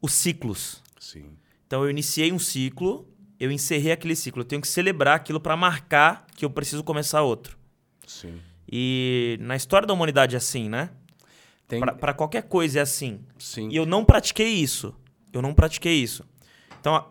os 0.00 0.12
ciclos. 0.12 0.82
Sim. 1.00 1.36
Então 1.66 1.82
eu 1.82 1.90
iniciei 1.90 2.32
um 2.32 2.38
ciclo, 2.38 3.08
eu 3.38 3.50
encerrei 3.50 3.92
aquele 3.92 4.16
ciclo. 4.16 4.42
Eu 4.42 4.46
tenho 4.46 4.62
que 4.62 4.68
celebrar 4.68 5.16
aquilo 5.16 5.40
para 5.40 5.56
marcar 5.56 6.26
que 6.36 6.44
eu 6.44 6.50
preciso 6.50 6.84
começar 6.84 7.22
outro. 7.22 7.58
Sim. 8.06 8.40
E 8.70 9.36
na 9.40 9.56
história 9.56 9.86
da 9.86 9.94
humanidade 9.94 10.34
é 10.34 10.38
assim, 10.38 10.68
né? 10.68 10.90
Tem... 11.66 11.80
Para 11.80 12.12
qualquer 12.12 12.42
coisa 12.42 12.78
é 12.78 12.82
assim. 12.82 13.20
Sim. 13.38 13.68
E 13.70 13.76
eu 13.76 13.86
não 13.86 14.04
pratiquei 14.04 14.48
isso. 14.48 14.94
Eu 15.32 15.42
não 15.42 15.54
pratiquei 15.54 15.94
isso. 15.94 16.24
Então, 16.80 17.04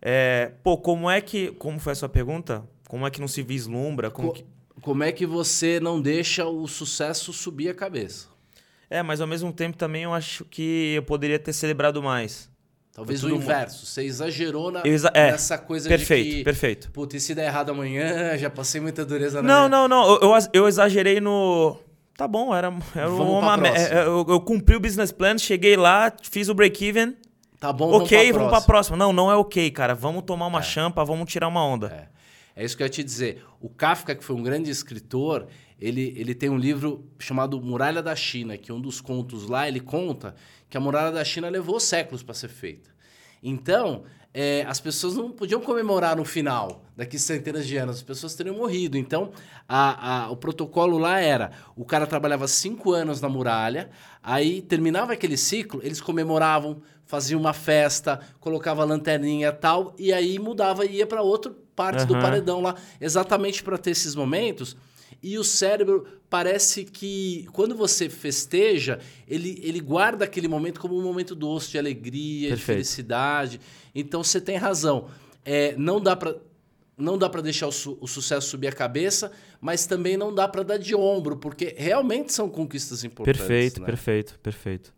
é, 0.00 0.52
pô, 0.62 0.76
como 0.76 1.08
é 1.08 1.20
que. 1.20 1.52
Como 1.52 1.78
foi 1.78 1.92
a 1.92 1.96
sua 1.96 2.08
pergunta? 2.08 2.68
Como 2.88 3.06
é 3.06 3.10
que 3.10 3.20
não 3.20 3.28
se 3.28 3.42
vislumbra? 3.42 4.10
Como, 4.10 4.28
Co 4.28 4.34
que... 4.34 4.44
como 4.82 5.02
é 5.02 5.12
que 5.12 5.24
você 5.24 5.80
não 5.80 6.00
deixa 6.00 6.46
o 6.46 6.66
sucesso 6.66 7.32
subir 7.32 7.68
a 7.70 7.74
cabeça? 7.74 8.28
É, 8.90 9.02
mas 9.02 9.22
ao 9.22 9.26
mesmo 9.26 9.50
tempo 9.52 9.78
também 9.78 10.02
eu 10.02 10.12
acho 10.12 10.44
que 10.44 10.92
eu 10.94 11.02
poderia 11.02 11.38
ter 11.38 11.54
celebrado 11.54 12.02
mais. 12.02 12.50
Talvez 12.92 13.24
o 13.24 13.30
inverso. 13.30 13.86
Você 13.86 14.02
exagerou 14.02 14.70
na, 14.70 14.82
Exa 14.84 15.10
é, 15.14 15.32
nessa 15.32 15.56
coisa 15.56 15.88
perfeito, 15.88 16.28
de 16.28 16.36
que... 16.36 16.44
Perfeito, 16.44 16.90
Putz, 16.90 17.14
e 17.14 17.20
se 17.20 17.34
der 17.34 17.46
errado 17.46 17.70
amanhã, 17.70 18.36
já 18.36 18.50
passei 18.50 18.80
muita 18.80 19.04
dureza 19.04 19.40
na 19.40 19.48
Não, 19.48 19.68
minha... 19.68 19.88
não, 19.88 19.88
não. 19.88 20.18
Eu, 20.20 20.38
eu 20.52 20.68
exagerei 20.68 21.20
no... 21.20 21.78
Tá 22.14 22.28
bom, 22.28 22.54
era, 22.54 22.72
era 22.94 23.10
uma... 23.10 23.68
É, 23.68 24.06
eu, 24.06 24.26
eu 24.28 24.40
cumpri 24.40 24.76
o 24.76 24.80
business 24.80 25.10
plan, 25.10 25.38
cheguei 25.38 25.76
lá, 25.76 26.12
fiz 26.22 26.50
o 26.50 26.54
break-even. 26.54 27.16
Tá 27.58 27.72
bom, 27.72 27.92
Ok, 27.92 28.18
vamos 28.18 28.32
pra, 28.32 28.38
vamos 28.38 28.50
pra 28.50 28.60
próxima. 28.60 28.96
Não, 28.96 29.12
não 29.12 29.30
é 29.30 29.36
ok, 29.36 29.70
cara. 29.70 29.94
Vamos 29.94 30.24
tomar 30.24 30.48
uma 30.48 30.58
é. 30.58 30.62
champa, 30.62 31.02
vamos 31.04 31.30
tirar 31.30 31.48
uma 31.48 31.64
onda. 31.64 32.10
É. 32.56 32.62
é 32.62 32.64
isso 32.64 32.76
que 32.76 32.82
eu 32.82 32.86
ia 32.86 32.90
te 32.90 33.02
dizer. 33.02 33.42
O 33.60 33.68
Kafka, 33.70 34.14
que 34.14 34.22
foi 34.22 34.36
um 34.36 34.42
grande 34.42 34.68
escritor, 34.68 35.46
ele, 35.80 36.12
ele 36.16 36.34
tem 36.34 36.50
um 36.50 36.58
livro 36.58 37.08
chamado 37.18 37.60
Muralha 37.62 38.02
da 38.02 38.14
China, 38.14 38.58
que 38.58 38.72
um 38.72 38.80
dos 38.80 39.00
contos 39.00 39.48
lá 39.48 39.66
ele 39.66 39.80
conta 39.80 40.34
que 40.72 40.78
a 40.78 40.80
Muralha 40.80 41.12
da 41.12 41.22
China 41.22 41.50
levou 41.50 41.78
séculos 41.78 42.22
para 42.22 42.32
ser 42.32 42.48
feita. 42.48 42.88
Então, 43.42 44.04
é, 44.32 44.64
as 44.66 44.80
pessoas 44.80 45.14
não 45.14 45.30
podiam 45.30 45.60
comemorar 45.60 46.16
no 46.16 46.24
final, 46.24 46.82
daqui 46.96 47.18
centenas 47.18 47.66
de 47.66 47.76
anos, 47.76 47.96
as 47.96 48.02
pessoas 48.02 48.34
teriam 48.34 48.56
morrido. 48.56 48.96
Então, 48.96 49.32
a, 49.68 50.22
a, 50.24 50.30
o 50.30 50.36
protocolo 50.36 50.96
lá 50.96 51.20
era: 51.20 51.52
o 51.76 51.84
cara 51.84 52.06
trabalhava 52.06 52.48
cinco 52.48 52.90
anos 52.90 53.20
na 53.20 53.28
muralha, 53.28 53.90
aí 54.22 54.62
terminava 54.62 55.12
aquele 55.12 55.36
ciclo, 55.36 55.78
eles 55.84 56.00
comemoravam, 56.00 56.80
faziam 57.04 57.38
uma 57.38 57.52
festa, 57.52 58.20
colocava 58.40 58.82
lanterninha 58.82 59.48
e 59.48 59.52
tal, 59.52 59.94
e 59.98 60.10
aí 60.10 60.38
mudava 60.38 60.86
e 60.86 60.96
ia 60.96 61.06
para 61.06 61.20
outra 61.20 61.54
parte 61.76 62.00
uhum. 62.00 62.06
do 62.06 62.14
paredão 62.14 62.62
lá, 62.62 62.76
exatamente 62.98 63.62
para 63.62 63.76
ter 63.76 63.90
esses 63.90 64.14
momentos. 64.14 64.74
E 65.22 65.38
o 65.38 65.44
cérebro 65.44 66.06
parece 66.28 66.84
que 66.84 67.46
quando 67.52 67.76
você 67.76 68.08
festeja, 68.08 68.98
ele, 69.28 69.60
ele 69.62 69.80
guarda 69.80 70.24
aquele 70.24 70.48
momento 70.48 70.80
como 70.80 70.98
um 70.98 71.02
momento 71.02 71.34
doce 71.34 71.70
de 71.70 71.78
alegria, 71.78 72.48
Perfeito. 72.48 72.58
de 72.58 72.64
felicidade. 72.64 73.60
Então 73.94 74.24
você 74.24 74.40
tem 74.40 74.56
razão. 74.56 75.08
É, 75.44 75.74
não 75.76 76.00
dá 76.00 76.16
para 76.16 76.36
não 76.96 77.16
dá 77.16 77.28
para 77.28 77.40
deixar 77.40 77.66
o, 77.66 77.72
su 77.72 77.98
o, 78.00 78.06
sucesso 78.06 78.48
subir 78.48 78.68
a 78.68 78.72
cabeça, 78.72 79.32
mas 79.60 79.86
também 79.86 80.16
não 80.16 80.32
dá 80.32 80.46
para 80.46 80.62
dar 80.62 80.78
de 80.78 80.94
ombro, 80.94 81.36
porque 81.36 81.74
realmente 81.76 82.32
são 82.32 82.48
conquistas 82.48 83.02
importantes. 83.02 83.40
Perfeito, 83.40 83.80
né? 83.80 83.86
perfeito, 83.86 84.38
perfeito. 84.40 84.94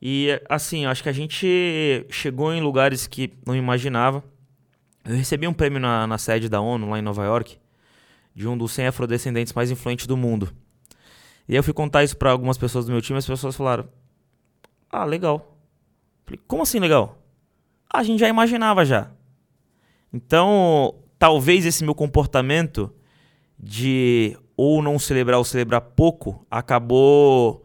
E 0.00 0.40
assim, 0.48 0.86
acho 0.86 1.02
que 1.02 1.08
a 1.08 1.12
gente 1.12 2.06
chegou 2.10 2.52
em 2.52 2.60
lugares 2.60 3.06
que 3.06 3.32
não 3.46 3.54
imaginava. 3.54 4.24
Eu 5.04 5.14
recebi 5.14 5.46
um 5.46 5.52
prêmio 5.52 5.78
na, 5.78 6.06
na 6.06 6.18
sede 6.18 6.48
da 6.48 6.60
ONU, 6.60 6.88
lá 6.90 6.98
em 6.98 7.02
Nova 7.02 7.24
York, 7.24 7.58
de 8.34 8.48
um 8.48 8.56
dos 8.56 8.72
100 8.72 8.88
afrodescendentes 8.88 9.52
mais 9.52 9.70
influentes 9.70 10.06
do 10.06 10.16
mundo. 10.16 10.52
E 11.48 11.52
aí 11.52 11.56
eu 11.58 11.62
fui 11.62 11.72
contar 11.72 12.04
isso 12.04 12.16
para 12.16 12.30
algumas 12.30 12.56
pessoas 12.56 12.86
do 12.86 12.92
meu 12.92 13.02
time 13.02 13.18
as 13.18 13.26
pessoas 13.26 13.56
falaram: 13.56 13.88
Ah, 14.90 15.04
legal. 15.04 15.58
Falei, 16.24 16.40
como 16.46 16.62
assim 16.62 16.78
legal? 16.78 17.18
Ah, 17.92 17.98
a 17.98 18.02
gente 18.02 18.20
já 18.20 18.28
imaginava 18.28 18.84
já. 18.84 19.10
Então, 20.12 20.94
talvez 21.18 21.66
esse 21.66 21.84
meu 21.84 21.94
comportamento 21.94 22.92
de 23.58 24.36
ou 24.56 24.82
não 24.82 24.98
celebrar 24.98 25.38
ou 25.38 25.44
celebrar 25.44 25.80
pouco 25.80 26.46
acabou 26.50 27.64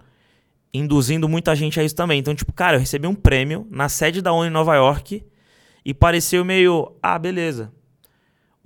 induzindo 0.74 1.28
muita 1.28 1.56
gente 1.56 1.80
a 1.80 1.84
isso 1.84 1.96
também. 1.96 2.20
Então, 2.20 2.36
tipo, 2.36 2.54
cara, 2.54 2.76
eu 2.76 2.80
recebi 2.80 3.08
um 3.08 3.16
prêmio 3.16 3.68
na 3.70 3.90
sede 3.90 4.22
da 4.22 4.32
ONU 4.32 4.48
em 4.48 4.52
Nova 4.52 4.76
York 4.76 5.26
e 5.84 5.94
pareceu 5.94 6.44
meio, 6.44 6.96
ah, 7.02 7.18
beleza. 7.18 7.72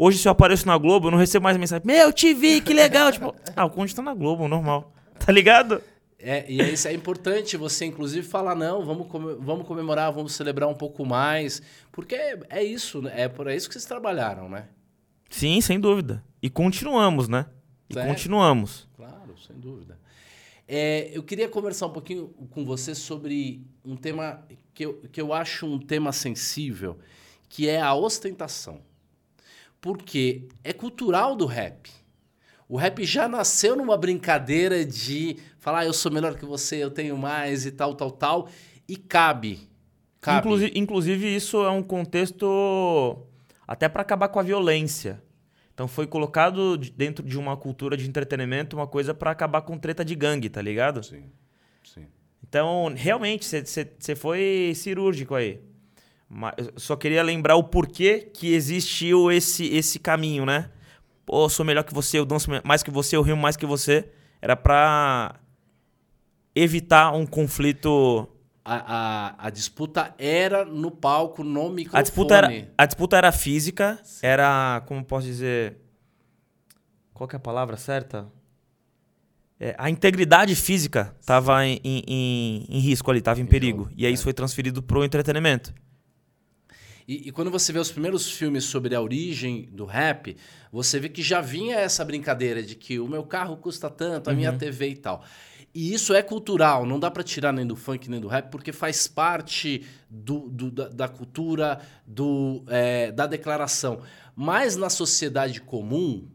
Hoje, 0.03 0.17
se 0.17 0.27
eu 0.27 0.31
apareço 0.31 0.65
na 0.65 0.75
Globo, 0.79 1.05
eu 1.05 1.11
não 1.11 1.17
recebo 1.19 1.43
mais 1.43 1.55
mensagem. 1.57 1.85
Meu, 1.85 2.11
te 2.11 2.33
vi, 2.33 2.59
que 2.59 2.73
legal. 2.73 3.11
tipo, 3.11 3.35
ah, 3.55 3.65
o 3.65 3.69
Conde 3.69 3.93
tá 3.93 4.01
na 4.01 4.15
Globo, 4.15 4.47
normal. 4.47 4.91
Tá 5.19 5.31
ligado? 5.31 5.79
É, 6.17 6.43
e 6.51 6.59
isso 6.73 6.87
é 6.87 6.93
importante 6.93 7.55
você, 7.55 7.85
inclusive, 7.85 8.25
falar, 8.27 8.55
não, 8.55 8.83
vamos, 8.83 9.05
vamos 9.39 9.67
comemorar, 9.67 10.11
vamos 10.11 10.33
celebrar 10.33 10.67
um 10.67 10.73
pouco 10.73 11.05
mais. 11.05 11.61
Porque 11.91 12.15
é, 12.15 12.39
é 12.49 12.63
isso, 12.63 12.99
né? 12.99 13.13
é 13.15 13.27
por 13.27 13.47
isso 13.51 13.67
que 13.67 13.73
vocês 13.73 13.85
trabalharam, 13.85 14.49
né? 14.49 14.69
Sim, 15.29 15.61
sem 15.61 15.79
dúvida. 15.79 16.23
E 16.41 16.49
continuamos, 16.49 17.27
né? 17.27 17.45
E 17.87 17.99
é. 17.99 18.07
continuamos. 18.07 18.89
Claro, 18.95 19.35
sem 19.45 19.55
dúvida. 19.55 19.99
É, 20.67 21.11
eu 21.13 21.21
queria 21.21 21.47
conversar 21.47 21.85
um 21.85 21.93
pouquinho 21.93 22.29
com 22.49 22.65
você 22.65 22.95
sobre 22.95 23.63
um 23.85 23.95
tema 23.95 24.43
que 24.73 24.83
eu, 24.83 24.95
que 25.11 25.21
eu 25.21 25.31
acho 25.31 25.67
um 25.67 25.77
tema 25.77 26.11
sensível, 26.11 26.97
que 27.47 27.69
é 27.69 27.79
a 27.79 27.93
ostentação 27.93 28.81
porque 29.81 30.47
é 30.63 30.71
cultural 30.71 31.35
do 31.35 31.45
rap. 31.45 31.89
O 32.69 32.77
rap 32.77 33.03
já 33.03 33.27
nasceu 33.27 33.75
numa 33.75 33.97
brincadeira 33.97 34.85
de 34.85 35.37
falar, 35.57 35.79
ah, 35.79 35.85
eu 35.85 35.91
sou 35.91 36.11
melhor 36.11 36.35
que 36.35 36.45
você, 36.45 36.77
eu 36.77 36.89
tenho 36.89 37.17
mais 37.17 37.65
e 37.65 37.71
tal, 37.71 37.93
tal, 37.95 38.11
tal. 38.11 38.49
E 38.87 38.95
cabe. 38.95 39.67
cabe. 40.21 40.39
Inclusive, 40.39 40.79
inclusive 40.79 41.35
isso 41.35 41.57
é 41.65 41.69
um 41.69 41.83
contexto 41.83 43.17
até 43.67 43.89
para 43.89 44.03
acabar 44.03 44.29
com 44.29 44.39
a 44.39 44.43
violência. 44.43 45.21
Então 45.73 45.87
foi 45.87 46.05
colocado 46.07 46.77
dentro 46.77 47.25
de 47.25 47.37
uma 47.37 47.57
cultura 47.57 47.97
de 47.97 48.07
entretenimento 48.07 48.75
uma 48.75 48.87
coisa 48.87 49.13
para 49.13 49.31
acabar 49.31 49.61
com 49.63 49.77
treta 49.77 50.05
de 50.05 50.15
gangue, 50.15 50.49
tá 50.49 50.61
ligado? 50.61 51.03
Sim. 51.03 51.25
Sim. 51.83 52.05
Então, 52.47 52.93
realmente, 52.95 53.45
você 53.45 54.15
foi 54.15 54.73
cirúrgico 54.75 55.35
aí. 55.35 55.59
Só 56.77 56.95
queria 56.95 57.21
lembrar 57.21 57.55
o 57.55 57.63
porquê 57.63 58.29
que 58.33 58.53
existiu 58.53 59.31
esse, 59.31 59.65
esse 59.65 59.99
caminho, 59.99 60.45
né? 60.45 60.69
Pô, 61.25 61.47
sou 61.49 61.65
melhor 61.65 61.83
que 61.83 61.93
você, 61.93 62.19
eu 62.19 62.25
danço 62.25 62.49
mais 62.63 62.81
que 62.83 62.91
você, 62.91 63.15
eu 63.15 63.21
rimo 63.21 63.41
mais 63.41 63.57
que 63.57 63.65
você. 63.65 64.09
Era 64.41 64.55
pra 64.55 65.35
evitar 66.55 67.13
um 67.13 67.25
conflito. 67.25 68.27
A, 68.63 68.75
a, 68.75 69.47
a 69.47 69.49
disputa 69.49 70.13
era 70.17 70.63
no 70.63 70.91
palco, 70.91 71.43
no 71.43 71.69
microfone. 71.69 71.99
A 71.99 72.01
disputa 72.01 72.35
era, 72.35 72.67
a 72.77 72.85
disputa 72.85 73.17
era 73.17 73.31
física, 73.31 73.99
Sim. 74.03 74.25
era, 74.25 74.83
como 74.85 75.03
posso 75.03 75.25
dizer... 75.25 75.77
Qual 77.13 77.29
é 77.31 77.35
a 77.35 77.39
palavra 77.39 77.77
certa? 77.77 78.27
É, 79.59 79.75
a 79.77 79.89
integridade 79.89 80.55
física 80.55 81.15
estava 81.19 81.65
em, 81.65 81.79
em, 81.83 82.65
em, 82.67 82.79
risco 82.79 83.11
ali, 83.11 83.19
estava 83.19 83.39
em 83.39 83.45
perigo. 83.45 83.89
E 83.95 84.05
aí 84.05 84.11
é. 84.11 84.13
isso 84.13 84.23
foi 84.23 84.33
transferido 84.33 84.81
pro 84.81 85.03
entretenimento. 85.05 85.71
E, 87.07 87.27
e, 87.27 87.31
quando 87.31 87.49
você 87.49 87.73
vê 87.73 87.79
os 87.79 87.91
primeiros 87.91 88.31
filmes 88.31 88.63
sobre 88.63 88.95
a 88.95 89.01
origem 89.01 89.69
do 89.71 89.85
rap, 89.85 90.35
você 90.71 90.99
vê 90.99 91.09
que 91.09 91.21
já 91.21 91.41
vinha 91.41 91.75
essa 91.75 92.05
brincadeira 92.05 92.61
de 92.61 92.75
que 92.75 92.99
o 92.99 93.07
meu 93.07 93.23
carro 93.23 93.57
custa 93.57 93.89
tanto, 93.89 94.29
a 94.29 94.31
uhum. 94.31 94.37
minha 94.37 94.53
TV 94.53 94.89
e 94.89 94.95
tal. 94.95 95.23
E 95.73 95.93
isso 95.93 96.13
é 96.13 96.21
cultural, 96.21 96.85
não 96.85 96.99
dá 96.99 97.09
para 97.09 97.23
tirar 97.23 97.53
nem 97.53 97.65
do 97.65 97.77
funk 97.77 98.09
nem 98.09 98.19
do 98.19 98.27
rap, 98.27 98.49
porque 98.49 98.73
faz 98.73 99.07
parte 99.07 99.85
do, 100.09 100.49
do 100.49 100.69
da, 100.69 100.89
da, 100.89 101.07
cultura, 101.07 101.79
do, 102.05 102.63
é, 102.67 103.11
da 103.11 103.25
declaração. 103.25 104.01
Mas 104.35 104.75
na 104.75 104.89
sociedade 104.89 105.61
comum, 105.61 106.27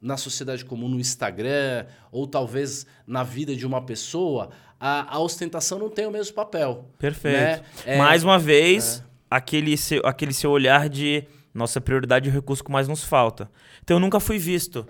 na 0.00 0.16
sociedade 0.16 0.64
comum, 0.64 0.88
no 0.88 0.98
Instagram, 0.98 1.86
ou 2.10 2.26
talvez 2.26 2.86
na 3.06 3.22
vida 3.22 3.54
de 3.54 3.66
uma 3.66 3.84
pessoa, 3.84 4.48
a, 4.80 5.16
a 5.16 5.18
ostentação 5.18 5.78
não 5.78 5.90
tem 5.90 6.06
o 6.06 6.10
mesmo 6.10 6.34
papel. 6.34 6.88
Perfeito. 6.98 7.36
Né? 7.36 7.62
É, 7.84 7.98
Mais 7.98 8.24
uma 8.24 8.38
vez, 8.38 9.00
é 9.04 9.08
aquele 9.30 9.76
seu, 9.76 10.00
aquele 10.04 10.32
seu 10.32 10.50
olhar 10.50 10.88
de 10.88 11.24
nossa 11.52 11.80
prioridade 11.80 12.28
é 12.28 12.30
o 12.30 12.34
recurso 12.34 12.62
que 12.62 12.70
mais 12.70 12.88
nos 12.88 13.02
falta. 13.02 13.50
Então 13.82 13.96
eu 13.96 14.00
nunca 14.00 14.20
fui 14.20 14.38
visto. 14.38 14.86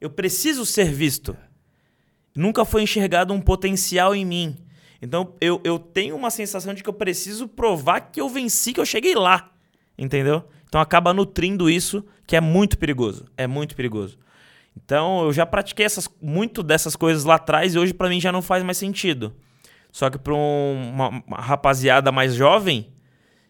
Eu 0.00 0.10
preciso 0.10 0.64
ser 0.64 0.90
visto. 0.92 1.36
Nunca 2.36 2.64
foi 2.64 2.82
enxergado 2.82 3.32
um 3.32 3.40
potencial 3.40 4.14
em 4.14 4.24
mim. 4.24 4.56
Então 5.00 5.34
eu, 5.40 5.60
eu 5.64 5.78
tenho 5.78 6.16
uma 6.16 6.30
sensação 6.30 6.74
de 6.74 6.82
que 6.82 6.88
eu 6.88 6.94
preciso 6.94 7.48
provar 7.48 8.00
que 8.00 8.20
eu 8.20 8.28
venci, 8.28 8.72
que 8.72 8.80
eu 8.80 8.86
cheguei 8.86 9.14
lá. 9.14 9.50
Entendeu? 9.96 10.44
Então 10.66 10.80
acaba 10.80 11.14
nutrindo 11.14 11.70
isso, 11.70 12.04
que 12.26 12.36
é 12.36 12.40
muito 12.40 12.78
perigoso. 12.78 13.24
É 13.36 13.46
muito 13.46 13.76
perigoso. 13.76 14.18
Então 14.76 15.24
eu 15.24 15.32
já 15.32 15.46
pratiquei 15.46 15.86
essas, 15.86 16.08
muito 16.20 16.62
dessas 16.62 16.96
coisas 16.96 17.24
lá 17.24 17.36
atrás 17.36 17.74
e 17.74 17.78
hoje 17.78 17.94
para 17.94 18.08
mim 18.08 18.20
já 18.20 18.32
não 18.32 18.42
faz 18.42 18.62
mais 18.62 18.76
sentido. 18.76 19.34
Só 19.92 20.10
que 20.10 20.18
para 20.18 20.34
um, 20.34 20.90
uma, 20.92 21.08
uma 21.08 21.36
rapaziada 21.40 22.10
mais 22.10 22.34
jovem, 22.34 22.92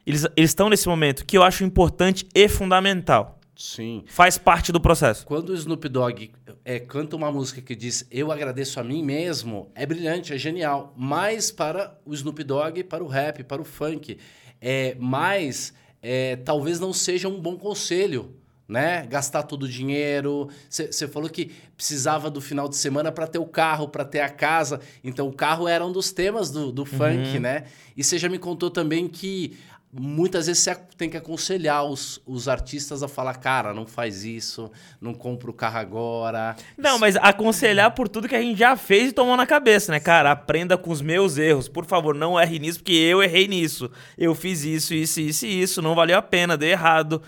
eles 0.07 0.26
estão 0.36 0.68
nesse 0.68 0.88
momento 0.88 1.24
que 1.24 1.36
eu 1.36 1.42
acho 1.42 1.64
importante 1.64 2.26
e 2.34 2.48
fundamental. 2.48 3.38
Sim. 3.57 4.02
Faz 4.07 4.36
parte 4.36 4.72
do 4.72 4.80
processo. 4.80 5.24
Quando 5.26 5.50
o 5.50 5.55
Snoop 5.55 5.88
Dogg 5.88 6.32
é, 6.64 6.80
canta 6.80 7.14
uma 7.14 7.30
música 7.30 7.61
que 7.61 7.76
diz 7.76 8.07
Eu 8.11 8.32
agradeço 8.32 8.80
a 8.80 8.84
mim 8.84 9.02
mesmo, 9.02 9.70
é 9.74 9.86
brilhante, 9.86 10.32
é 10.32 10.38
genial. 10.38 10.92
Mas 10.96 11.50
para 11.50 11.96
o 12.05 12.12
Snoop 12.12 12.42
Dogg, 12.42 12.82
para 12.84 13.05
o 13.05 13.07
rap, 13.07 13.44
para 13.44 13.62
o 13.62 13.64
funk, 13.64 14.18
é, 14.61 14.96
mas 14.98 15.72
é, 16.02 16.36
talvez 16.36 16.80
não 16.80 16.92
seja 16.92 17.28
um 17.28 17.40
bom 17.40 17.57
conselho. 17.57 18.34
Né? 18.66 19.07
Gastar 19.07 19.42
todo 19.42 19.64
o 19.64 19.68
dinheiro. 19.68 20.48
Você 20.70 21.07
falou 21.07 21.28
que 21.28 21.52
precisava 21.76 22.30
do 22.30 22.40
final 22.40 22.66
de 22.66 22.76
semana 22.76 23.12
para 23.12 23.26
ter 23.26 23.38
o 23.38 23.44
carro, 23.44 23.88
para 23.88 24.07
ter 24.07 24.20
a 24.20 24.28
casa. 24.30 24.80
Então, 25.05 25.28
o 25.28 25.32
carro 25.34 25.68
era 25.68 25.84
um 25.84 25.92
dos 25.92 26.11
temas 26.12 26.50
do, 26.50 26.72
do 26.72 26.86
funk, 26.86 27.34
uhum. 27.34 27.40
né? 27.40 27.64
E 27.94 28.02
você 28.02 28.16
já 28.16 28.26
me 28.26 28.38
contou 28.38 28.70
também 28.70 29.07
que 29.07 29.59
muitas 29.97 30.47
vezes 30.47 30.62
você 30.62 30.74
tem 30.97 31.09
que 31.09 31.16
aconselhar 31.16 31.84
os, 31.84 32.20
os 32.26 32.49
artistas 32.49 33.03
a 33.03 33.09
falar, 33.09 33.34
cara, 33.34 33.72
não 33.72 33.86
faz 33.86 34.24
isso, 34.24 34.70
não 35.01 35.14
compra 35.14 35.51
o 35.51 35.55
carro 35.55 35.78
agora. 35.78 36.57
Não, 36.76 36.99
mas 36.99 37.16
aconselhar 37.16 37.92
por 37.92 38.09
tudo 38.09 38.28
que 38.28 38.34
a 38.34 38.42
gente 38.42 38.59
já 38.59 38.76
fez 38.76 39.11
e 39.11 39.12
tomou 39.12 39.36
na 39.36 39.47
cabeça, 39.47 39.92
né, 39.92 40.01
cara? 40.01 40.32
Aprenda 40.32 40.76
com 40.76 40.90
os 40.90 41.01
meus 41.01 41.38
erros. 41.38 41.68
Por 41.68 41.84
favor, 41.84 42.14
não 42.14 42.38
erre 42.38 42.59
nisso, 42.59 42.80
porque 42.80 42.92
eu 42.92 43.22
errei 43.22 43.47
nisso. 43.47 43.90
Eu 44.18 44.34
fiz 44.34 44.64
isso, 44.64 44.92
isso, 44.95 45.20
isso 45.20 45.47
e 45.47 45.62
isso. 45.62 45.80
Não 45.80 45.95
valeu 45.95 46.18
a 46.18 46.22
pena, 46.22 46.57
deu 46.57 46.68
errado. 46.68 47.22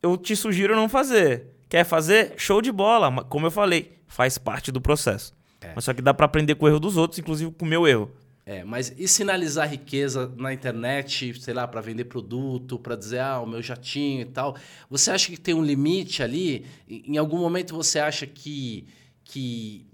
Eu 0.00 0.16
te 0.16 0.36
sugiro 0.36 0.76
não 0.76 0.88
fazer. 0.88 1.46
Quer 1.68 1.84
fazer? 1.84 2.34
Show 2.36 2.62
de 2.62 2.70
bola. 2.70 3.24
Como 3.24 3.46
eu 3.46 3.50
falei, 3.50 3.98
faz 4.06 4.38
parte 4.38 4.70
do 4.70 4.80
processo. 4.80 5.34
É. 5.60 5.72
Mas 5.74 5.84
só 5.84 5.92
que 5.92 6.00
dá 6.00 6.14
para 6.14 6.26
aprender 6.26 6.54
com 6.54 6.66
o 6.66 6.68
erro 6.68 6.78
dos 6.78 6.96
outros, 6.96 7.18
inclusive 7.18 7.50
com 7.50 7.64
o 7.64 7.68
meu 7.68 7.86
erro. 7.86 8.10
É, 8.48 8.62
mas 8.62 8.94
e 8.96 9.08
sinalizar 9.08 9.68
riqueza 9.68 10.32
na 10.36 10.52
internet, 10.52 11.34
sei 11.40 11.52
lá, 11.52 11.66
para 11.66 11.80
vender 11.80 12.04
produto, 12.04 12.78
para 12.78 12.94
dizer, 12.94 13.18
ah, 13.18 13.40
o 13.40 13.46
meu 13.46 13.60
jatinho 13.60 14.20
e 14.20 14.24
tal. 14.24 14.56
Você 14.88 15.10
acha 15.10 15.32
que 15.32 15.36
tem 15.36 15.52
um 15.52 15.64
limite 15.64 16.22
ali? 16.22 16.64
Em 16.88 17.18
algum 17.18 17.38
momento 17.38 17.74
você 17.74 17.98
acha 17.98 18.24
que, 18.24 18.86
que 19.24 19.84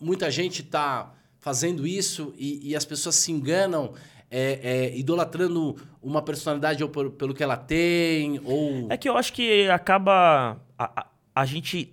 muita 0.00 0.30
gente 0.30 0.62
está 0.62 1.12
fazendo 1.38 1.86
isso 1.86 2.32
e, 2.38 2.70
e, 2.70 2.74
as 2.74 2.86
pessoas 2.86 3.16
se 3.16 3.30
enganam 3.30 3.92
é, 4.30 4.60
é, 4.62 4.96
idolatrando 4.96 5.76
uma 6.00 6.22
personalidade 6.22 6.82
ou 6.82 6.88
por, 6.88 7.10
pelo 7.10 7.34
que 7.34 7.42
ela 7.42 7.58
tem, 7.58 8.40
ou... 8.42 8.86
É 8.88 8.96
que 8.96 9.06
eu 9.06 9.18
acho 9.18 9.34
que 9.34 9.68
acaba... 9.68 10.58
A, 10.78 11.00
a, 11.02 11.06
a, 11.34 11.44
gente 11.44 11.92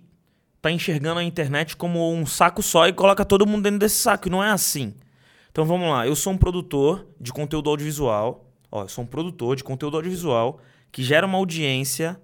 tá 0.62 0.72
enxergando 0.72 1.20
a 1.20 1.24
internet 1.26 1.76
como 1.76 2.14
um 2.14 2.26
saco 2.26 2.64
só 2.64 2.88
e 2.88 2.94
coloca 2.94 3.26
todo 3.26 3.46
mundo 3.46 3.64
dentro 3.64 3.80
desse 3.80 3.98
saco, 3.98 4.30
e 4.30 4.32
não 4.32 4.42
é 4.42 4.50
assim. 4.50 4.94
Então 5.52 5.66
vamos 5.66 5.90
lá, 5.90 6.06
eu 6.06 6.16
sou 6.16 6.34
um 6.34 6.38
produtor 6.38 7.08
de 7.20 7.34
conteúdo 7.34 7.70
audiovisual, 7.70 8.46
ó, 8.72 8.84
eu 8.84 8.88
sou 8.88 9.04
um 9.04 9.08
produtor 9.08 9.56
de 9.56 9.64
conteúdo 9.64 9.98
audiovisual 9.98 10.60
que 10.92 11.04
gera 11.04 11.26
uma 11.26 11.38
audiência 11.38 12.20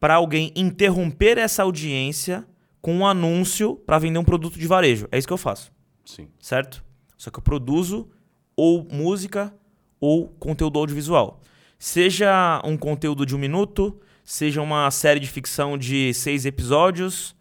para 0.00 0.14
alguém 0.14 0.52
interromper 0.54 1.38
essa 1.38 1.62
audiência 1.62 2.46
com 2.80 2.94
um 2.94 3.06
anúncio 3.06 3.76
para 3.76 3.98
vender 3.98 4.18
um 4.18 4.24
produto 4.24 4.58
de 4.58 4.66
varejo. 4.66 5.08
É 5.10 5.18
isso 5.18 5.26
que 5.26 5.32
eu 5.32 5.38
faço. 5.38 5.72
Sim. 6.04 6.28
Certo? 6.40 6.84
Só 7.16 7.30
que 7.30 7.38
eu 7.38 7.42
produzo 7.42 8.08
ou 8.56 8.86
música 8.90 9.54
ou 10.00 10.28
conteúdo 10.28 10.78
audiovisual. 10.78 11.40
Seja 11.78 12.60
um 12.64 12.76
conteúdo 12.76 13.26
de 13.26 13.34
um 13.34 13.38
minuto, 13.38 14.00
seja 14.24 14.62
uma 14.62 14.90
série 14.90 15.20
de 15.20 15.28
ficção 15.28 15.76
de 15.76 16.12
seis 16.14 16.44
episódios, 16.46 17.36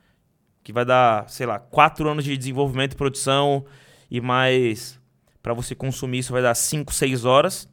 que 0.63 0.73
vai 0.73 0.83
dar, 0.85 1.29
sei 1.29 1.45
lá, 1.45 1.59
quatro 1.59 2.09
anos 2.09 2.23
de 2.23 2.35
desenvolvimento 2.35 2.93
e 2.93 2.97
produção, 2.97 3.65
e 4.09 4.21
mais 4.21 4.99
para 5.41 5.53
você 5.53 5.73
consumir 5.73 6.19
isso 6.19 6.33
vai 6.33 6.41
dar 6.41 6.55
cinco, 6.55 6.93
seis 6.93 7.25
horas, 7.25 7.69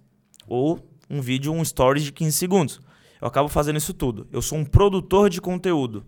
ou 0.47 0.79
um 1.11 1.21
vídeo, 1.21 1.53
um 1.53 1.63
story 1.63 2.01
de 2.01 2.13
15 2.13 2.37
segundos. 2.37 2.81
Eu 3.21 3.29
acabo 3.29 3.49
fazendo 3.49 3.77
isso 3.77 3.95
tudo. 3.95 4.29
Eu 4.31 4.43
sou 4.43 4.59
um 4.59 4.65
produtor 4.65 5.31
de 5.31 5.41
conteúdo. 5.41 6.05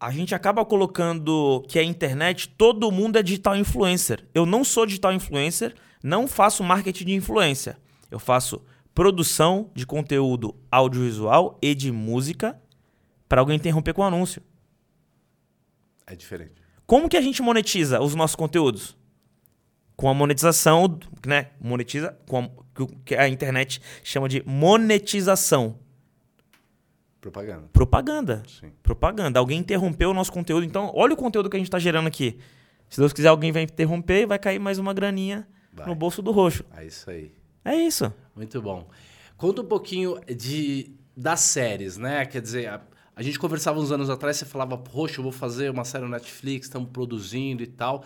A 0.00 0.10
gente 0.10 0.34
acaba 0.34 0.64
colocando 0.64 1.62
que 1.68 1.78
a 1.78 1.84
internet, 1.84 2.48
todo 2.48 2.90
mundo 2.90 3.18
é 3.18 3.22
digital 3.22 3.56
influencer. 3.56 4.26
Eu 4.34 4.44
não 4.44 4.64
sou 4.64 4.86
digital 4.86 5.12
influencer, 5.12 5.74
não 6.02 6.26
faço 6.26 6.64
marketing 6.64 7.04
de 7.04 7.14
influência. 7.14 7.78
Eu 8.10 8.18
faço 8.18 8.64
produção 8.94 9.70
de 9.74 9.86
conteúdo 9.86 10.56
audiovisual 10.70 11.58
e 11.62 11.74
de 11.74 11.92
música 11.92 12.60
para 13.28 13.40
alguém 13.40 13.56
interromper 13.56 13.94
com 13.94 14.02
o 14.02 14.04
anúncio. 14.04 14.42
É 16.06 16.16
diferente. 16.16 16.61
Como 16.86 17.08
que 17.08 17.16
a 17.16 17.20
gente 17.20 17.42
monetiza 17.42 18.00
os 18.00 18.14
nossos 18.14 18.36
conteúdos? 18.36 18.96
Com 19.96 20.08
a 20.08 20.14
monetização, 20.14 20.98
né? 21.26 21.50
Monetiza 21.60 22.16
com 22.26 22.38
a, 22.38 22.50
que 23.04 23.14
a 23.14 23.28
internet 23.28 23.80
chama 24.02 24.28
de 24.28 24.42
monetização. 24.46 25.78
Propaganda. 27.20 27.68
Propaganda. 27.72 28.42
Sim. 28.48 28.72
Propaganda. 28.82 29.38
Alguém 29.38 29.60
interrompeu 29.60 30.10
o 30.10 30.14
nosso 30.14 30.32
conteúdo. 30.32 30.64
Então, 30.64 30.90
olha 30.92 31.14
o 31.14 31.16
conteúdo 31.16 31.48
que 31.48 31.56
a 31.56 31.58
gente 31.58 31.68
está 31.68 31.78
gerando 31.78 32.08
aqui. 32.08 32.38
Se 32.90 32.98
Deus 32.98 33.12
quiser, 33.12 33.28
alguém 33.28 33.52
vai 33.52 33.62
interromper 33.62 34.22
e 34.22 34.26
vai 34.26 34.38
cair 34.38 34.58
mais 34.58 34.78
uma 34.78 34.92
graninha 34.92 35.46
vai. 35.72 35.86
no 35.86 35.94
bolso 35.94 36.20
do 36.20 36.32
roxo. 36.32 36.64
É 36.76 36.84
isso 36.84 37.08
aí. 37.08 37.32
É 37.64 37.76
isso. 37.76 38.12
Muito 38.34 38.60
bom. 38.60 38.88
Conta 39.36 39.62
um 39.62 39.66
pouquinho 39.66 40.18
de 40.26 40.96
das 41.16 41.40
séries, 41.40 41.96
né? 41.96 42.26
Quer 42.26 42.40
dizer, 42.40 42.68
a, 42.68 42.80
a 43.14 43.22
gente 43.22 43.38
conversava 43.38 43.78
uns 43.78 43.92
anos 43.92 44.08
atrás, 44.08 44.36
você 44.36 44.44
falava, 44.44 44.80
roxo, 44.90 45.20
eu 45.20 45.22
vou 45.22 45.32
fazer 45.32 45.70
uma 45.70 45.84
série 45.84 46.04
no 46.04 46.10
Netflix, 46.10 46.66
estamos 46.66 46.90
produzindo 46.90 47.62
e 47.62 47.66
tal 47.66 48.04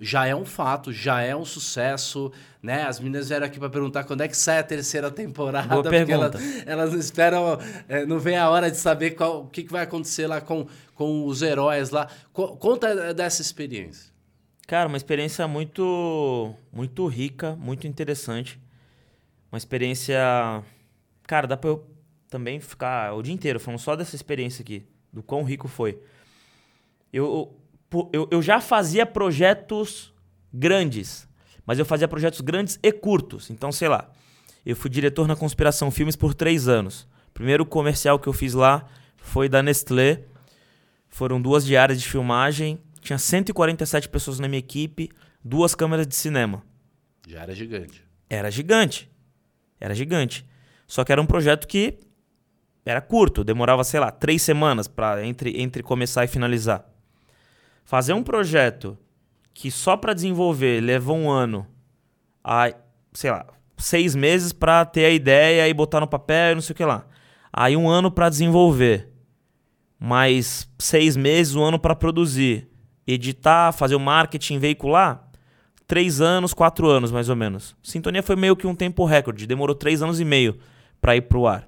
já 0.00 0.26
é 0.26 0.34
um 0.34 0.44
fato, 0.44 0.92
já 0.92 1.20
é 1.20 1.34
um 1.34 1.44
sucesso, 1.44 2.32
né? 2.62 2.84
As 2.84 3.00
meninas 3.00 3.28
vieram 3.28 3.46
aqui 3.46 3.58
para 3.58 3.68
perguntar 3.68 4.04
quando 4.04 4.20
é 4.20 4.28
que 4.28 4.36
sai 4.36 4.58
a 4.58 4.62
terceira 4.62 5.10
temporada, 5.10 5.68
Boa 5.68 5.82
pergunta. 5.82 6.38
elas, 6.38 6.66
elas 6.66 6.94
esperam, 6.94 7.58
é, 7.88 8.06
não 8.06 8.18
vem 8.18 8.36
a 8.36 8.48
hora 8.48 8.70
de 8.70 8.76
saber 8.76 9.12
qual, 9.12 9.42
o 9.42 9.46
que, 9.48 9.64
que 9.64 9.72
vai 9.72 9.82
acontecer 9.82 10.26
lá 10.26 10.40
com, 10.40 10.66
com 10.94 11.24
os 11.26 11.42
heróis 11.42 11.90
lá. 11.90 12.08
Co 12.32 12.56
conta 12.56 13.12
dessa 13.12 13.42
experiência. 13.42 14.12
Cara, 14.66 14.86
uma 14.86 14.96
experiência 14.96 15.48
muito, 15.48 16.54
muito 16.72 17.06
rica, 17.06 17.56
muito 17.56 17.86
interessante. 17.86 18.60
Uma 19.50 19.56
experiência, 19.56 20.62
cara, 21.26 21.46
dá 21.46 21.56
para 21.56 21.70
eu 21.70 21.97
também 22.28 22.60
ficar 22.60 23.14
o 23.14 23.22
dia 23.22 23.34
inteiro 23.34 23.58
falando 23.58 23.80
só 23.80 23.96
dessa 23.96 24.14
experiência 24.14 24.62
aqui, 24.62 24.84
do 25.12 25.22
quão 25.22 25.42
rico 25.42 25.66
foi. 25.66 25.98
Eu, 27.12 27.56
eu, 28.12 28.28
eu 28.30 28.42
já 28.42 28.60
fazia 28.60 29.06
projetos 29.06 30.12
grandes, 30.52 31.26
mas 31.64 31.78
eu 31.78 31.84
fazia 31.84 32.06
projetos 32.06 32.40
grandes 32.40 32.78
e 32.82 32.92
curtos. 32.92 33.50
Então, 33.50 33.72
sei 33.72 33.88
lá, 33.88 34.10
eu 34.64 34.76
fui 34.76 34.90
diretor 34.90 35.26
na 35.26 35.34
Conspiração 35.34 35.90
Filmes 35.90 36.16
por 36.16 36.34
três 36.34 36.68
anos. 36.68 37.08
O 37.28 37.32
primeiro 37.32 37.64
comercial 37.64 38.18
que 38.18 38.28
eu 38.28 38.32
fiz 38.32 38.52
lá 38.54 38.86
foi 39.16 39.48
da 39.48 39.62
Nestlé. 39.62 40.24
Foram 41.08 41.40
duas 41.40 41.64
diárias 41.64 42.00
de 42.00 42.08
filmagem. 42.08 42.78
Tinha 43.00 43.18
147 43.18 44.08
pessoas 44.08 44.38
na 44.38 44.48
minha 44.48 44.58
equipe, 44.58 45.08
duas 45.42 45.74
câmeras 45.74 46.06
de 46.06 46.14
cinema. 46.14 46.62
Já 47.26 47.42
era 47.42 47.54
gigante. 47.54 48.04
Era 48.28 48.50
gigante. 48.50 49.10
Era 49.80 49.94
gigante. 49.94 50.46
Só 50.86 51.04
que 51.04 51.12
era 51.12 51.22
um 51.22 51.26
projeto 51.26 51.66
que 51.66 51.98
era 52.88 53.02
curto, 53.02 53.44
demorava, 53.44 53.84
sei 53.84 54.00
lá, 54.00 54.10
três 54.10 54.40
semanas 54.40 54.88
para 54.88 55.22
entre, 55.22 55.60
entre 55.60 55.82
começar 55.82 56.24
e 56.24 56.26
finalizar. 56.26 56.86
Fazer 57.84 58.14
um 58.14 58.22
projeto 58.22 58.96
que 59.52 59.70
só 59.70 59.94
para 59.94 60.14
desenvolver 60.14 60.80
leva 60.80 61.12
um 61.12 61.30
ano, 61.30 61.66
a, 62.42 62.72
sei 63.12 63.30
lá, 63.30 63.44
seis 63.76 64.14
meses 64.14 64.54
para 64.54 64.86
ter 64.86 65.04
a 65.04 65.10
ideia 65.10 65.68
e 65.68 65.74
botar 65.74 66.00
no 66.00 66.06
papel 66.06 66.54
não 66.54 66.62
sei 66.62 66.72
o 66.72 66.76
que 66.76 66.84
lá. 66.84 67.06
Aí 67.52 67.76
um 67.76 67.90
ano 67.90 68.10
para 68.10 68.30
desenvolver, 68.30 69.12
mais 70.00 70.66
seis 70.78 71.14
meses, 71.14 71.54
um 71.54 71.62
ano 71.62 71.78
para 71.78 71.94
produzir, 71.94 72.70
editar, 73.06 73.70
fazer 73.72 73.96
o 73.96 74.00
marketing 74.00 74.58
veicular, 74.58 75.28
três 75.86 76.22
anos, 76.22 76.54
quatro 76.54 76.88
anos 76.88 77.12
mais 77.12 77.28
ou 77.28 77.36
menos. 77.36 77.76
Sintonia 77.82 78.22
foi 78.22 78.36
meio 78.36 78.56
que 78.56 78.66
um 78.66 78.74
tempo 78.74 79.04
recorde, 79.04 79.46
demorou 79.46 79.76
três 79.76 80.02
anos 80.02 80.20
e 80.20 80.24
meio 80.24 80.58
para 81.02 81.16
ir 81.16 81.22
pro 81.22 81.46
ar. 81.46 81.67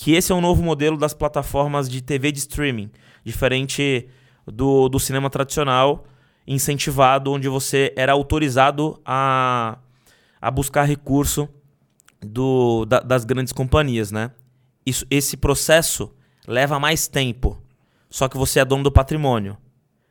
Que 0.00 0.12
esse 0.12 0.30
é 0.30 0.34
o 0.34 0.40
novo 0.40 0.62
modelo 0.62 0.96
das 0.96 1.12
plataformas 1.12 1.88
de 1.88 2.00
TV 2.00 2.30
de 2.30 2.38
streaming, 2.38 2.88
diferente 3.24 4.08
do, 4.46 4.88
do 4.88 5.00
cinema 5.00 5.28
tradicional, 5.28 6.04
incentivado, 6.46 7.32
onde 7.32 7.48
você 7.48 7.92
era 7.96 8.12
autorizado 8.12 9.02
a, 9.04 9.76
a 10.40 10.50
buscar 10.52 10.84
recurso 10.84 11.48
do, 12.20 12.84
da, 12.84 13.00
das 13.00 13.24
grandes 13.24 13.52
companhias, 13.52 14.12
né? 14.12 14.30
Isso, 14.86 15.04
esse 15.10 15.36
processo 15.36 16.14
leva 16.46 16.78
mais 16.78 17.08
tempo, 17.08 17.60
só 18.08 18.28
que 18.28 18.36
você 18.36 18.60
é 18.60 18.64
dono 18.64 18.84
do 18.84 18.92
patrimônio. 18.92 19.58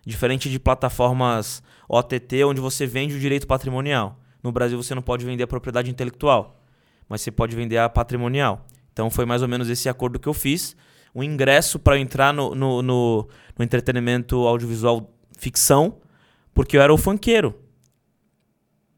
Diferente 0.05 0.49
de 0.49 0.59
plataformas 0.59 1.63
OTT, 1.87 2.43
onde 2.43 2.59
você 2.59 2.85
vende 2.85 3.15
o 3.15 3.19
direito 3.21 3.47
patrimonial. 3.47 4.19
No 4.43 4.51
Brasil 4.51 4.83
você 4.83 4.93
não 4.93 5.01
pode 5.01 5.25
vender 5.25 5.43
a 5.43 5.47
propriedade 5.47 5.89
intelectual, 5.89 6.61
mas 7.07 7.21
você 7.21 7.31
pode 7.31 7.55
vender 7.55 7.77
a 7.77 7.87
patrimonial. 7.87 8.67
Então 8.97 9.11
foi 9.11 9.27
mais 9.27 9.43
ou 9.43 9.47
menos 9.47 9.69
esse 9.69 9.87
acordo 9.87 10.17
que 10.17 10.27
eu 10.27 10.33
fiz 10.33 10.75
um 11.13 11.21
ingresso 11.21 11.77
para 11.77 11.99
entrar 11.99 12.33
no, 12.33 12.55
no, 12.55 12.81
no, 12.81 13.29
no, 13.55 13.63
entretenimento 13.63 14.35
audiovisual 14.47 15.13
ficção, 15.37 15.99
porque 16.51 16.75
eu 16.75 16.81
era 16.81 16.91
o 16.91 16.97
funkeiro. 16.97 17.53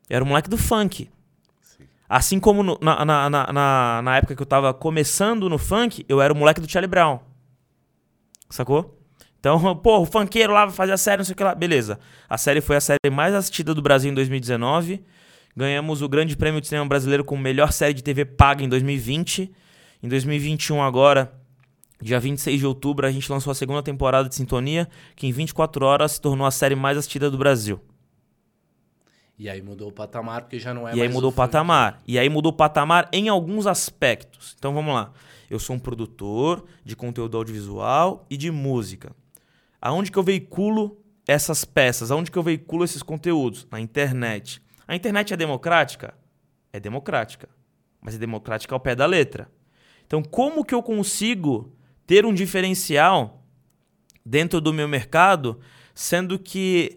Eu 0.09 0.15
era 0.15 0.23
o 0.23 0.27
moleque 0.27 0.49
do 0.49 0.57
funk. 0.57 1.09
Sim. 1.61 1.83
Assim 2.07 2.39
como 2.39 2.63
no, 2.63 2.79
na, 2.81 3.03
na, 3.03 3.29
na, 3.29 4.01
na, 4.01 4.17
época 4.17 4.37
que 4.37 4.41
eu 4.41 4.45
tava 4.45 4.73
começando 4.73 5.49
no 5.49 5.57
funk, 5.57 6.05
eu 6.07 6.21
era 6.21 6.33
o 6.33 6.35
moleque 6.35 6.61
do 6.61 6.71
Charlie 6.71 6.89
Brown. 6.89 7.19
Sacou? 8.49 8.97
Então, 9.37 9.75
pô, 9.83 9.99
o 9.99 10.05
funkeiro 10.05 10.53
lá 10.53 10.65
vai 10.65 10.73
fazer 10.73 10.93
a 10.93 10.97
série, 10.97 11.17
não 11.17 11.25
sei 11.25 11.33
o 11.33 11.35
que 11.35 11.43
lá. 11.43 11.53
Beleza. 11.53 11.99
A 12.29 12.37
série 12.37 12.61
foi 12.61 12.77
a 12.77 12.81
série 12.81 13.09
mais 13.11 13.35
assistida 13.35 13.73
do 13.73 13.81
Brasil 13.81 14.09
em 14.09 14.15
2019. 14.15 15.03
Ganhamos 15.57 16.01
o 16.01 16.07
Grande 16.07 16.37
Prêmio 16.37 16.61
de 16.61 16.67
Cinema 16.67 16.87
Brasileiro 16.87 17.25
como 17.25 17.43
melhor 17.43 17.73
série 17.73 17.93
de 17.93 18.01
TV 18.01 18.23
paga 18.23 18.63
em 18.63 18.69
2020. 18.69 19.53
Em 20.01 20.07
2021, 20.07 20.81
agora, 20.81 21.39
Dia 22.01 22.19
26 22.19 22.59
de 22.59 22.65
outubro, 22.65 23.05
a 23.05 23.11
gente 23.11 23.29
lançou 23.29 23.51
a 23.51 23.55
segunda 23.55 23.83
temporada 23.83 24.29
de 24.29 24.35
Sintonia, 24.35 24.87
que 25.17 25.27
em 25.27 25.33
24 25.33 25.85
horas 25.85 26.13
se 26.13 26.21
tornou 26.21 26.47
a 26.47 26.51
série 26.51 26.75
mais 26.75 26.97
assistida 26.97 27.29
do 27.29 27.37
Brasil. 27.37 27.81
E 29.37 29.49
aí 29.49 29.61
mudou 29.61 29.89
o 29.89 29.91
patamar, 29.91 30.41
porque 30.41 30.59
já 30.59 30.73
não 30.73 30.87
é 30.87 30.91
e 30.91 30.95
mais. 30.95 30.97
E 30.97 31.01
aí 31.01 31.09
mudou 31.09 31.29
o 31.29 31.33
patamar. 31.33 32.01
E 32.07 32.17
aí 32.17 32.29
mudou 32.29 32.51
o 32.53 32.55
patamar 32.55 33.09
em 33.11 33.27
alguns 33.27 33.67
aspectos. 33.67 34.55
Então 34.57 34.73
vamos 34.73 34.93
lá. 34.93 35.11
Eu 35.49 35.59
sou 35.59 35.75
um 35.75 35.79
produtor 35.79 36.65
de 36.85 36.95
conteúdo 36.95 37.35
audiovisual 37.35 38.25
e 38.29 38.37
de 38.37 38.49
música. 38.49 39.13
Aonde 39.81 40.09
que 40.09 40.19
eu 40.19 40.23
veiculo 40.23 41.01
essas 41.27 41.65
peças? 41.65 42.11
Aonde 42.11 42.31
que 42.31 42.37
eu 42.37 42.43
veiculo 42.43 42.85
esses 42.85 43.03
conteúdos? 43.03 43.67
Na 43.69 43.79
internet. 43.79 44.61
A 44.87 44.95
internet 44.95 45.33
é 45.33 45.37
democrática? 45.37 46.13
É 46.71 46.79
democrática. 46.79 47.49
Mas 48.01 48.15
é 48.15 48.17
democrática 48.17 48.73
ao 48.73 48.79
pé 48.79 48.95
da 48.95 49.05
letra. 49.05 49.49
Então, 50.09 50.23
como 50.23 50.65
que 50.65 50.73
eu 50.73 50.81
consigo 50.81 51.71
ter 52.07 52.25
um 52.25 52.33
diferencial 52.33 53.43
dentro 54.25 54.59
do 54.59 54.73
meu 54.73 54.87
mercado, 54.87 55.59
sendo 55.93 56.39
que 56.39 56.95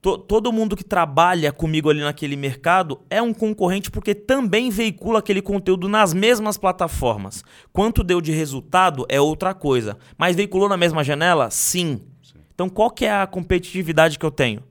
to, 0.00 0.16
todo 0.16 0.50
mundo 0.50 0.74
que 0.74 0.82
trabalha 0.82 1.52
comigo 1.52 1.90
ali 1.90 2.00
naquele 2.00 2.36
mercado 2.36 3.02
é 3.10 3.20
um 3.20 3.34
concorrente 3.34 3.90
porque 3.90 4.14
também 4.14 4.70
veicula 4.70 5.18
aquele 5.18 5.42
conteúdo 5.42 5.90
nas 5.90 6.14
mesmas 6.14 6.56
plataformas. 6.56 7.44
Quanto 7.70 8.02
deu 8.02 8.18
de 8.18 8.32
resultado 8.32 9.04
é 9.10 9.20
outra 9.20 9.52
coisa. 9.52 9.98
Mas 10.16 10.34
veiculou 10.34 10.70
na 10.70 10.76
mesma 10.78 11.04
janela? 11.04 11.50
Sim. 11.50 12.00
Sim. 12.22 12.38
Então, 12.54 12.70
qual 12.70 12.90
que 12.90 13.04
é 13.04 13.12
a 13.12 13.26
competitividade 13.26 14.18
que 14.18 14.24
eu 14.24 14.30
tenho? 14.30 14.64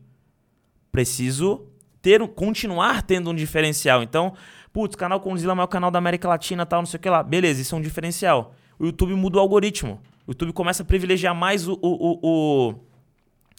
Preciso 0.92 1.68
ter, 2.02 2.28
continuar 2.30 3.04
tendo 3.04 3.30
um 3.30 3.36
diferencial. 3.36 4.02
Então, 4.02 4.34
putz, 4.72 4.95
canal 4.95 5.20
Condzilla 5.20 5.51
é 5.51 5.53
o 5.53 5.57
maior 5.57 5.68
canal 5.68 5.91
da 5.91 5.99
América 5.99 6.28
Latina, 6.28 6.65
tal, 6.65 6.82
não 6.82 6.86
sei 6.86 6.97
o 6.97 7.01
que 7.01 7.09
lá. 7.09 7.24
Beleza, 7.24 7.61
isso 7.61 7.76
é 7.76 7.78
um 7.78 7.82
diferencial. 7.82 8.53
O 8.80 8.86
YouTube 8.86 9.13
muda 9.15 9.38
o 9.38 9.39
algoritmo. 9.39 10.01
O 10.26 10.32
YouTube 10.32 10.53
começa 10.53 10.84
a 10.84 10.86
privilegiar 10.86 11.34
mais 11.34 11.68
o, 11.68 11.74
o, 11.74 11.78
o, 11.82 12.20
o... 12.22 12.74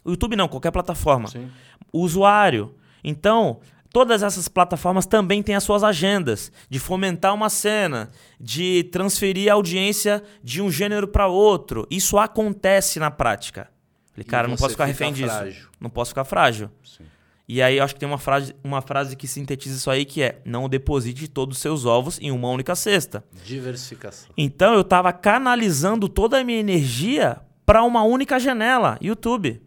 o 0.05 0.11
YouTube 0.11 0.37
não, 0.37 0.49
qualquer 0.49 0.71
plataforma. 0.71 1.29
Sim. 1.29 1.51
O 1.93 2.01
usuário. 2.01 2.75
Então, 3.03 3.61
todas 3.93 4.23
essas 4.23 4.49
plataformas 4.49 5.07
também 5.07 5.43
têm 5.43 5.55
as 5.55 5.65
suas 5.65 5.83
agendas 5.83 6.53
de 6.69 6.79
fomentar 6.79 7.35
uma 7.35 7.49
cena, 7.49 8.11
de 8.39 8.85
transferir 8.93 9.51
a 9.51 9.55
audiência 9.55 10.23
de 10.43 10.61
um 10.61 10.71
gênero 10.71 11.09
para 11.09 11.27
outro. 11.27 11.87
Isso 11.91 12.19
acontece 12.19 13.01
na 13.01 13.11
prática. 13.11 13.71
Falei, 14.13 14.25
cara, 14.25 14.49
não 14.49 14.57
posso 14.57 14.73
ficar 14.73 14.87
fica 14.87 15.05
refém 15.05 15.13
disso. 15.13 15.35
frágil. 15.35 15.69
Não 15.81 15.91
posso 15.91 16.11
ficar 16.11 16.25
frágil. 16.25 16.71
Sim. 16.85 17.05
E 17.49 17.63
aí 17.63 17.79
eu 17.79 17.85
acho 17.85 17.95
que 17.95 18.01
tem 18.01 18.09
uma 18.09 18.19
frase, 18.19 18.55
uma 18.63 18.83
frase 18.83 19.17
que 19.17 19.27
sintetiza 19.27 19.77
isso 19.77 19.91
aí 19.91 20.05
que 20.05 20.23
é: 20.23 20.43
não 20.45 20.69
deposite 20.69 21.27
todos 21.29 21.57
os 21.57 21.63
seus 21.63 21.87
ovos 21.87 22.19
em 22.21 22.31
uma 22.31 22.51
única 22.51 22.77
cesta. 22.77 23.25
Diversificação. 23.45 24.29
Então 24.37 24.75
eu 24.75 24.83
estava 24.83 25.13
canalizando 25.15 26.09
toda 26.09 26.39
a 26.39 26.45
minha 26.45 26.59
energia 26.59 27.41
para 27.65 27.83
uma 27.83 28.03
única 28.03 28.39
janela, 28.39 28.99
YouTube. 29.01 29.63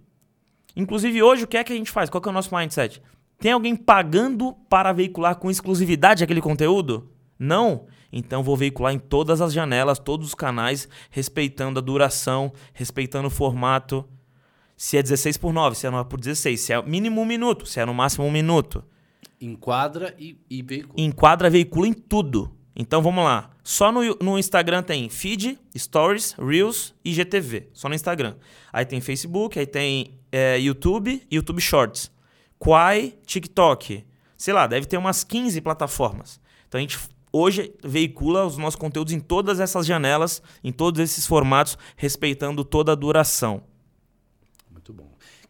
Inclusive 0.75 1.23
hoje 1.23 1.43
o 1.43 1.47
que 1.47 1.57
é 1.57 1.63
que 1.63 1.73
a 1.73 1.75
gente 1.75 1.89
faz? 1.89 2.09
Qual 2.09 2.21
que 2.21 2.29
é 2.29 2.31
o 2.31 2.33
nosso 2.33 2.55
mindset? 2.55 3.01
Tem 3.39 3.51
alguém 3.51 3.75
pagando 3.75 4.53
para 4.69 4.93
veicular 4.93 5.35
com 5.35 5.49
exclusividade 5.49 6.23
aquele 6.23 6.41
conteúdo? 6.41 7.09
Não. 7.39 7.87
Então 8.13 8.43
vou 8.43 8.55
veicular 8.55 8.93
em 8.93 8.99
todas 8.99 9.41
as 9.41 9.51
janelas, 9.51 9.97
todos 9.97 10.27
os 10.27 10.35
canais, 10.35 10.87
respeitando 11.09 11.79
a 11.79 11.81
duração, 11.81 12.53
respeitando 12.73 13.27
o 13.27 13.31
formato. 13.31 14.07
Se 14.81 14.97
é 14.97 15.03
16 15.03 15.37
por 15.37 15.53
9, 15.53 15.75
se 15.77 15.85
é 15.85 15.91
9 15.91 16.09
por 16.09 16.19
16, 16.19 16.59
se 16.59 16.73
é 16.73 16.81
mínimo 16.81 17.21
um 17.21 17.25
minuto, 17.25 17.67
se 17.67 17.79
é 17.79 17.85
no 17.85 17.93
máximo 17.93 18.25
um 18.25 18.31
minuto. 18.31 18.83
Enquadra 19.39 20.15
e, 20.17 20.35
e 20.49 20.63
veículo. 20.63 20.95
Enquadra, 20.97 21.51
veicula 21.51 21.87
em 21.87 21.93
tudo. 21.93 22.51
Então 22.75 22.99
vamos 22.99 23.23
lá. 23.23 23.51
Só 23.63 23.91
no, 23.91 24.01
no 24.19 24.39
Instagram 24.39 24.81
tem 24.81 25.07
feed, 25.07 25.59
stories, 25.77 26.33
reels 26.33 26.95
e 27.05 27.13
GTV. 27.13 27.69
Só 27.73 27.87
no 27.87 27.93
Instagram. 27.93 28.37
Aí 28.73 28.83
tem 28.83 28.99
Facebook, 28.99 29.59
aí 29.59 29.67
tem 29.67 30.19
é, 30.31 30.57
YouTube, 30.57 31.21
YouTube 31.31 31.61
Shorts. 31.61 32.11
Quai, 32.57 33.13
TikTok. 33.23 34.03
Sei 34.35 34.51
lá, 34.51 34.65
deve 34.65 34.87
ter 34.87 34.97
umas 34.97 35.23
15 35.23 35.61
plataformas. 35.61 36.41
Então 36.67 36.79
a 36.79 36.81
gente 36.81 36.97
hoje 37.31 37.71
veicula 37.83 38.47
os 38.47 38.57
nossos 38.57 38.79
conteúdos 38.79 39.13
em 39.13 39.19
todas 39.19 39.59
essas 39.59 39.85
janelas, 39.85 40.41
em 40.63 40.71
todos 40.71 40.99
esses 40.99 41.27
formatos, 41.27 41.77
respeitando 41.95 42.65
toda 42.65 42.93
a 42.93 42.95
duração. 42.95 43.69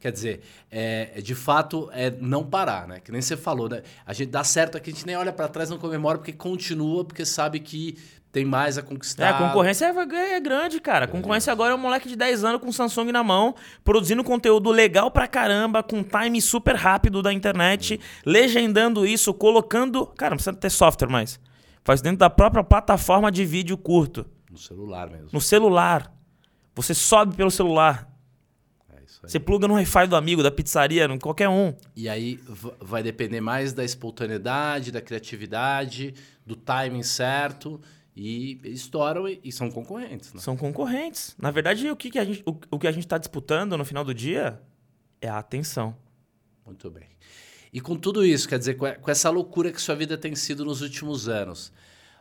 Quer 0.02 0.12
dizer, 0.12 0.42
é, 0.72 1.12
é 1.16 1.22
de 1.22 1.36
fato 1.36 1.88
é 1.94 2.10
não 2.10 2.44
parar, 2.44 2.88
né? 2.88 3.00
Que 3.00 3.12
nem 3.12 3.22
você 3.22 3.38
falou, 3.38 3.70
né? 3.70 3.84
A 4.04 4.14
gente 4.14 4.32
dá 4.32 4.44
certo 4.44 4.76
aqui, 4.76 4.90
a 4.90 4.94
gente 4.94 5.06
nem 5.06 5.16
olha 5.16 5.32
para 5.32 5.48
trás, 5.48 5.70
não 5.70 5.78
comemora 5.78 6.18
porque 6.18 6.34
continua, 6.34 7.06
porque 7.06 7.24
sabe 7.24 7.60
que 7.60 8.00
tem 8.32 8.44
mais 8.44 8.80
a 8.80 8.82
conquistar. 8.82 9.26
É, 9.26 9.30
a 9.30 9.38
concorrência 9.38 9.86
é, 9.86 10.34
é 10.34 10.40
grande, 10.40 10.80
cara. 10.80 11.06
A 11.06 11.08
concorrência 11.08 11.54
agora 11.54 11.74
é 11.74 11.76
um 11.76 11.80
moleque 11.80 12.10
de 12.10 12.16
10 12.16 12.44
anos 12.44 12.62
com 12.62 12.72
Samsung 12.72 13.12
na 13.12 13.24
mão, 13.24 13.54
produzindo 13.84 14.24
conteúdo 14.24 14.72
legal 14.72 15.12
pra 15.12 15.28
caramba, 15.28 15.84
com 15.84 16.02
time 16.02 16.42
super 16.42 16.76
rápido 16.76 17.22
da 17.22 17.32
internet, 17.32 18.00
legendando 18.26 19.06
isso, 19.06 19.32
colocando. 19.36 20.08
Cara, 20.08 20.32
não 20.32 20.38
precisa 20.38 20.56
ter 20.56 20.72
software 20.72 21.10
mais. 21.10 21.40
Faz 21.84 22.02
dentro 22.02 22.18
da 22.18 22.30
própria 22.30 22.64
plataforma 22.64 23.32
de 23.32 23.46
vídeo 23.46 23.78
curto. 23.78 24.26
No 24.50 24.58
celular 24.58 25.12
mesmo. 25.12 25.30
No 25.32 25.40
celular. 25.40 26.12
Você 26.74 26.96
sobe 26.96 27.36
pelo 27.36 27.52
celular. 27.52 28.11
É. 29.24 29.28
Você 29.28 29.40
pluga 29.40 29.68
no 29.68 29.76
Wi-Fi 29.76 30.08
do 30.08 30.16
amigo, 30.16 30.42
da 30.42 30.52
pizzaria, 30.52 31.06
em 31.06 31.20
qualquer 31.20 31.50
um. 31.50 31.74
E 31.96 32.10
aí 32.10 32.40
vai 32.80 33.04
depender 33.04 33.42
mais 33.42 33.74
da 33.74 33.84
espontaneidade, 33.84 34.92
da 34.92 35.02
criatividade, 35.02 36.14
do 36.46 36.56
timing 36.56 37.04
certo. 37.04 37.80
E 38.16 38.60
estouram 38.66 39.28
e, 39.28 39.40
e 39.44 39.52
são 39.52 39.72
concorrentes, 39.72 40.34
né? 40.34 40.42
São 40.42 40.58
concorrentes. 40.58 41.36
Na 41.40 41.50
verdade, 41.50 41.90
o 41.90 41.96
que, 41.96 42.10
que 42.10 42.20
a 42.20 42.26
gente, 42.26 42.44
o, 42.46 42.58
o 42.72 42.78
que 42.78 42.88
a 42.88 42.92
gente 42.92 43.08
tá 43.08 43.18
disputando 43.18 43.78
no 43.78 43.86
final 43.86 44.04
do 44.04 44.14
dia 44.14 44.62
é 45.22 45.30
a 45.30 45.38
atenção. 45.38 45.96
Muito 46.66 46.90
bem. 46.90 47.08
E 47.72 47.80
com 47.80 47.96
tudo 47.96 48.26
isso, 48.26 48.50
quer 48.50 48.60
dizer, 48.60 48.76
com 48.76 48.92
com 48.94 49.10
essa 49.10 49.30
loucura 49.30 49.72
que 49.72 49.82
sua 49.82 49.96
vida 49.96 50.18
tem 50.18 50.36
sido 50.36 50.66
nos 50.66 50.82
últimos 50.82 51.30
anos, 51.30 51.72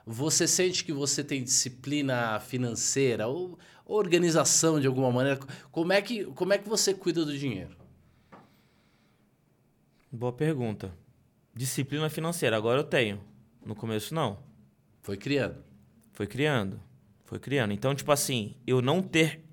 você 0.06 0.46
sente 0.46 0.84
que 0.84 0.92
você 0.92 1.22
tem 1.22 1.42
disciplina 1.42 2.40
financeira 2.40 3.26
ou 3.26 3.58
organização 3.84 4.80
de 4.80 4.86
alguma 4.86 5.10
maneira? 5.10 5.40
Como 5.70 5.92
é 5.92 6.00
que, 6.00 6.24
como 6.26 6.52
é 6.52 6.58
que 6.58 6.68
você 6.68 6.94
cuida 6.94 7.24
do 7.24 7.36
dinheiro? 7.36 7.76
Boa 10.10 10.32
pergunta. 10.32 10.92
Disciplina 11.54 12.08
financeira, 12.08 12.56
agora 12.56 12.80
eu 12.80 12.84
tenho. 12.84 13.20
No 13.64 13.74
começo, 13.74 14.14
não. 14.14 14.38
Foi 15.02 15.16
criando. 15.16 15.62
Foi 16.12 16.26
criando. 16.26 16.80
Foi 17.24 17.38
criando. 17.38 17.72
Então, 17.72 17.94
tipo 17.94 18.10
assim, 18.10 18.56
eu 18.66 18.82
não 18.82 19.02
ter 19.02 19.44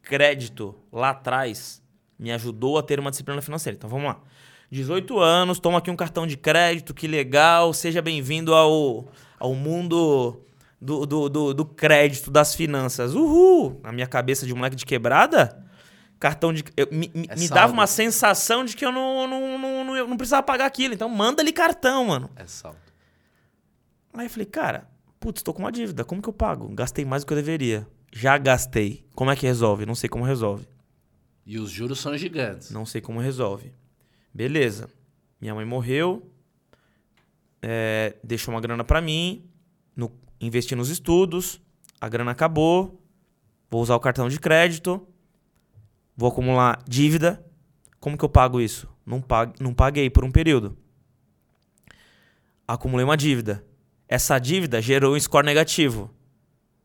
crédito 0.00 0.74
lá 0.92 1.10
atrás 1.10 1.82
me 2.18 2.30
ajudou 2.32 2.78
a 2.78 2.82
ter 2.82 2.98
uma 2.98 3.10
disciplina 3.10 3.42
financeira. 3.42 3.76
Então, 3.76 3.90
vamos 3.90 4.06
lá. 4.06 4.22
18 4.70 5.18
anos, 5.18 5.58
toma 5.58 5.78
aqui 5.78 5.90
um 5.90 5.96
cartão 5.96 6.26
de 6.26 6.36
crédito, 6.36 6.92
que 6.94 7.06
legal. 7.06 7.72
Seja 7.72 8.02
bem-vindo 8.02 8.52
ao, 8.54 9.08
ao 9.38 9.54
mundo 9.54 10.40
do, 10.80 11.06
do, 11.06 11.28
do, 11.28 11.54
do 11.54 11.64
crédito, 11.64 12.30
das 12.30 12.54
finanças. 12.54 13.14
Uhul! 13.14 13.80
Na 13.82 13.92
minha 13.92 14.06
cabeça 14.06 14.44
de 14.46 14.52
moleque 14.54 14.76
de 14.76 14.84
quebrada, 14.84 15.64
cartão 16.18 16.52
de. 16.52 16.64
eu- 16.76 16.88
me 16.90 17.10
me, 17.14 17.26
É 17.28 17.36
me 17.36 17.48
dava 17.48 17.72
uma 17.72 17.86
sensação 17.86 18.64
de 18.64 18.74
que 18.76 18.84
eu 18.84 18.90
não, 18.92 19.26
não, 19.28 19.58
não, 19.58 19.84
não, 19.84 19.96
eu 19.96 20.08
não 20.08 20.16
precisava 20.16 20.42
pagar 20.42 20.66
aquilo. 20.66 20.94
Então, 20.94 21.08
manda 21.08 21.42
ali 21.42 21.52
cartão, 21.52 22.06
mano. 22.06 22.28
É 22.36 22.46
saldo. 22.46 22.78
Aí 24.14 24.26
eu 24.26 24.30
falei, 24.30 24.46
cara, 24.46 24.88
putz, 25.20 25.42
tô 25.42 25.52
com 25.52 25.60
uma 25.60 25.70
dívida, 25.70 26.04
como 26.04 26.22
que 26.22 26.28
eu 26.28 26.32
pago? 26.32 26.68
Gastei 26.74 27.04
mais 27.04 27.22
do 27.22 27.26
que 27.26 27.32
eu 27.34 27.36
deveria. 27.36 27.86
Já 28.12 28.36
gastei. 28.38 29.04
Como 29.14 29.30
é 29.30 29.36
que 29.36 29.46
resolve? 29.46 29.84
Não 29.86 29.94
sei 29.94 30.08
como 30.08 30.24
resolve. 30.24 30.66
E 31.44 31.58
os 31.58 31.70
juros 31.70 32.00
são 32.00 32.16
gigantes. 32.16 32.70
Não 32.70 32.86
sei 32.86 33.00
como 33.00 33.20
resolve. 33.20 33.72
Beleza. 34.36 34.90
Minha 35.40 35.54
mãe 35.54 35.64
morreu. 35.64 36.30
é, 37.62 38.16
deixou 38.22 38.52
uma 38.52 38.60
grana 38.60 38.84
pra 38.84 39.00
mim. 39.00 39.48
No, 39.96 40.12
investi 40.38 40.74
nos 40.76 40.90
estudos. 40.90 41.58
A 41.98 42.06
grana 42.06 42.32
acabou. 42.32 43.02
Vou 43.70 43.80
usar 43.80 43.96
o 43.96 44.00
cartão 44.00 44.28
de 44.28 44.38
crédito. 44.38 45.00
Vou 46.14 46.28
acumular 46.28 46.82
dívida. 46.86 47.42
Como 47.98 48.18
que 48.18 48.24
eu 48.26 48.28
pago 48.28 48.60
isso? 48.60 48.86
Não, 49.06 49.22
pag, 49.22 49.54
não 49.58 49.72
paguei 49.72 50.10
por 50.10 50.22
um 50.22 50.30
período. 50.30 50.76
Acumulei 52.68 53.04
uma 53.04 53.16
dívida. 53.16 53.64
Essa 54.06 54.38
dívida 54.38 54.82
gerou 54.82 55.16
um 55.16 55.20
score 55.20 55.46
negativo. 55.46 56.10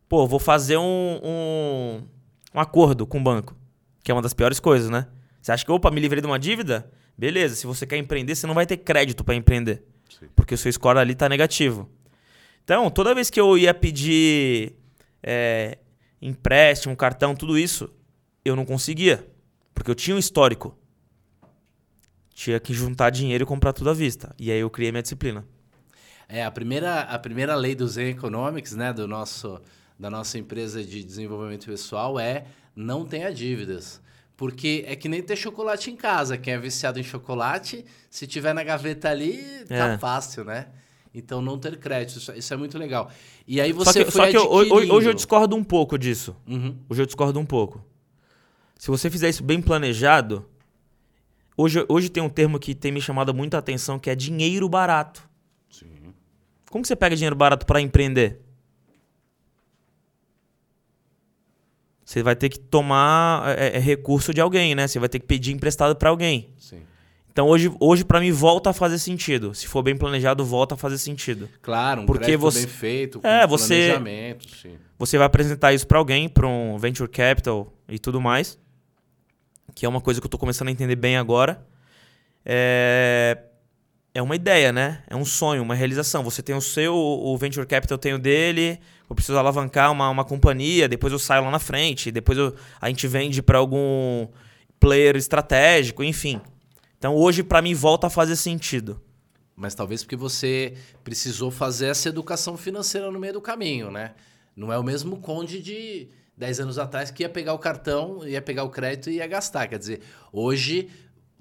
Pô, 0.08 0.26
vou 0.26 0.40
fazer 0.40 0.78
um, 0.78 1.20
um, 1.22 2.08
um 2.56 2.60
acordo 2.62 3.06
com 3.06 3.20
o 3.20 3.24
banco. 3.24 3.58
Que 4.02 4.10
é 4.10 4.16
uma 4.16 4.22
das 4.22 4.34
piores 4.34 4.58
coisas, 4.58 4.90
né? 4.90 5.08
Você 5.42 5.52
acha 5.52 5.66
que, 5.66 5.72
opa, 5.72 5.92
me 5.92 6.00
livrei 6.00 6.22
de 6.22 6.28
uma 6.28 6.40
dívida? 6.40 6.90
Beleza, 7.18 7.56
se 7.56 7.68
você 7.68 7.86
quer 7.86 7.98
empreender, 7.98 8.36
você 8.36 8.48
não 8.48 8.54
vai 8.54 8.66
ter 8.66 8.78
crédito 8.78 9.24
para 9.24 9.36
empreender. 9.36 9.84
Sim. 10.10 10.28
Porque 10.36 10.56
o 10.56 10.58
seu 10.58 10.72
score 10.72 11.00
ali 11.00 11.16
tá 11.16 11.30
negativo. 11.30 11.90
Então, 12.64 12.90
toda 12.90 13.16
vez 13.16 13.30
que 13.30 13.40
eu 13.40 13.58
ia 13.58 13.74
pedir 13.74 14.76
é, 15.22 15.78
empréstimo, 16.22 16.96
cartão, 16.96 17.36
tudo 17.36 17.58
isso, 17.58 17.90
eu 18.46 18.56
não 18.56 18.66
conseguia. 18.66 19.28
Porque 19.74 19.90
eu 19.90 19.96
tinha 19.96 20.16
um 20.16 20.20
histórico. 20.20 20.78
Tinha 22.34 22.60
que 22.60 22.74
juntar 22.74 23.10
dinheiro 23.10 23.44
e 23.44 23.48
comprar 23.48 23.74
tudo 23.74 23.90
à 23.90 23.94
vista. 23.94 24.34
E 24.40 24.52
aí 24.52 24.60
eu 24.60 24.70
criei 24.70 24.92
minha 24.92 25.02
disciplina. 25.02 25.46
É, 26.28 26.46
a 26.46 26.52
primeira, 26.52 27.02
a 27.02 27.20
primeira 27.20 27.56
lei 27.56 27.76
do 27.76 27.88
Zen 27.88 28.12
Economics, 28.12 28.74
né, 28.74 28.94
do 28.94 29.06
nosso, 29.08 29.62
da 30.00 30.10
nossa 30.10 30.38
empresa 30.38 30.84
de 30.84 31.04
desenvolvimento 31.04 31.66
pessoal 31.66 32.20
é 32.20 32.46
não 32.76 33.06
tenha 33.06 33.34
dívidas. 33.34 34.02
Porque 34.42 34.84
é 34.88 34.96
que 34.96 35.08
nem 35.08 35.22
ter 35.22 35.36
chocolate 35.36 35.92
em 35.92 35.96
casa. 35.96 36.36
Quem 36.36 36.56
é 36.56 36.58
viciado 36.58 37.00
em 37.00 37.04
chocolate, 37.04 37.86
se 38.10 38.26
tiver 38.26 38.56
na 38.56 38.64
gaveta 38.64 39.08
ali, 39.08 39.38
tá 39.68 39.90
É. 39.90 39.98
fácil, 40.00 40.44
né? 40.44 40.66
Então 41.14 41.44
não 41.44 41.60
ter 41.60 41.78
crédito, 41.78 42.18
isso, 42.18 42.32
isso 42.34 42.52
é 42.52 42.58
muito 42.58 42.76
legal. 42.76 43.12
E 43.48 43.62
aí 43.62 43.72
Só 43.72 43.84
você 43.84 44.04
que, 44.04 44.10
foi 44.10 44.26
só 44.26 44.32
que 44.32 44.38
eu- 44.38 44.50
hoje, 44.96 45.08
eu 45.10 45.14
discordo 45.14 45.56
um 45.56 45.64
pouco 45.64 45.96
disso. 45.96 46.36
Uhum. 46.48 46.76
Hoje 46.90 47.04
eu 47.04 47.06
discordo 47.06 47.40
um 47.40 47.46
pouco. 47.46 47.86
Se 48.80 48.88
você 48.88 49.12
fizer 49.12 49.30
isso 49.30 49.44
bem 49.44 49.62
planejado, 49.62 50.44
hoje, 51.56 51.86
hoje 51.88 52.10
tem 52.10 52.24
um 52.24 52.30
termo 52.30 52.58
que 52.58 52.74
tem 52.74 52.92
me 52.92 53.00
chamado 53.00 53.36
muita 53.36 53.60
atenção 53.60 54.00
que 54.00 54.10
é 54.10 54.16
dinheiro 54.16 54.68
barato. 54.68 55.22
Sim. 55.70 56.16
Como 56.72 56.82
que 56.82 56.88
você 56.88 56.96
pega 56.96 57.16
dinheiro 57.16 57.36
barato 57.36 57.64
para 57.64 57.80
empreender? 57.80 58.42
Você 62.12 62.22
vai 62.22 62.36
ter 62.36 62.50
que 62.50 62.60
tomar 62.60 63.58
é, 63.58 63.78
é, 63.78 63.80
recurso 63.80 64.34
de 64.34 64.42
alguém, 64.42 64.76
né? 64.76 64.86
Você 64.86 65.00
vai 65.00 65.08
ter 65.08 65.18
que 65.18 65.26
pedir 65.26 65.54
emprestado 65.54 65.96
para 65.96 66.10
alguém. 66.10 66.50
Sim. 66.58 66.82
Então 67.32 67.48
hoje, 67.48 67.72
hoje 67.80 68.04
para 68.04 68.20
mim 68.20 68.34
volta 68.34 68.72
a 68.72 68.74
fazer 68.74 69.00
sentido. 69.00 69.54
Se 69.56 69.66
for 69.66 69.82
bem 69.82 69.96
planejado, 69.96 70.44
volta 70.44 70.76
a 70.76 70.78
fazer 70.78 70.98
sentido. 70.98 71.48
Claro, 71.62 72.02
um 72.02 72.06
Porque 72.06 72.36
você- 72.36 72.66
bem 72.66 72.68
feito, 72.68 73.22
com 73.22 73.26
É, 73.28 73.48
você- 73.48 73.76
planejamento, 73.94 74.46
sim. 74.58 74.76
Você 75.00 75.18
vai 75.18 75.26
apresentar 75.26 75.72
isso 75.72 75.88
para 75.88 76.00
alguém, 76.00 76.28
para 76.28 76.46
um 76.46 76.78
venture 76.78 77.10
capital 77.10 77.72
e 77.88 77.98
tudo 77.98 78.20
mais. 78.20 78.60
que 79.74 79.86
é 79.86 79.90
uma 79.90 80.02
coisa 80.02 80.20
que 80.20 80.26
eu 80.26 80.30
tô 80.30 80.38
começando 80.38 80.68
a 80.68 80.72
entender 80.72 80.98
bem 80.98 81.16
agora. 81.16 81.66
É, 82.46 83.38
é 84.14 84.22
uma 84.22 84.36
ideia, 84.36 84.72
né? 84.72 85.04
É 85.08 85.16
um 85.16 85.24
sonho, 85.24 85.64
uma 85.64 85.74
realização. 85.74 86.24
Você 86.24 86.42
tem 86.42 86.56
o 86.56 86.62
seu, 86.62 86.94
o 86.94 87.38
venture 87.38 87.66
capital 87.66 87.98
tem 87.98 88.14
o 88.14 88.20
dele. 88.20 88.80
Eu 89.10 89.16
preciso 89.16 89.38
alavancar 89.38 89.92
uma, 89.92 90.10
uma 90.10 90.26
companhia, 90.26 90.88
depois 90.88 91.12
eu 91.12 91.20
saio 91.20 91.44
lá 91.44 91.52
na 91.52 91.60
frente, 91.60 92.12
depois 92.12 92.38
eu, 92.38 92.56
a 92.80 92.88
gente 92.88 93.08
vende 93.08 93.42
para 93.42 93.58
algum 93.58 94.28
player 94.80 95.18
estratégico, 95.18 96.02
enfim. 96.02 96.40
Então 96.98 97.16
hoje 97.16 97.44
para 97.44 97.62
mim 97.62 97.74
volta 97.74 98.08
a 98.08 98.10
fazer 98.10 98.38
sentido. 98.38 99.02
Mas 99.54 99.76
talvez 99.76 100.02
porque 100.02 100.16
você 100.16 100.76
precisou 101.04 101.52
fazer 101.52 101.88
essa 101.88 102.08
educação 102.08 102.56
financeira 102.56 103.12
no 103.12 103.20
meio 103.20 103.34
do 103.34 103.42
caminho, 103.42 103.92
né? 103.92 104.14
Não 104.56 104.72
é 104.72 104.78
o 104.78 104.84
mesmo 104.84 105.18
conde 105.18 105.62
de 105.62 106.10
10 106.38 106.62
anos 106.62 106.80
atrás 106.80 107.12
que 107.12 107.24
ia 107.24 107.30
pegar 107.30 107.54
o 107.54 107.60
cartão, 107.60 108.26
ia 108.26 108.42
pegar 108.42 108.64
o 108.64 108.70
crédito 108.70 109.10
e 109.10 109.16
ia 109.16 109.28
gastar. 109.28 109.68
Quer 109.68 109.78
dizer, 109.78 110.02
hoje 110.32 110.90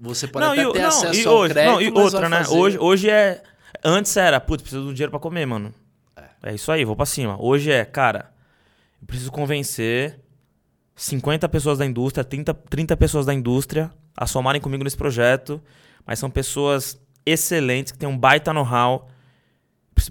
você 0.00 0.26
pode 0.26 0.44
não, 0.46 0.52
até 0.52 0.62
e, 0.62 0.72
ter 0.72 0.78
não, 0.80 0.88
acesso 0.88 1.20
e 1.20 1.26
ao 1.26 1.34
hoje, 1.36 1.52
crédito, 1.54 1.72
não, 1.72 1.80
e 1.82 1.90
mas 1.90 2.02
outra, 2.04 2.20
vai 2.20 2.28
né? 2.30 2.38
fazer- 2.44 2.56
Hoje, 2.56 2.78
hoje 2.78 3.10
é. 3.10 3.42
Antes 3.84 4.16
era, 4.16 4.40
putz, 4.40 4.62
preciso 4.62 4.84
do 4.84 4.92
dinheiro 4.94 5.10
pra 5.10 5.20
comer, 5.20 5.46
mano. 5.46 5.72
É. 6.42 6.54
isso 6.54 6.70
aí, 6.72 6.84
vou 6.84 6.96
pra 6.96 7.06
cima. 7.06 7.36
Hoje 7.40 7.70
é, 7.70 7.84
cara, 7.84 8.30
eu 9.00 9.06
preciso 9.06 9.30
convencer 9.30 10.18
50 10.96 11.48
pessoas 11.48 11.78
da 11.78 11.86
indústria, 11.86 12.24
30, 12.24 12.52
30 12.52 12.96
pessoas 12.96 13.24
da 13.26 13.32
indústria 13.34 13.90
a 14.16 14.26
somarem 14.26 14.60
comigo 14.60 14.82
nesse 14.84 14.96
projeto. 14.96 15.62
Mas 16.06 16.18
são 16.18 16.28
pessoas 16.30 17.00
excelentes, 17.24 17.92
que 17.92 17.98
têm 17.98 18.08
um 18.08 18.18
baita 18.18 18.52
know-how. 18.52 19.08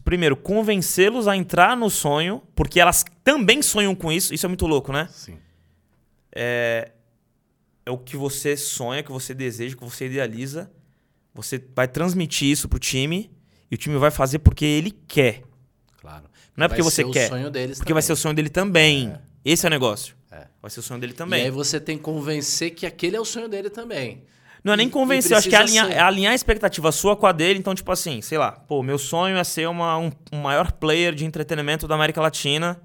Primeiro, 0.04 0.36
convencê-los 0.36 1.28
a 1.28 1.36
entrar 1.36 1.76
no 1.76 1.90
sonho, 1.90 2.42
porque 2.56 2.80
elas 2.80 3.04
também 3.24 3.62
sonham 3.62 3.94
com 3.96 4.12
isso. 4.12 4.34
Isso 4.34 4.46
é 4.46 4.50
muito 4.50 4.66
louco, 4.68 4.92
né? 4.94 5.08
Sim. 5.12 5.38
é 6.34 6.92
o 7.90 7.98
que 7.98 8.16
você 8.18 8.56
sonha, 8.58 9.04
que 9.04 9.12
você 9.12 9.34
deseja, 9.34 9.76
que 9.76 9.84
você 9.84 10.06
idealiza. 10.08 10.72
Você 11.34 11.64
vai 11.76 11.88
transmitir 11.88 12.48
isso 12.50 12.68
pro 12.68 12.80
time 12.80 13.32
e 13.72 13.76
o 13.76 13.78
time 13.78 13.98
vai 13.98 14.12
fazer 14.12 14.40
porque 14.40 14.66
ele 14.66 14.92
quer. 15.08 15.42
Claro. 16.02 16.26
Não 16.58 16.66
é 16.66 16.68
Vai 16.68 16.78
porque 16.78 16.84
você 16.84 17.04
ser 17.04 17.10
quer. 17.12 17.26
o 17.28 17.30
sonho 17.30 17.50
deles 17.52 17.78
Porque 17.78 17.94
vai 17.94 18.02
ser 18.02 18.12
o 18.12 18.16
também. 18.16 18.22
sonho 18.22 18.36
dele 18.36 18.50
também. 18.50 19.14
Esse 19.46 19.66
é 19.66 19.68
o 19.68 19.70
negócio. 19.70 20.16
É. 20.32 20.48
Vai 20.62 20.70
ser 20.70 20.80
o 20.82 20.84
sonho 20.84 21.00
dele 21.00 21.14
E 21.14 21.16
também. 21.16 21.44
aí 21.44 21.52
você 21.52 21.80
tem 21.80 21.98
que 21.98 22.04
convencer 22.04 22.72
que 22.72 22.86
aquele 22.86 23.16
é 23.16 23.20
o 23.20 23.26
sonho 23.26 23.48
dele 23.48 23.70
também. 23.70 24.24
Não 24.62 24.74
é 24.74 24.76
nem 24.78 24.88
E- 24.88 24.90
e 24.90 24.92
convencer, 24.92 25.32
eu 25.32 25.38
acho 25.38 25.48
que 25.48 25.56
é 25.56 25.60
alinhar, 25.60 25.88
ser. 25.88 25.94
é 25.94 26.00
alinhar 26.00 26.34
a 26.34 26.36
expectativa 26.36 26.92
sua 26.92 27.16
com 27.16 27.26
a 27.26 27.32
dele. 27.32 27.60
Então, 27.60 27.74
tipo 27.74 27.90
assim, 27.92 28.22
sei 28.22 28.38
lá, 28.38 28.52
pô, 28.52 28.84
meu 28.84 28.98
sonho 28.98 29.38
é 29.38 29.44
ser 29.46 29.70
uma, 29.70 29.98
um, 29.98 30.12
um 30.34 30.42
maior 30.42 30.74
player 30.74 31.16
de 31.16 31.24
entretenimento 31.26 31.88
da 31.88 31.96
América 31.96 32.20
Latina. 32.22 32.82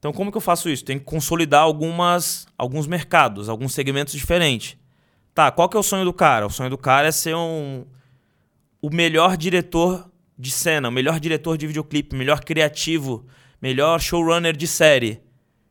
Então, 0.00 0.12
como 0.12 0.32
que 0.32 0.36
eu 0.36 0.40
faço 0.40 0.68
isso? 0.68 0.84
Tem 0.84 0.98
que 0.98 1.04
consolidar 1.04 1.60
algumas, 1.62 2.48
alguns 2.58 2.86
mercados, 2.88 3.48
alguns 3.48 3.72
segmentos 3.74 4.12
diferentes. 4.14 4.76
Tá, 5.34 5.50
qual 5.52 5.68
que 5.68 5.76
é 5.76 5.80
o 5.80 5.82
sonho 5.82 6.04
do 6.04 6.12
cara? 6.12 6.46
O 6.46 6.50
sonho 6.50 6.70
do 6.70 6.78
cara 6.78 7.06
é 7.08 7.12
ser 7.12 7.36
um, 7.36 7.84
o 8.82 8.90
melhor 8.92 9.36
diretor 9.36 10.10
de 10.38 10.50
cena, 10.50 10.88
o 10.88 10.92
melhor 10.92 11.20
diretor 11.20 11.56
de 11.58 11.66
videoclipe, 11.66 12.16
melhor 12.16 12.42
criativo, 12.42 13.26
melhor 13.60 14.00
showrunner 14.00 14.56
de 14.56 14.66
série. 14.66 15.20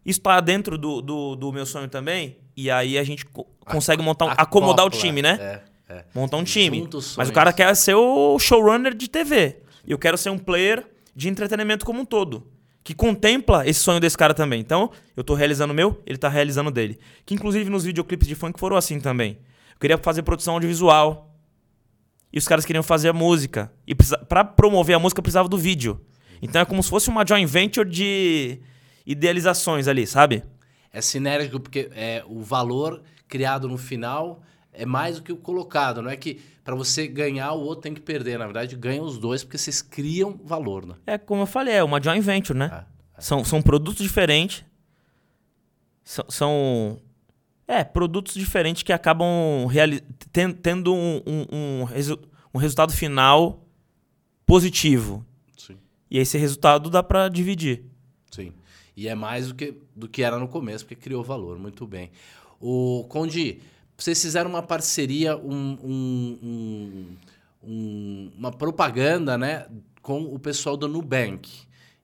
Isso 0.06 0.22
tá 0.22 0.40
dentro 0.40 0.78
do, 0.78 1.02
do, 1.02 1.36
do 1.36 1.52
meu 1.52 1.66
sonho 1.66 1.88
também. 1.90 2.38
E 2.56 2.70
aí 2.70 2.98
a 3.00 3.04
gente 3.04 3.26
co- 3.26 3.48
consegue 3.66 4.02
montar, 4.04 4.26
um- 4.26 4.30
acomodar 4.38 4.86
o 4.86 4.90
time, 5.02 5.22
né? 5.24 5.64
É, 5.90 5.94
é. 5.96 6.06
montar 6.14 6.38
um 6.38 6.44
time. 6.44 6.78
Mas 7.18 7.30
o 7.30 7.34
cara 7.34 7.52
quer 7.52 7.76
ser 7.76 7.96
o 7.96 8.38
showrunner 8.38 8.94
de 8.94 9.08
TV. 9.10 9.58
E 9.88 9.92
eu 9.92 9.98
quero 9.98 10.18
ser 10.20 10.30
um 10.30 10.38
player 10.38 10.86
de 11.16 11.28
entretenimento 11.30 11.84
como 11.84 12.00
um 12.02 12.06
todo. 12.06 12.48
Que 12.84 12.94
contempla 12.94 13.68
esse 13.68 13.80
sonho 13.80 14.00
desse 14.00 14.18
cara 14.18 14.34
também. 14.34 14.60
Então, 14.60 14.92
eu 15.16 15.24
tô 15.24 15.34
realizando 15.34 15.72
o 15.72 15.76
meu, 15.76 16.02
ele 16.06 16.18
tá 16.18 16.30
realizando 16.30 16.70
o 16.70 16.72
dele. 16.72 17.00
Que 17.26 17.34
inclusive 17.34 17.70
nos 17.70 17.84
videoclipes 17.84 18.28
de 18.28 18.36
funk 18.36 18.60
foram 18.60 18.78
assim 18.78 19.00
também. 19.00 19.38
Eu 19.74 19.80
queria 19.80 19.98
fazer 19.98 20.24
produção 20.24 20.56
audiovisual. 20.56 21.36
E 22.32 22.38
os 22.38 22.48
caras 22.48 22.66
queriam 22.66 22.84
fazer 22.84 23.10
a 23.10 23.14
música. 23.14 23.72
E 23.88 23.96
pra 23.96 24.44
promover 24.44 24.96
a 24.96 25.00
música 25.00 25.22
precisava 25.22 25.50
do 25.50 25.58
vídeo. 25.58 26.00
Então 26.42 26.62
é 26.62 26.66
como 26.66 26.82
se 26.82 26.90
fosse 26.90 27.10
uma 27.10 27.26
joint 27.26 27.48
venture 27.50 27.90
de 27.90 28.60
idealizações 29.06 29.88
ali, 29.88 30.06
sabe? 30.08 30.44
É 30.92 31.02
sinérgico 31.02 31.60
porque 31.60 31.90
é, 31.94 32.24
o 32.28 32.42
valor 32.42 33.02
criado 33.28 33.68
no 33.68 33.78
final 33.78 34.42
é 34.82 34.86
mais 34.86 35.18
do 35.18 35.24
que 35.24 35.32
o 35.32 35.38
colocado. 35.38 36.02
Não 36.02 36.10
é 36.10 36.16
que 36.16 36.40
para 36.64 36.76
você 36.76 37.08
ganhar, 37.08 37.52
o 37.54 37.62
outro 37.62 37.82
tem 37.84 37.94
que 37.94 38.02
perder. 38.02 38.38
Na 38.40 38.46
verdade, 38.46 38.76
ganham 38.76 39.04
os 39.04 39.18
dois 39.18 39.44
porque 39.44 39.58
vocês 39.58 39.82
criam 39.82 40.40
valor, 40.44 40.86
né? 40.86 40.96
É 41.08 41.18
como 41.18 41.42
eu 41.42 41.46
falei, 41.48 41.74
é 41.76 41.84
uma 41.84 42.02
joint 42.02 42.22
venture, 42.22 42.58
né? 42.58 42.86
É, 43.18 43.22
São, 43.22 43.44
são 43.44 43.62
produtos 43.62 44.02
diferentes. 44.04 44.64
São, 46.04 46.26
são- 46.30 47.02
É, 47.68 47.84
produtos 47.84 48.34
diferentes 48.34 48.82
que 48.82 48.92
acabam 48.92 49.30
ten- 50.32 50.52
tendo 50.54 50.92
um, 50.94 51.22
um, 51.28 51.46
um 51.82 51.84
resu- 51.84 52.20
um 52.52 52.58
resultado 52.58 52.92
final 52.92 53.64
positivo. 54.46 55.24
Sim. 55.56 55.78
E 56.10 56.18
esse 56.18 56.36
resultado 56.38 56.90
dá 56.90 57.04
pra 57.04 57.30
dividir. 57.30 57.84
Sim. 58.32 58.54
E 58.98 59.08
é 59.08 59.14
mais 59.14 59.50
do 59.50 59.54
que, 59.56 59.76
do 59.96 60.10
que 60.10 60.24
era 60.24 60.40
no 60.40 60.48
começo, 60.48 60.84
porque 60.84 60.96
criou 60.96 61.24
valor. 61.24 61.60
Muito 61.60 61.86
bem. 61.86 62.10
O 62.60 63.06
Conde, 63.08 63.60
vocês 64.04 64.22
fizeram 64.22 64.50
uma 64.50 64.64
parceria, 64.64 65.36
um- 65.38 65.78
um- 65.84 66.40
um- 66.44 67.18
um- 67.64 68.32
uma 68.38 68.52
propaganda, 68.52 69.38
né, 69.38 69.68
com 70.02 70.24
o 70.24 70.40
pessoal 70.40 70.78
do 70.78 70.88
Nubank. 70.88 71.50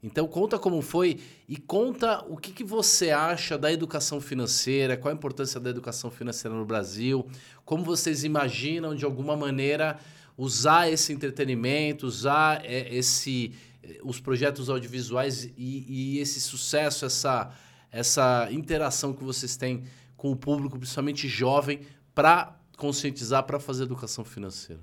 Então 0.04 0.28
conta 0.28 0.60
como 0.60 0.82
foi 0.84 1.20
e 1.50 1.58
conta 1.58 2.24
o 2.30 2.38
que, 2.38 2.52
que 2.52 2.64
você 2.64 3.10
acha 3.10 3.58
da 3.58 3.72
educação 3.72 4.22
financeira, 4.22 4.96
qual 4.96 5.12
a 5.12 5.16
importância 5.16 5.60
da 5.60 5.70
educação 5.70 6.12
financeira 6.12 6.56
no 6.56 6.66
Brasil, 6.66 7.26
como 7.64 7.84
vocês 7.84 8.24
imaginam 8.24 8.94
de 8.94 9.04
alguma 9.04 9.36
maneira 9.36 9.98
usar 10.38 10.92
esse 10.92 11.12
entretenimento, 11.12 12.06
usar 12.06 12.64
é, 12.64 12.94
esse 12.94 13.54
eh, 13.82 14.00
os 14.04 14.20
projetos 14.20 14.70
audiovisuais 14.70 15.46
e, 15.58 15.86
e 15.88 16.20
esse 16.20 16.40
sucesso, 16.40 17.06
essa, 17.06 17.50
essa 17.92 18.48
interação 18.52 19.12
que 19.14 19.24
vocês 19.24 19.56
têm 19.58 19.86
com 20.26 20.32
o 20.32 20.36
público, 20.36 20.80
principalmente 20.80 21.28
jovem, 21.28 21.82
para 22.16 22.58
conscientizar, 22.78 23.44
para 23.44 23.60
fazer 23.60 23.84
educação 23.84 24.26
financeira. 24.26 24.82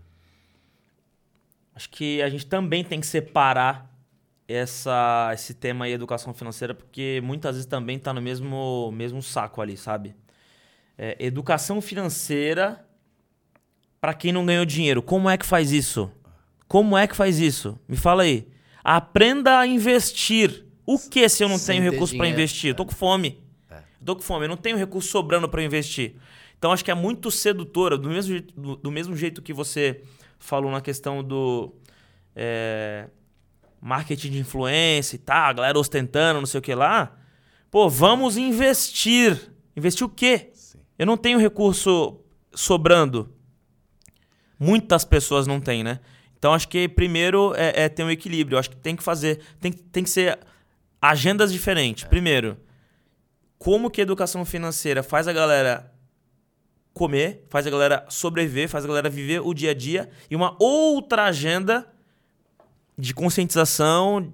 Acho 1.75 1.91
que 1.91 2.23
a 2.23 2.29
gente 2.29 2.47
também 2.47 2.85
tem 2.85 3.01
que 3.01 3.07
separar 3.09 3.93
essa, 4.47 5.33
esse 5.35 5.53
tema 5.53 5.87
aí, 5.87 5.93
educação 5.93 6.33
financeira, 6.33 6.73
porque 6.77 7.21
muitas 7.25 7.57
vezes 7.57 7.67
também 7.67 7.99
tá 7.99 8.13
no 8.13 8.23
mesmo, 8.23 8.93
mesmo 8.93 9.21
saco 9.21 9.61
ali, 9.61 9.77
sabe? 9.77 10.15
É, 10.97 11.17
educação 11.19 11.81
financeira 11.81 12.87
para 14.01 14.15
quem 14.15 14.31
não 14.31 14.47
ganhou 14.47 14.65
dinheiro. 14.65 15.03
Como 15.03 15.29
é 15.29 15.37
que 15.37 15.45
faz 15.45 15.73
isso? 15.73 16.09
Como 16.69 16.97
é 16.97 17.09
que 17.09 17.17
faz 17.17 17.41
isso? 17.41 17.77
Me 17.89 17.97
fala 17.97 18.23
aí. 18.23 18.47
Aprenda 18.85 19.59
a 19.59 19.67
investir. 19.67 20.67
O 20.87 21.01
que 21.01 21.29
se 21.29 21.43
eu 21.43 21.49
não 21.49 21.59
Sem 21.59 21.81
tenho 21.81 21.91
recurso 21.91 22.17
para 22.17 22.29
investir? 22.29 22.71
Eu 22.71 22.75
tô 22.77 22.87
com 22.87 22.93
fome. 22.93 23.43
É. 24.03 24.05
Tô 24.05 24.17
com 24.17 24.23
fome, 24.23 24.45
eu 24.45 24.49
não 24.49 24.57
tenho 24.57 24.77
recurso 24.77 25.09
sobrando 25.09 25.49
para 25.49 25.63
investir. 25.63 26.17
Então 26.59 26.73
acho 26.73 26.85
que 26.85 26.91
é 26.91 26.95
muito 26.95 27.31
sedutora, 27.31 27.97
do 27.99 28.09
mesmo, 28.09 28.33
jeito- 28.33 28.61
do, 28.61 28.77
do 28.77 28.91
mesmo 28.91 29.17
jeito 29.17 29.43
que 29.43 29.53
você 29.53 30.03
falou 30.39 30.71
na 30.71 30.81
questão 30.81 31.23
do 31.23 31.75
é, 32.37 33.09
marketing 33.81 34.31
de 34.31 34.39
influência 34.39 35.17
e 35.17 35.19
tal, 35.19 35.51
a 35.51 35.53
galera 35.53 35.79
ostentando, 35.79 36.41
não 36.41 36.47
sei 36.47 36.59
o 36.59 36.63
que 36.63 36.75
lá. 36.75 37.17
Pô, 37.71 37.89
vamos 37.89 38.37
investir. 38.37 39.51
Investir 39.77 40.07
o 40.07 40.09
quê? 40.11 40.51
Sim. 40.53 40.79
Eu 40.99 41.07
não 41.07 41.17
tenho 41.17 41.39
recurso 41.39 42.21
sobrando. 42.55 43.35
Muitas 44.59 45.05
pessoas 45.05 45.47
não 45.47 45.61
têm, 45.61 45.83
né? 45.83 45.99
Então 46.39 46.53
acho 46.53 46.69
que 46.69 46.89
primeiro 46.89 47.55
é, 47.57 47.85
é 47.85 47.89
ter 47.89 48.05
um 48.05 48.11
equilíbrio. 48.11 48.57
Eu 48.57 48.61
acho 48.61 48.71
que 48.71 48.77
tem 48.77 48.95
que 48.95 49.03
fazer. 49.03 49.41
Tem, 49.61 49.73
tem 49.73 50.05
que 50.05 50.11
ser 50.11 50.39
agendas 51.01 51.53
diferentes. 51.53 52.05
Primeiro, 52.05 52.57
como 53.63 53.89
que 53.91 54.01
a 54.01 54.03
educação 54.03 54.45
financeira 54.45 55.03
faz 55.05 55.29
a 55.29 55.33
galera 55.33 55.93
comer, 56.93 57.47
faz 57.49 57.65
a 57.67 57.71
galera 57.71 58.05
sobreviver, 58.09 58.69
faz 58.69 58.85
a 58.85 58.89
galera 58.89 59.09
viver 59.09 59.41
o 59.41 59.55
dia 59.55 59.71
a 59.71 59.75
dia. 59.75 60.11
E 60.29 60.35
uma 60.35 60.57
outra 60.59 61.25
agenda 61.25 61.87
de 62.99 63.15
conscientização 63.15 64.33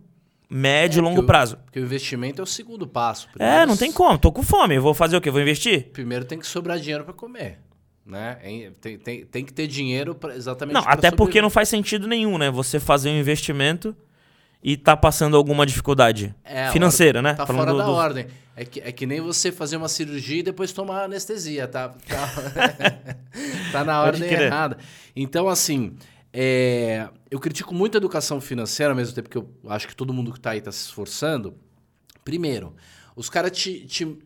médio 0.50 0.98
e 0.98 1.00
É, 1.00 1.02
longo 1.02 1.16
porque 1.16 1.26
prazo. 1.26 1.56
Porque 1.64 1.78
o 1.78 1.84
investimento 1.84 2.40
é 2.40 2.44
o 2.44 2.46
segundo 2.46 2.86
passo. 2.86 3.28
É, 3.28 3.32
Primeiro 3.32 3.66
não 3.66 3.76
tem 3.76 3.92
como. 3.92 4.18
Tô 4.18 4.32
com 4.32 4.42
fome. 4.42 4.78
Vou 4.78 4.94
fazer 4.94 5.16
o 5.16 5.20
quê? 5.20 5.30
Vou 5.30 5.40
investir? 5.42 5.90
Primeiro 5.92 6.24
tem 6.24 6.38
que 6.38 6.46
sobrar 6.46 6.78
dinheiro 6.78 7.04
para 7.04 7.12
comer. 7.12 7.58
Né? 8.06 8.38
Em- 8.42 8.70
Tem, 8.72 8.98
tem, 8.98 9.26
tem 9.26 9.44
que 9.44 9.52
ter 9.52 9.66
dinheiro 9.66 10.14
pra, 10.14 10.34
exatamente 10.34 10.72
Não, 10.74 10.80
até 10.80 11.10
porque 11.10 11.10
sobreviver. 11.10 11.42
não 11.42 11.50
faz 11.50 11.68
sentido 11.68 12.06
nenhum, 12.08 12.38
né? 12.38 12.50
Você 12.50 12.80
fazer 12.80 13.10
um 13.10 13.18
investimento 13.20 13.94
e 14.62 14.76
tá 14.76 14.96
passando 14.96 15.36
alguma 15.36 15.64
dificuldade 15.64 16.34
É, 16.44 16.70
financeira, 16.72 17.22
né? 17.22 17.34
Tá 17.34 17.46
Falando 17.46 17.60
fora 17.60 17.72
do- 17.72 17.78
da 17.78 17.84
do- 17.84 17.92
ordem. 17.92 18.26
É 18.56 18.64
que, 18.64 18.80
é 18.80 18.90
que 18.90 19.06
nem 19.06 19.20
você 19.20 19.52
fazer 19.52 19.76
uma 19.76 19.88
cirurgia 19.88 20.40
e 20.40 20.42
depois 20.42 20.72
tomar 20.72 21.04
anestesia, 21.04 21.68
tá? 21.68 21.90
Tá, 22.08 22.28
tá 23.72 23.84
na 23.84 24.02
ordem 24.02 24.28
errada. 24.28 24.78
Então, 25.14 25.48
assim, 25.48 25.94
é, 26.32 27.08
eu 27.30 27.38
critico 27.38 27.72
muito 27.72 27.94
a 27.96 27.98
educação 27.98 28.40
financeira, 28.40 28.92
ao 28.92 28.96
mesmo 28.96 29.14
tempo 29.14 29.28
que 29.28 29.38
eu 29.38 29.48
acho 29.68 29.86
que 29.86 29.94
todo 29.94 30.12
mundo 30.12 30.32
que 30.32 30.40
tá 30.40 30.50
aí 30.50 30.60
tá 30.60 30.72
se 30.72 30.80
esforçando. 30.86 31.54
Primeiro, 32.24 32.74
os 33.14 33.30
caras 33.30 33.52
te, 33.52 33.86
te, 33.86 34.18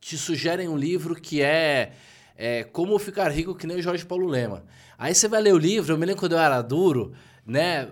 te 0.00 0.16
sugerem 0.16 0.68
um 0.68 0.76
livro 0.76 1.14
que 1.16 1.42
é, 1.42 1.92
é, 2.36 2.64
Como 2.64 2.96
Ficar 3.00 3.28
Rico 3.30 3.54
que 3.54 3.66
nem 3.66 3.78
o 3.78 3.82
Jorge 3.82 4.04
Paulo 4.06 4.26
Lema. 4.28 4.64
Aí 4.96 5.12
você 5.14 5.26
vai 5.26 5.42
ler 5.42 5.54
o 5.54 5.58
livro, 5.58 5.92
eu 5.94 5.98
me 5.98 6.06
lembro 6.06 6.20
quando 6.20 6.32
eu 6.32 6.38
era 6.38 6.62
duro, 6.62 7.12
né? 7.44 7.88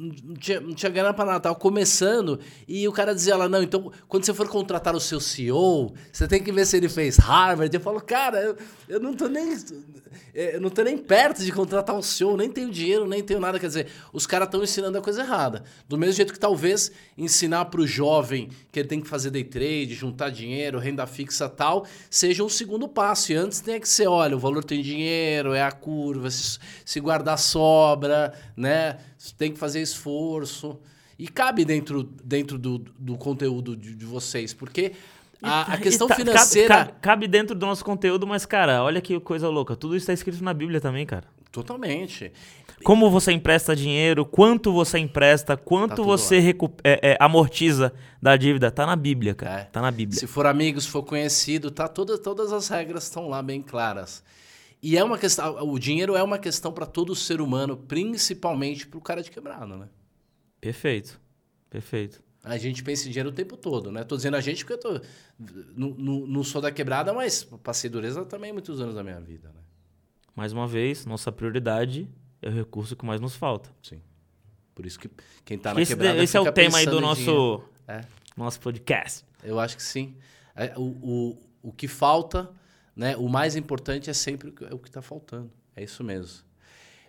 Não 0.00 0.34
tinha, 0.34 0.60
não 0.60 0.72
tinha 0.72 0.90
grana 0.90 1.12
para 1.12 1.26
nada, 1.26 1.40
tava 1.40 1.54
começando, 1.54 2.40
e 2.66 2.88
o 2.88 2.92
cara 2.92 3.14
dizia 3.14 3.36
lá, 3.36 3.50
não, 3.50 3.62
então, 3.62 3.92
quando 4.08 4.24
você 4.24 4.32
for 4.32 4.48
contratar 4.48 4.96
o 4.96 5.00
seu 5.00 5.20
CEO, 5.20 5.92
você 6.10 6.26
tem 6.26 6.42
que 6.42 6.50
ver 6.50 6.66
se 6.66 6.78
ele 6.78 6.88
fez 6.88 7.18
Harvard. 7.18 7.74
Eu 7.74 7.82
falo, 7.82 8.00
cara, 8.00 8.40
eu, 8.40 8.56
eu 8.88 8.98
não 8.98 9.12
tô 9.14 9.28
nem. 9.28 9.54
É, 10.34 10.56
eu 10.56 10.60
não 10.60 10.70
tô 10.70 10.82
nem 10.82 10.96
perto 10.96 11.44
de 11.44 11.52
contratar 11.52 11.94
um 11.94 12.00
CEO, 12.00 12.34
nem 12.34 12.48
tenho 12.48 12.70
dinheiro, 12.70 13.06
nem 13.06 13.22
tenho 13.22 13.40
nada. 13.40 13.58
Quer 13.58 13.66
dizer, 13.66 13.88
os 14.10 14.26
caras 14.26 14.48
estão 14.48 14.62
ensinando 14.62 14.96
a 14.96 15.02
coisa 15.02 15.20
errada. 15.20 15.64
Do 15.86 15.98
mesmo 15.98 16.14
jeito 16.14 16.32
que 16.32 16.38
talvez 16.38 16.90
ensinar 17.18 17.66
para 17.66 17.82
o 17.82 17.86
jovem 17.86 18.48
que 18.72 18.80
ele 18.80 18.88
tem 18.88 19.00
que 19.02 19.08
fazer 19.08 19.30
day 19.30 19.44
trade, 19.44 19.92
juntar 19.92 20.30
dinheiro, 20.30 20.78
renda 20.78 21.06
fixa 21.06 21.46
tal, 21.46 21.84
seja 22.08 22.42
um 22.42 22.48
segundo 22.48 22.88
passo. 22.88 23.32
E 23.32 23.34
antes 23.34 23.60
tem 23.60 23.78
que 23.78 23.88
ser, 23.88 24.06
olha, 24.06 24.34
o 24.34 24.38
valor 24.38 24.64
tem 24.64 24.80
dinheiro, 24.80 25.52
é 25.52 25.62
a 25.62 25.72
curva, 25.72 26.30
se, 26.30 26.58
se 26.86 27.00
guardar 27.00 27.38
sobra, 27.38 28.32
né? 28.56 28.96
Tem 29.36 29.52
que 29.52 29.58
fazer 29.58 29.80
esforço. 29.82 30.78
E 31.18 31.28
cabe 31.28 31.64
dentro, 31.64 32.02
dentro 32.24 32.58
do, 32.58 32.78
do 32.78 33.16
conteúdo 33.16 33.76
de, 33.76 33.94
de 33.94 34.06
vocês, 34.06 34.54
porque 34.54 34.92
a, 35.42 35.74
a 35.74 35.78
questão 35.78 36.06
tá, 36.06 36.14
financeira. 36.14 36.68
Cabe, 36.68 36.92
cabe, 37.00 37.28
dentro 37.28 37.54
do 37.54 37.66
nosso 37.66 37.84
conteúdo, 37.84 38.26
mas, 38.26 38.46
cara, 38.46 38.82
olha 38.82 39.00
que 39.00 39.18
coisa 39.20 39.48
louca. 39.48 39.76
Tudo 39.76 39.96
isso 39.96 40.04
está 40.04 40.12
escrito 40.12 40.42
na 40.42 40.54
Bíblia 40.54 40.80
também, 40.80 41.04
cara. 41.04 41.24
Totalmente. 41.50 42.32
Como 42.84 43.10
você 43.10 43.32
empresta 43.32 43.74
dinheiro, 43.74 44.24
quanto 44.24 44.72
você 44.72 44.98
empresta, 44.98 45.56
quanto 45.56 45.96
tá 45.96 46.02
você 46.02 46.54
é, 46.84 47.10
é, 47.10 47.16
amortiza 47.20 47.92
da 48.22 48.36
dívida, 48.36 48.70
tá 48.70 48.86
na 48.86 48.96
Bíblia, 48.96 49.34
cara. 49.34 49.60
É. 49.60 49.64
Tá 49.64 49.82
na 49.82 49.90
Bíblia. 49.90 50.18
Se 50.18 50.26
for 50.26 50.46
amigo, 50.46 50.80
se 50.80 50.88
for 50.88 51.02
conhecido, 51.02 51.70
tá 51.70 51.88
toda, 51.88 52.16
todas 52.16 52.52
as 52.52 52.68
regras 52.68 53.04
estão 53.04 53.28
lá 53.28 53.42
bem 53.42 53.60
claras. 53.60 54.22
E 54.82 54.96
é 54.96 55.04
uma 55.04 55.18
questão, 55.18 55.62
o 55.68 55.78
dinheiro 55.78 56.16
é 56.16 56.22
uma 56.22 56.38
questão 56.38 56.72
para 56.72 56.86
todo 56.86 57.14
ser 57.14 57.40
humano, 57.40 57.76
principalmente 57.76 58.86
para 58.86 58.98
o 58.98 59.02
cara 59.02 59.22
de 59.22 59.30
quebrado, 59.30 59.76
né? 59.76 59.88
Perfeito. 60.60 61.20
Perfeito. 61.68 62.22
A 62.42 62.56
gente 62.56 62.82
pensa 62.82 63.06
em 63.06 63.10
dinheiro 63.10 63.28
o 63.28 63.32
tempo 63.32 63.56
todo, 63.56 63.92
né? 63.92 64.02
Tô 64.02 64.16
dizendo 64.16 64.36
a 64.36 64.40
gente 64.40 64.64
porque 64.64 64.72
eu 64.72 64.78
tô. 64.78 65.00
Não, 65.76 66.42
sou 66.42 66.60
da 66.60 66.72
quebrada, 66.72 67.12
mas 67.12 67.44
passei 67.62 67.90
dureza 67.90 68.24
também 68.24 68.52
muitos 68.52 68.80
anos 68.80 68.94
da 68.94 69.02
minha 69.02 69.20
vida, 69.20 69.48
né? 69.48 69.60
Mais 70.34 70.52
uma 70.52 70.66
vez, 70.66 71.04
nossa 71.04 71.30
prioridade 71.30 72.08
é 72.40 72.48
o 72.48 72.52
recurso 72.52 72.96
que 72.96 73.04
mais 73.04 73.20
nos 73.20 73.36
falta. 73.36 73.70
Sim. 73.82 74.00
Por 74.74 74.86
isso 74.86 74.98
que 74.98 75.10
quem 75.44 75.58
tá 75.58 75.74
na 75.74 75.82
esse, 75.82 75.92
quebrada. 75.92 76.22
Esse 76.22 76.36
é 76.36 76.40
o 76.40 76.50
tema 76.50 76.78
aí 76.78 76.86
do 76.86 77.00
nosso, 77.00 77.62
é. 77.86 78.02
nosso 78.34 78.58
podcast. 78.60 79.24
Eu 79.44 79.60
acho 79.60 79.76
que 79.76 79.82
sim. 79.82 80.16
É, 80.56 80.72
o, 80.78 80.82
o, 80.82 81.38
o 81.62 81.72
que 81.72 81.86
falta, 81.86 82.50
né? 83.00 83.16
O 83.16 83.30
mais 83.30 83.56
importante 83.56 84.10
é 84.10 84.12
sempre 84.12 84.50
o 84.50 84.78
que 84.78 84.88
está 84.88 85.00
faltando. 85.00 85.50
É 85.74 85.82
isso 85.82 86.04
mesmo. 86.04 86.44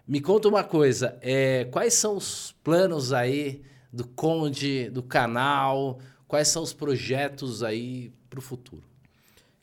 Me 0.07 0.21
conta 0.21 0.47
uma 0.47 0.63
coisa, 0.63 1.17
é, 1.21 1.65
quais 1.65 1.95
são 1.95 2.15
os 2.15 2.55
planos 2.63 3.11
aí 3.11 3.61
do 3.91 4.07
Conde, 4.07 4.89
do 4.89 5.03
canal? 5.03 5.99
Quais 6.29 6.47
são 6.47 6.63
os 6.63 6.71
projetos 6.71 7.61
aí 7.61 8.09
para 8.29 8.39
o 8.39 8.41
futuro? 8.41 8.83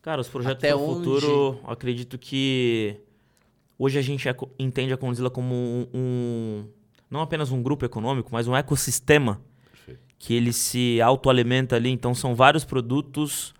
Cara, 0.03 0.21
os 0.21 0.29
projetos 0.29 0.61
para 0.61 0.77
o 0.77 0.97
futuro, 0.97 1.61
acredito 1.67 2.19
que 2.19 3.01
hoje 3.79 3.99
a 3.99 4.03
gente 4.03 4.29
é, 4.29 4.37
entende 4.59 4.93
a 4.93 4.99
Condzilla 4.99 5.31
como 5.31 5.55
um, 5.55 5.89
um, 5.95 6.65
não 7.11 7.23
apenas 7.23 7.51
um 7.51 7.63
grupo 7.63 7.87
econômico, 7.87 8.29
mas 8.31 8.47
um 8.47 8.55
ecossistema 8.55 9.41
Perfeito. 9.71 10.01
que 10.19 10.35
ele 10.35 10.53
se 10.53 11.01
autoalimenta 11.01 11.75
ali. 11.75 11.89
Então 11.89 12.15
são 12.15 12.35
vários 12.35 12.67
produtos 12.67 13.55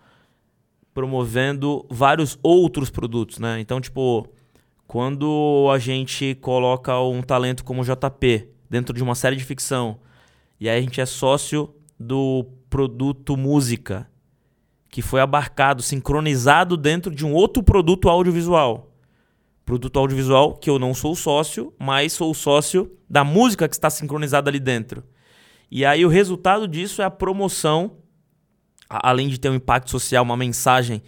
promovendo 0.99 1.85
vários 1.89 2.37
outros 2.43 2.89
produtos, 2.89 3.39
né? 3.39 3.57
Então, 3.61 3.79
tipo, 3.79 4.27
quando 4.85 5.69
a 5.73 5.79
gente 5.79 6.35
coloca 6.41 6.99
um 6.99 7.21
talento 7.21 7.63
como 7.63 7.85
JP 7.85 8.49
dentro 8.69 8.93
de 8.93 9.01
uma 9.01 9.15
série 9.15 9.37
de 9.37 9.45
ficção 9.45 9.97
e 10.59 10.67
aí 10.67 10.77
a 10.77 10.81
gente 10.81 10.99
é 10.99 11.05
sócio 11.05 11.73
do 11.97 12.45
produto 12.69 13.37
música, 13.37 14.09
que 14.89 15.01
foi 15.01 15.21
abarcado, 15.21 15.81
sincronizado 15.81 16.75
dentro 16.75 17.15
de 17.15 17.25
um 17.25 17.31
outro 17.31 17.63
produto 17.63 18.09
audiovisual. 18.09 18.91
Produto 19.63 19.99
audiovisual 19.99 20.55
que 20.55 20.69
eu 20.69 20.77
não 20.77 20.93
sou 20.93 21.15
sócio, 21.15 21.73
mas 21.79 22.11
sou 22.11 22.33
sócio 22.33 22.91
da 23.09 23.23
música 23.23 23.69
que 23.69 23.75
está 23.75 23.89
sincronizada 23.89 24.49
ali 24.49 24.59
dentro. 24.59 25.01
E 25.71 25.85
aí 25.85 26.05
o 26.05 26.09
resultado 26.09 26.67
disso 26.67 27.01
é 27.01 27.05
a 27.05 27.09
promoção, 27.09 27.99
além 28.89 29.27
de 29.27 29.39
ter 29.39 29.49
um 29.49 29.55
impacto 29.55 29.91
social, 29.91 30.23
uma 30.23 30.35
mensagem, 30.35 31.03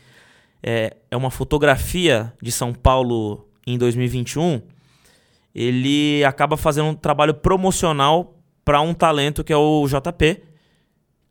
é, 0.61 0.95
é 1.09 1.17
uma 1.17 1.32
fotografia 1.32 2.32
de 2.41 2.51
São 2.51 2.73
Paulo 2.73 3.47
em 3.65 3.77
2021. 3.77 4.61
Ele 5.53 6.23
acaba 6.23 6.55
fazendo 6.55 6.89
um 6.89 6.95
trabalho 6.95 7.34
promocional 7.34 8.38
para 8.63 8.79
um 8.82 8.93
talento 8.93 9.43
que 9.43 9.51
é 9.51 9.57
o 9.57 9.86
JP, 9.88 10.43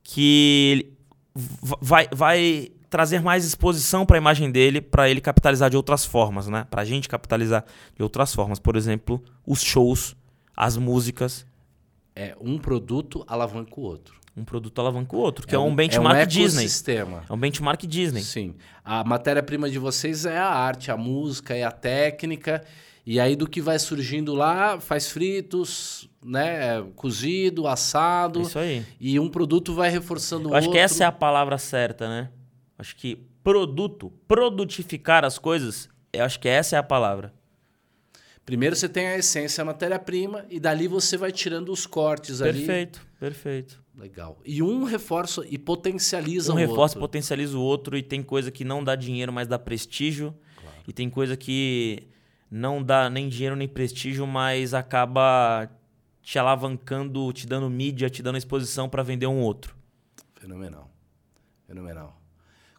que 0.02 0.92
vai, 1.80 2.08
vai 2.12 2.68
trazer 2.90 3.22
mais 3.22 3.44
exposição 3.44 4.04
para 4.04 4.16
a 4.16 4.18
imagem 4.18 4.50
dele, 4.50 4.80
para 4.80 5.08
ele 5.08 5.20
capitalizar 5.20 5.70
de 5.70 5.76
outras 5.76 6.04
formas, 6.04 6.48
né? 6.48 6.66
Para 6.68 6.82
a 6.82 6.84
gente 6.84 7.08
capitalizar 7.08 7.64
de 7.96 8.02
outras 8.02 8.34
formas. 8.34 8.58
Por 8.58 8.74
exemplo, 8.74 9.22
os 9.46 9.62
shows, 9.62 10.16
as 10.56 10.76
músicas. 10.76 11.46
É 12.14 12.36
um 12.40 12.58
produto 12.58 13.24
alavanca 13.28 13.72
o 13.78 13.82
outro. 13.84 14.19
Um 14.40 14.44
produto 14.44 14.80
alavanca 14.80 15.14
o 15.14 15.18
outro, 15.18 15.46
que 15.46 15.54
é, 15.54 15.56
é 15.56 15.58
um 15.58 15.74
benchmark 15.74 16.18
é 16.18 16.22
um 16.22 16.26
Disney. 16.26 16.66
É 17.28 17.32
um 17.32 17.36
benchmark 17.36 17.86
Disney. 17.86 18.22
Sim. 18.22 18.54
A 18.82 19.04
matéria-prima 19.04 19.68
de 19.68 19.78
vocês 19.78 20.24
é 20.24 20.38
a 20.38 20.48
arte, 20.48 20.90
a 20.90 20.96
música, 20.96 21.54
é 21.54 21.62
a 21.62 21.70
técnica. 21.70 22.64
E 23.04 23.20
aí 23.20 23.36
do 23.36 23.46
que 23.46 23.60
vai 23.60 23.78
surgindo 23.78 24.34
lá, 24.34 24.80
faz 24.80 25.10
fritos, 25.10 26.08
né, 26.24 26.82
cozido, 26.96 27.66
assado. 27.66 28.42
Isso 28.42 28.58
aí. 28.58 28.84
E 28.98 29.20
um 29.20 29.28
produto 29.28 29.74
vai 29.74 29.90
reforçando 29.90 30.48
o 30.48 30.52
outro. 30.52 30.58
Acho 30.58 30.70
que 30.70 30.78
essa 30.78 31.04
é 31.04 31.06
a 31.06 31.12
palavra 31.12 31.58
certa, 31.58 32.08
né? 32.08 32.30
Acho 32.78 32.96
que 32.96 33.18
produto, 33.42 34.12
produtificar 34.26 35.24
as 35.24 35.38
coisas, 35.38 35.88
eu 36.12 36.24
acho 36.24 36.40
que 36.40 36.48
essa 36.48 36.76
é 36.76 36.78
a 36.78 36.82
palavra. 36.82 37.32
Primeiro 38.44 38.74
você 38.74 38.88
tem 38.88 39.06
a 39.06 39.18
essência, 39.18 39.62
a 39.62 39.64
matéria-prima, 39.64 40.44
e 40.50 40.58
dali 40.58 40.88
você 40.88 41.16
vai 41.16 41.30
tirando 41.30 41.70
os 41.70 41.86
cortes 41.86 42.38
perfeito, 42.38 42.58
ali. 42.58 42.66
Perfeito, 42.66 43.06
perfeito. 43.18 43.82
Legal. 44.00 44.40
E 44.46 44.62
um 44.62 44.84
reforça 44.84 45.44
e 45.46 45.58
potencializa 45.58 46.52
um 46.52 46.56
o 46.56 46.58
outro. 46.58 46.66
Um 46.66 46.70
reforça 46.70 46.96
e 46.96 47.00
potentializa 47.00 47.58
o 47.58 47.60
outro, 47.60 47.98
e 47.98 48.02
tem 48.02 48.22
coisa 48.22 48.50
que 48.50 48.64
não 48.64 48.82
dá 48.82 48.96
dinheiro, 48.96 49.30
mas 49.30 49.46
dá 49.46 49.58
prestígio. 49.58 50.34
Claro. 50.56 50.76
E 50.88 50.92
tem 50.92 51.10
coisa 51.10 51.36
que 51.36 52.08
não 52.50 52.82
dá 52.82 53.10
nem 53.10 53.28
dinheiro 53.28 53.54
nem 53.54 53.68
prestígio, 53.68 54.26
mas 54.26 54.72
acaba 54.72 55.70
te 56.22 56.38
alavancando, 56.38 57.30
te 57.34 57.46
dando 57.46 57.68
mídia, 57.68 58.08
te 58.08 58.22
dando 58.22 58.38
exposição 58.38 58.88
para 58.88 59.02
vender 59.02 59.26
um 59.26 59.40
outro. 59.40 59.76
Fenomenal. 60.34 60.90
Fenomenal. 61.66 62.18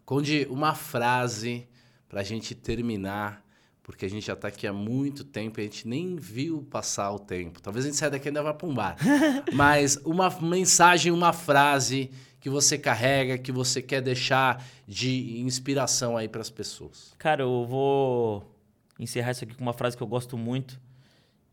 Conde, 0.04 0.48
uma 0.50 0.74
frase 0.74 1.68
para 2.08 2.20
a 2.20 2.24
gente 2.24 2.52
terminar, 2.52 3.46
porque 3.82 4.06
a 4.06 4.10
gente 4.10 4.26
já 4.26 4.34
está 4.34 4.48
aqui 4.48 4.66
há 4.66 4.72
muito 4.72 5.24
tempo 5.24 5.58
e 5.58 5.62
a 5.62 5.64
gente 5.64 5.88
nem 5.88 6.16
viu 6.16 6.62
passar 6.70 7.10
o 7.12 7.18
tempo. 7.18 7.60
Talvez 7.60 7.84
a 7.84 7.88
gente 7.88 7.98
saia 7.98 8.10
daqui 8.10 8.26
e 8.26 8.28
ainda 8.28 8.42
vá 8.42 8.54
para 8.54 8.68
um 8.68 8.74
bar. 8.74 8.96
Mas 9.52 9.96
uma 10.04 10.30
mensagem, 10.40 11.10
uma 11.10 11.32
frase 11.32 12.10
que 12.40 12.48
você 12.48 12.78
carrega, 12.78 13.38
que 13.38 13.52
você 13.52 13.82
quer 13.82 14.00
deixar 14.00 14.64
de 14.86 15.40
inspiração 15.40 16.16
aí 16.16 16.28
para 16.28 16.40
as 16.40 16.50
pessoas. 16.50 17.12
Cara, 17.18 17.42
eu 17.42 17.66
vou 17.66 18.56
encerrar 18.98 19.32
isso 19.32 19.44
aqui 19.44 19.54
com 19.54 19.62
uma 19.62 19.72
frase 19.72 19.96
que 19.96 20.02
eu 20.02 20.06
gosto 20.06 20.38
muito 20.38 20.80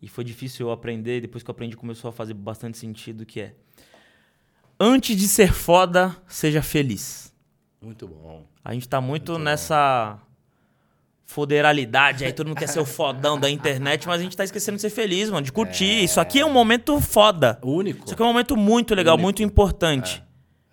e 0.02 0.08
foi 0.08 0.24
difícil 0.24 0.68
eu 0.68 0.72
aprender, 0.72 1.22
depois 1.22 1.44
que 1.44 1.50
eu 1.50 1.54
aprendi 1.54 1.76
começou 1.76 2.10
a 2.10 2.12
fazer 2.12 2.34
bastante 2.34 2.78
sentido, 2.78 3.26
que 3.26 3.42
é 3.42 3.56
Antes 4.82 5.18
de 5.18 5.28
ser 5.28 5.52
foda, 5.52 6.16
seja 6.26 6.62
feliz. 6.62 7.36
Muito 7.82 8.08
bom. 8.08 8.46
A 8.64 8.74
gente 8.74 8.88
tá 8.88 9.02
muito, 9.02 9.34
muito 9.34 9.44
nessa 9.44 10.14
bom. 10.14 10.29
Foderalidade 11.30 12.26
aí, 12.26 12.34
todo 12.34 12.48
mundo 12.48 12.58
quer 12.58 12.68
ser 12.68 12.80
o 12.80 12.86
fodão 12.86 13.40
da 13.40 13.48
internet, 13.48 14.08
mas 14.08 14.20
a 14.20 14.24
gente 14.24 14.36
tá 14.36 14.44
esquecendo 14.44 14.78
de 14.78 14.82
ser 14.82 14.90
feliz, 14.90 15.30
mano, 15.30 15.46
de 15.46 15.52
curtir. 15.52 15.86
É... 15.86 16.04
Isso 16.04 16.20
aqui 16.20 16.40
é 16.40 16.46
um 16.46 16.52
momento 16.52 17.00
foda. 17.00 17.60
Único. 17.64 18.04
Isso 18.04 18.16
aqui 18.16 18.24
é 18.24 18.26
um 18.26 18.30
momento 18.30 18.58
muito 18.58 18.96
legal, 18.96 19.14
Único. 19.14 19.24
muito 19.26 19.44
importante. 19.44 20.24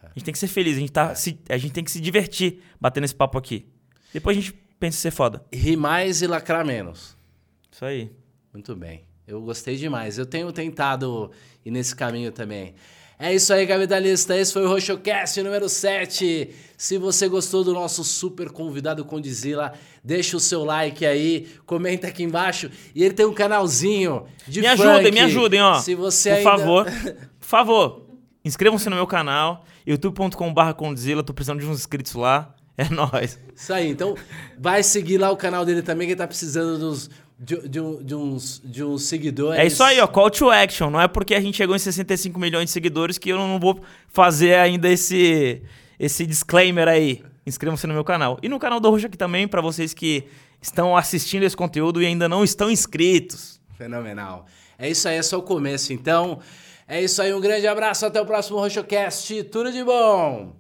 É. 0.03 0.07
É. 0.07 0.09
A 0.09 0.13
gente 0.15 0.25
tem 0.25 0.33
que 0.33 0.39
ser 0.39 0.47
feliz, 0.47 0.79
a 0.79 0.81
gente, 0.81 0.93
tá, 0.93 1.11
é. 1.11 1.15
se, 1.15 1.39
a 1.51 1.59
gente 1.59 1.73
tem 1.73 1.85
que 1.85 1.91
se 1.91 2.01
divertir 2.01 2.63
batendo 2.81 3.05
esse 3.05 3.15
papo 3.15 3.37
aqui. 3.37 3.67
Depois 4.15 4.35
a 4.35 4.41
gente 4.41 4.55
pensa 4.81 4.97
em 4.97 5.01
ser 5.03 5.11
foda. 5.11 5.45
Rir 5.53 5.77
mais 5.77 6.23
e 6.23 6.27
lacrar 6.27 6.65
menos. 6.65 7.19
Isso 7.71 7.85
aí. 7.85 8.11
Muito 8.51 8.75
bem. 8.75 9.05
Eu 9.27 9.43
gostei 9.43 9.77
demais. 9.77 10.17
Eu 10.17 10.25
tenho 10.25 10.51
tentado 10.53 11.31
ir 11.67 11.71
nesse 11.71 11.95
caminho 11.95 12.33
também. 12.33 12.75
É 13.19 13.35
isso 13.35 13.53
aí, 13.53 13.67
capitalista. 13.67 14.37
Esse 14.37 14.53
foi 14.53 14.65
o 14.65 14.69
RoxoCast 14.69 15.43
número 15.43 15.69
7. 15.69 16.51
Se 16.77 16.99
você 16.99 17.27
gostou 17.29 17.65
do 17.65 17.73
nosso 17.73 18.05
super 18.05 18.51
convidado 18.51 19.05
Condizila, 19.07 19.73
deixa 20.05 20.37
o 20.37 20.41
seu 20.41 20.65
like 20.65 21.05
aí, 21.07 21.49
comenta 21.65 22.09
aqui 22.09 22.23
embaixo. 22.23 22.71
E 22.95 23.03
ele 23.03 23.15
tem 23.15 23.25
um 23.25 23.33
canalzinho 23.33 24.27
de 24.47 24.61
Me 24.61 24.69
funk. 24.77 24.83
ajudem, 24.83 25.13
me 25.13 25.21
ajudem, 25.21 25.63
ó. 25.63 25.79
Se 25.81 25.95
você 25.95 26.29
Por 26.31 26.37
ainda... 26.37 26.51
favor, 26.51 26.85
por 27.41 27.47
favor, 27.47 28.07
inscrevam-se 28.45 28.91
no 28.91 28.97
meu 28.97 29.07
canal, 29.07 29.65
youtube.com.br 29.87 30.73
Condizila. 30.77 31.23
Tô 31.23 31.33
precisando 31.33 31.61
de 31.61 31.67
uns 31.67 31.79
inscritos 31.79 32.15
lá. 32.15 32.55
É 32.79 32.91
nóis. 32.91 33.39
Isso 33.55 33.73
aí, 33.73 33.89
então 33.89 34.15
vai 34.59 34.83
seguir 34.83 35.17
lá 35.17 35.31
o 35.31 35.37
canal 35.39 35.65
dele 35.65 35.81
também, 35.81 36.07
que 36.07 36.13
ele 36.13 36.19
tá 36.19 36.27
precisando 36.27 36.79
dos, 36.79 37.09
de, 37.39 37.69
de, 37.69 37.81
um- 37.81 38.03
de 38.03 38.15
uns, 38.15 38.63
de 38.65 38.83
uns 38.85 39.03
seguidores. 39.05 39.61
É 39.61 39.67
isso 39.67 39.83
aí, 39.83 40.01
ó, 40.01 40.07
call 40.07 40.31
to 40.31 40.51
action. 40.51 40.91
Não 40.91 41.01
é 41.01 41.07
porque 41.09 41.35
a 41.35 41.41
gente 41.41 41.57
chegou 41.57 41.77
em 41.77 41.79
65 41.79 42.39
milhões 42.39 42.67
de 42.67 42.71
seguidores 42.71 43.19
que 43.19 43.31
eu 43.31 43.37
não 43.37 43.59
vou 43.61 43.81
fazer 44.09 44.55
ainda 44.55 44.89
esse, 44.89 45.63
esse 45.99 46.25
disclaimer 46.27 46.89
aí. 46.89 47.23
Inscrevam-se 47.47 47.87
no 47.87 47.95
meu 47.95 48.05
canal. 48.05 48.39
E 48.43 48.49
no 48.49 48.59
canal 48.59 48.81
do 48.81 48.91
Roxo 48.91 49.07
aqui 49.07 49.17
também, 49.17 49.47
pra 49.47 49.61
vocês 49.61 49.95
que 49.95 50.25
estão 50.61 50.97
assistindo 50.97 51.45
esse 51.45 51.57
conteúdo 51.57 52.03
e 52.03 52.07
ainda 52.07 52.29
não 52.29 52.43
estão 52.43 52.71
inscritos. 52.71 53.61
Fenomenal. 53.77 54.47
É 54.79 54.91
isso 54.91 55.09
aí, 55.09 55.17
é 55.17 55.23
só 55.23 55.39
o 55.39 55.43
começo, 55.43 55.93
então. 55.93 56.41
É 56.89 57.03
isso 57.03 57.21
aí, 57.23 57.33
um 57.33 57.41
grande 57.41 57.67
abraço, 57.67 58.05
até 58.07 58.21
o 58.21 58.27
próximo 58.27 58.59
RoxoCast. 58.59 59.45
Tudo 59.45 59.71
de 59.71 59.85
bom! 59.85 60.57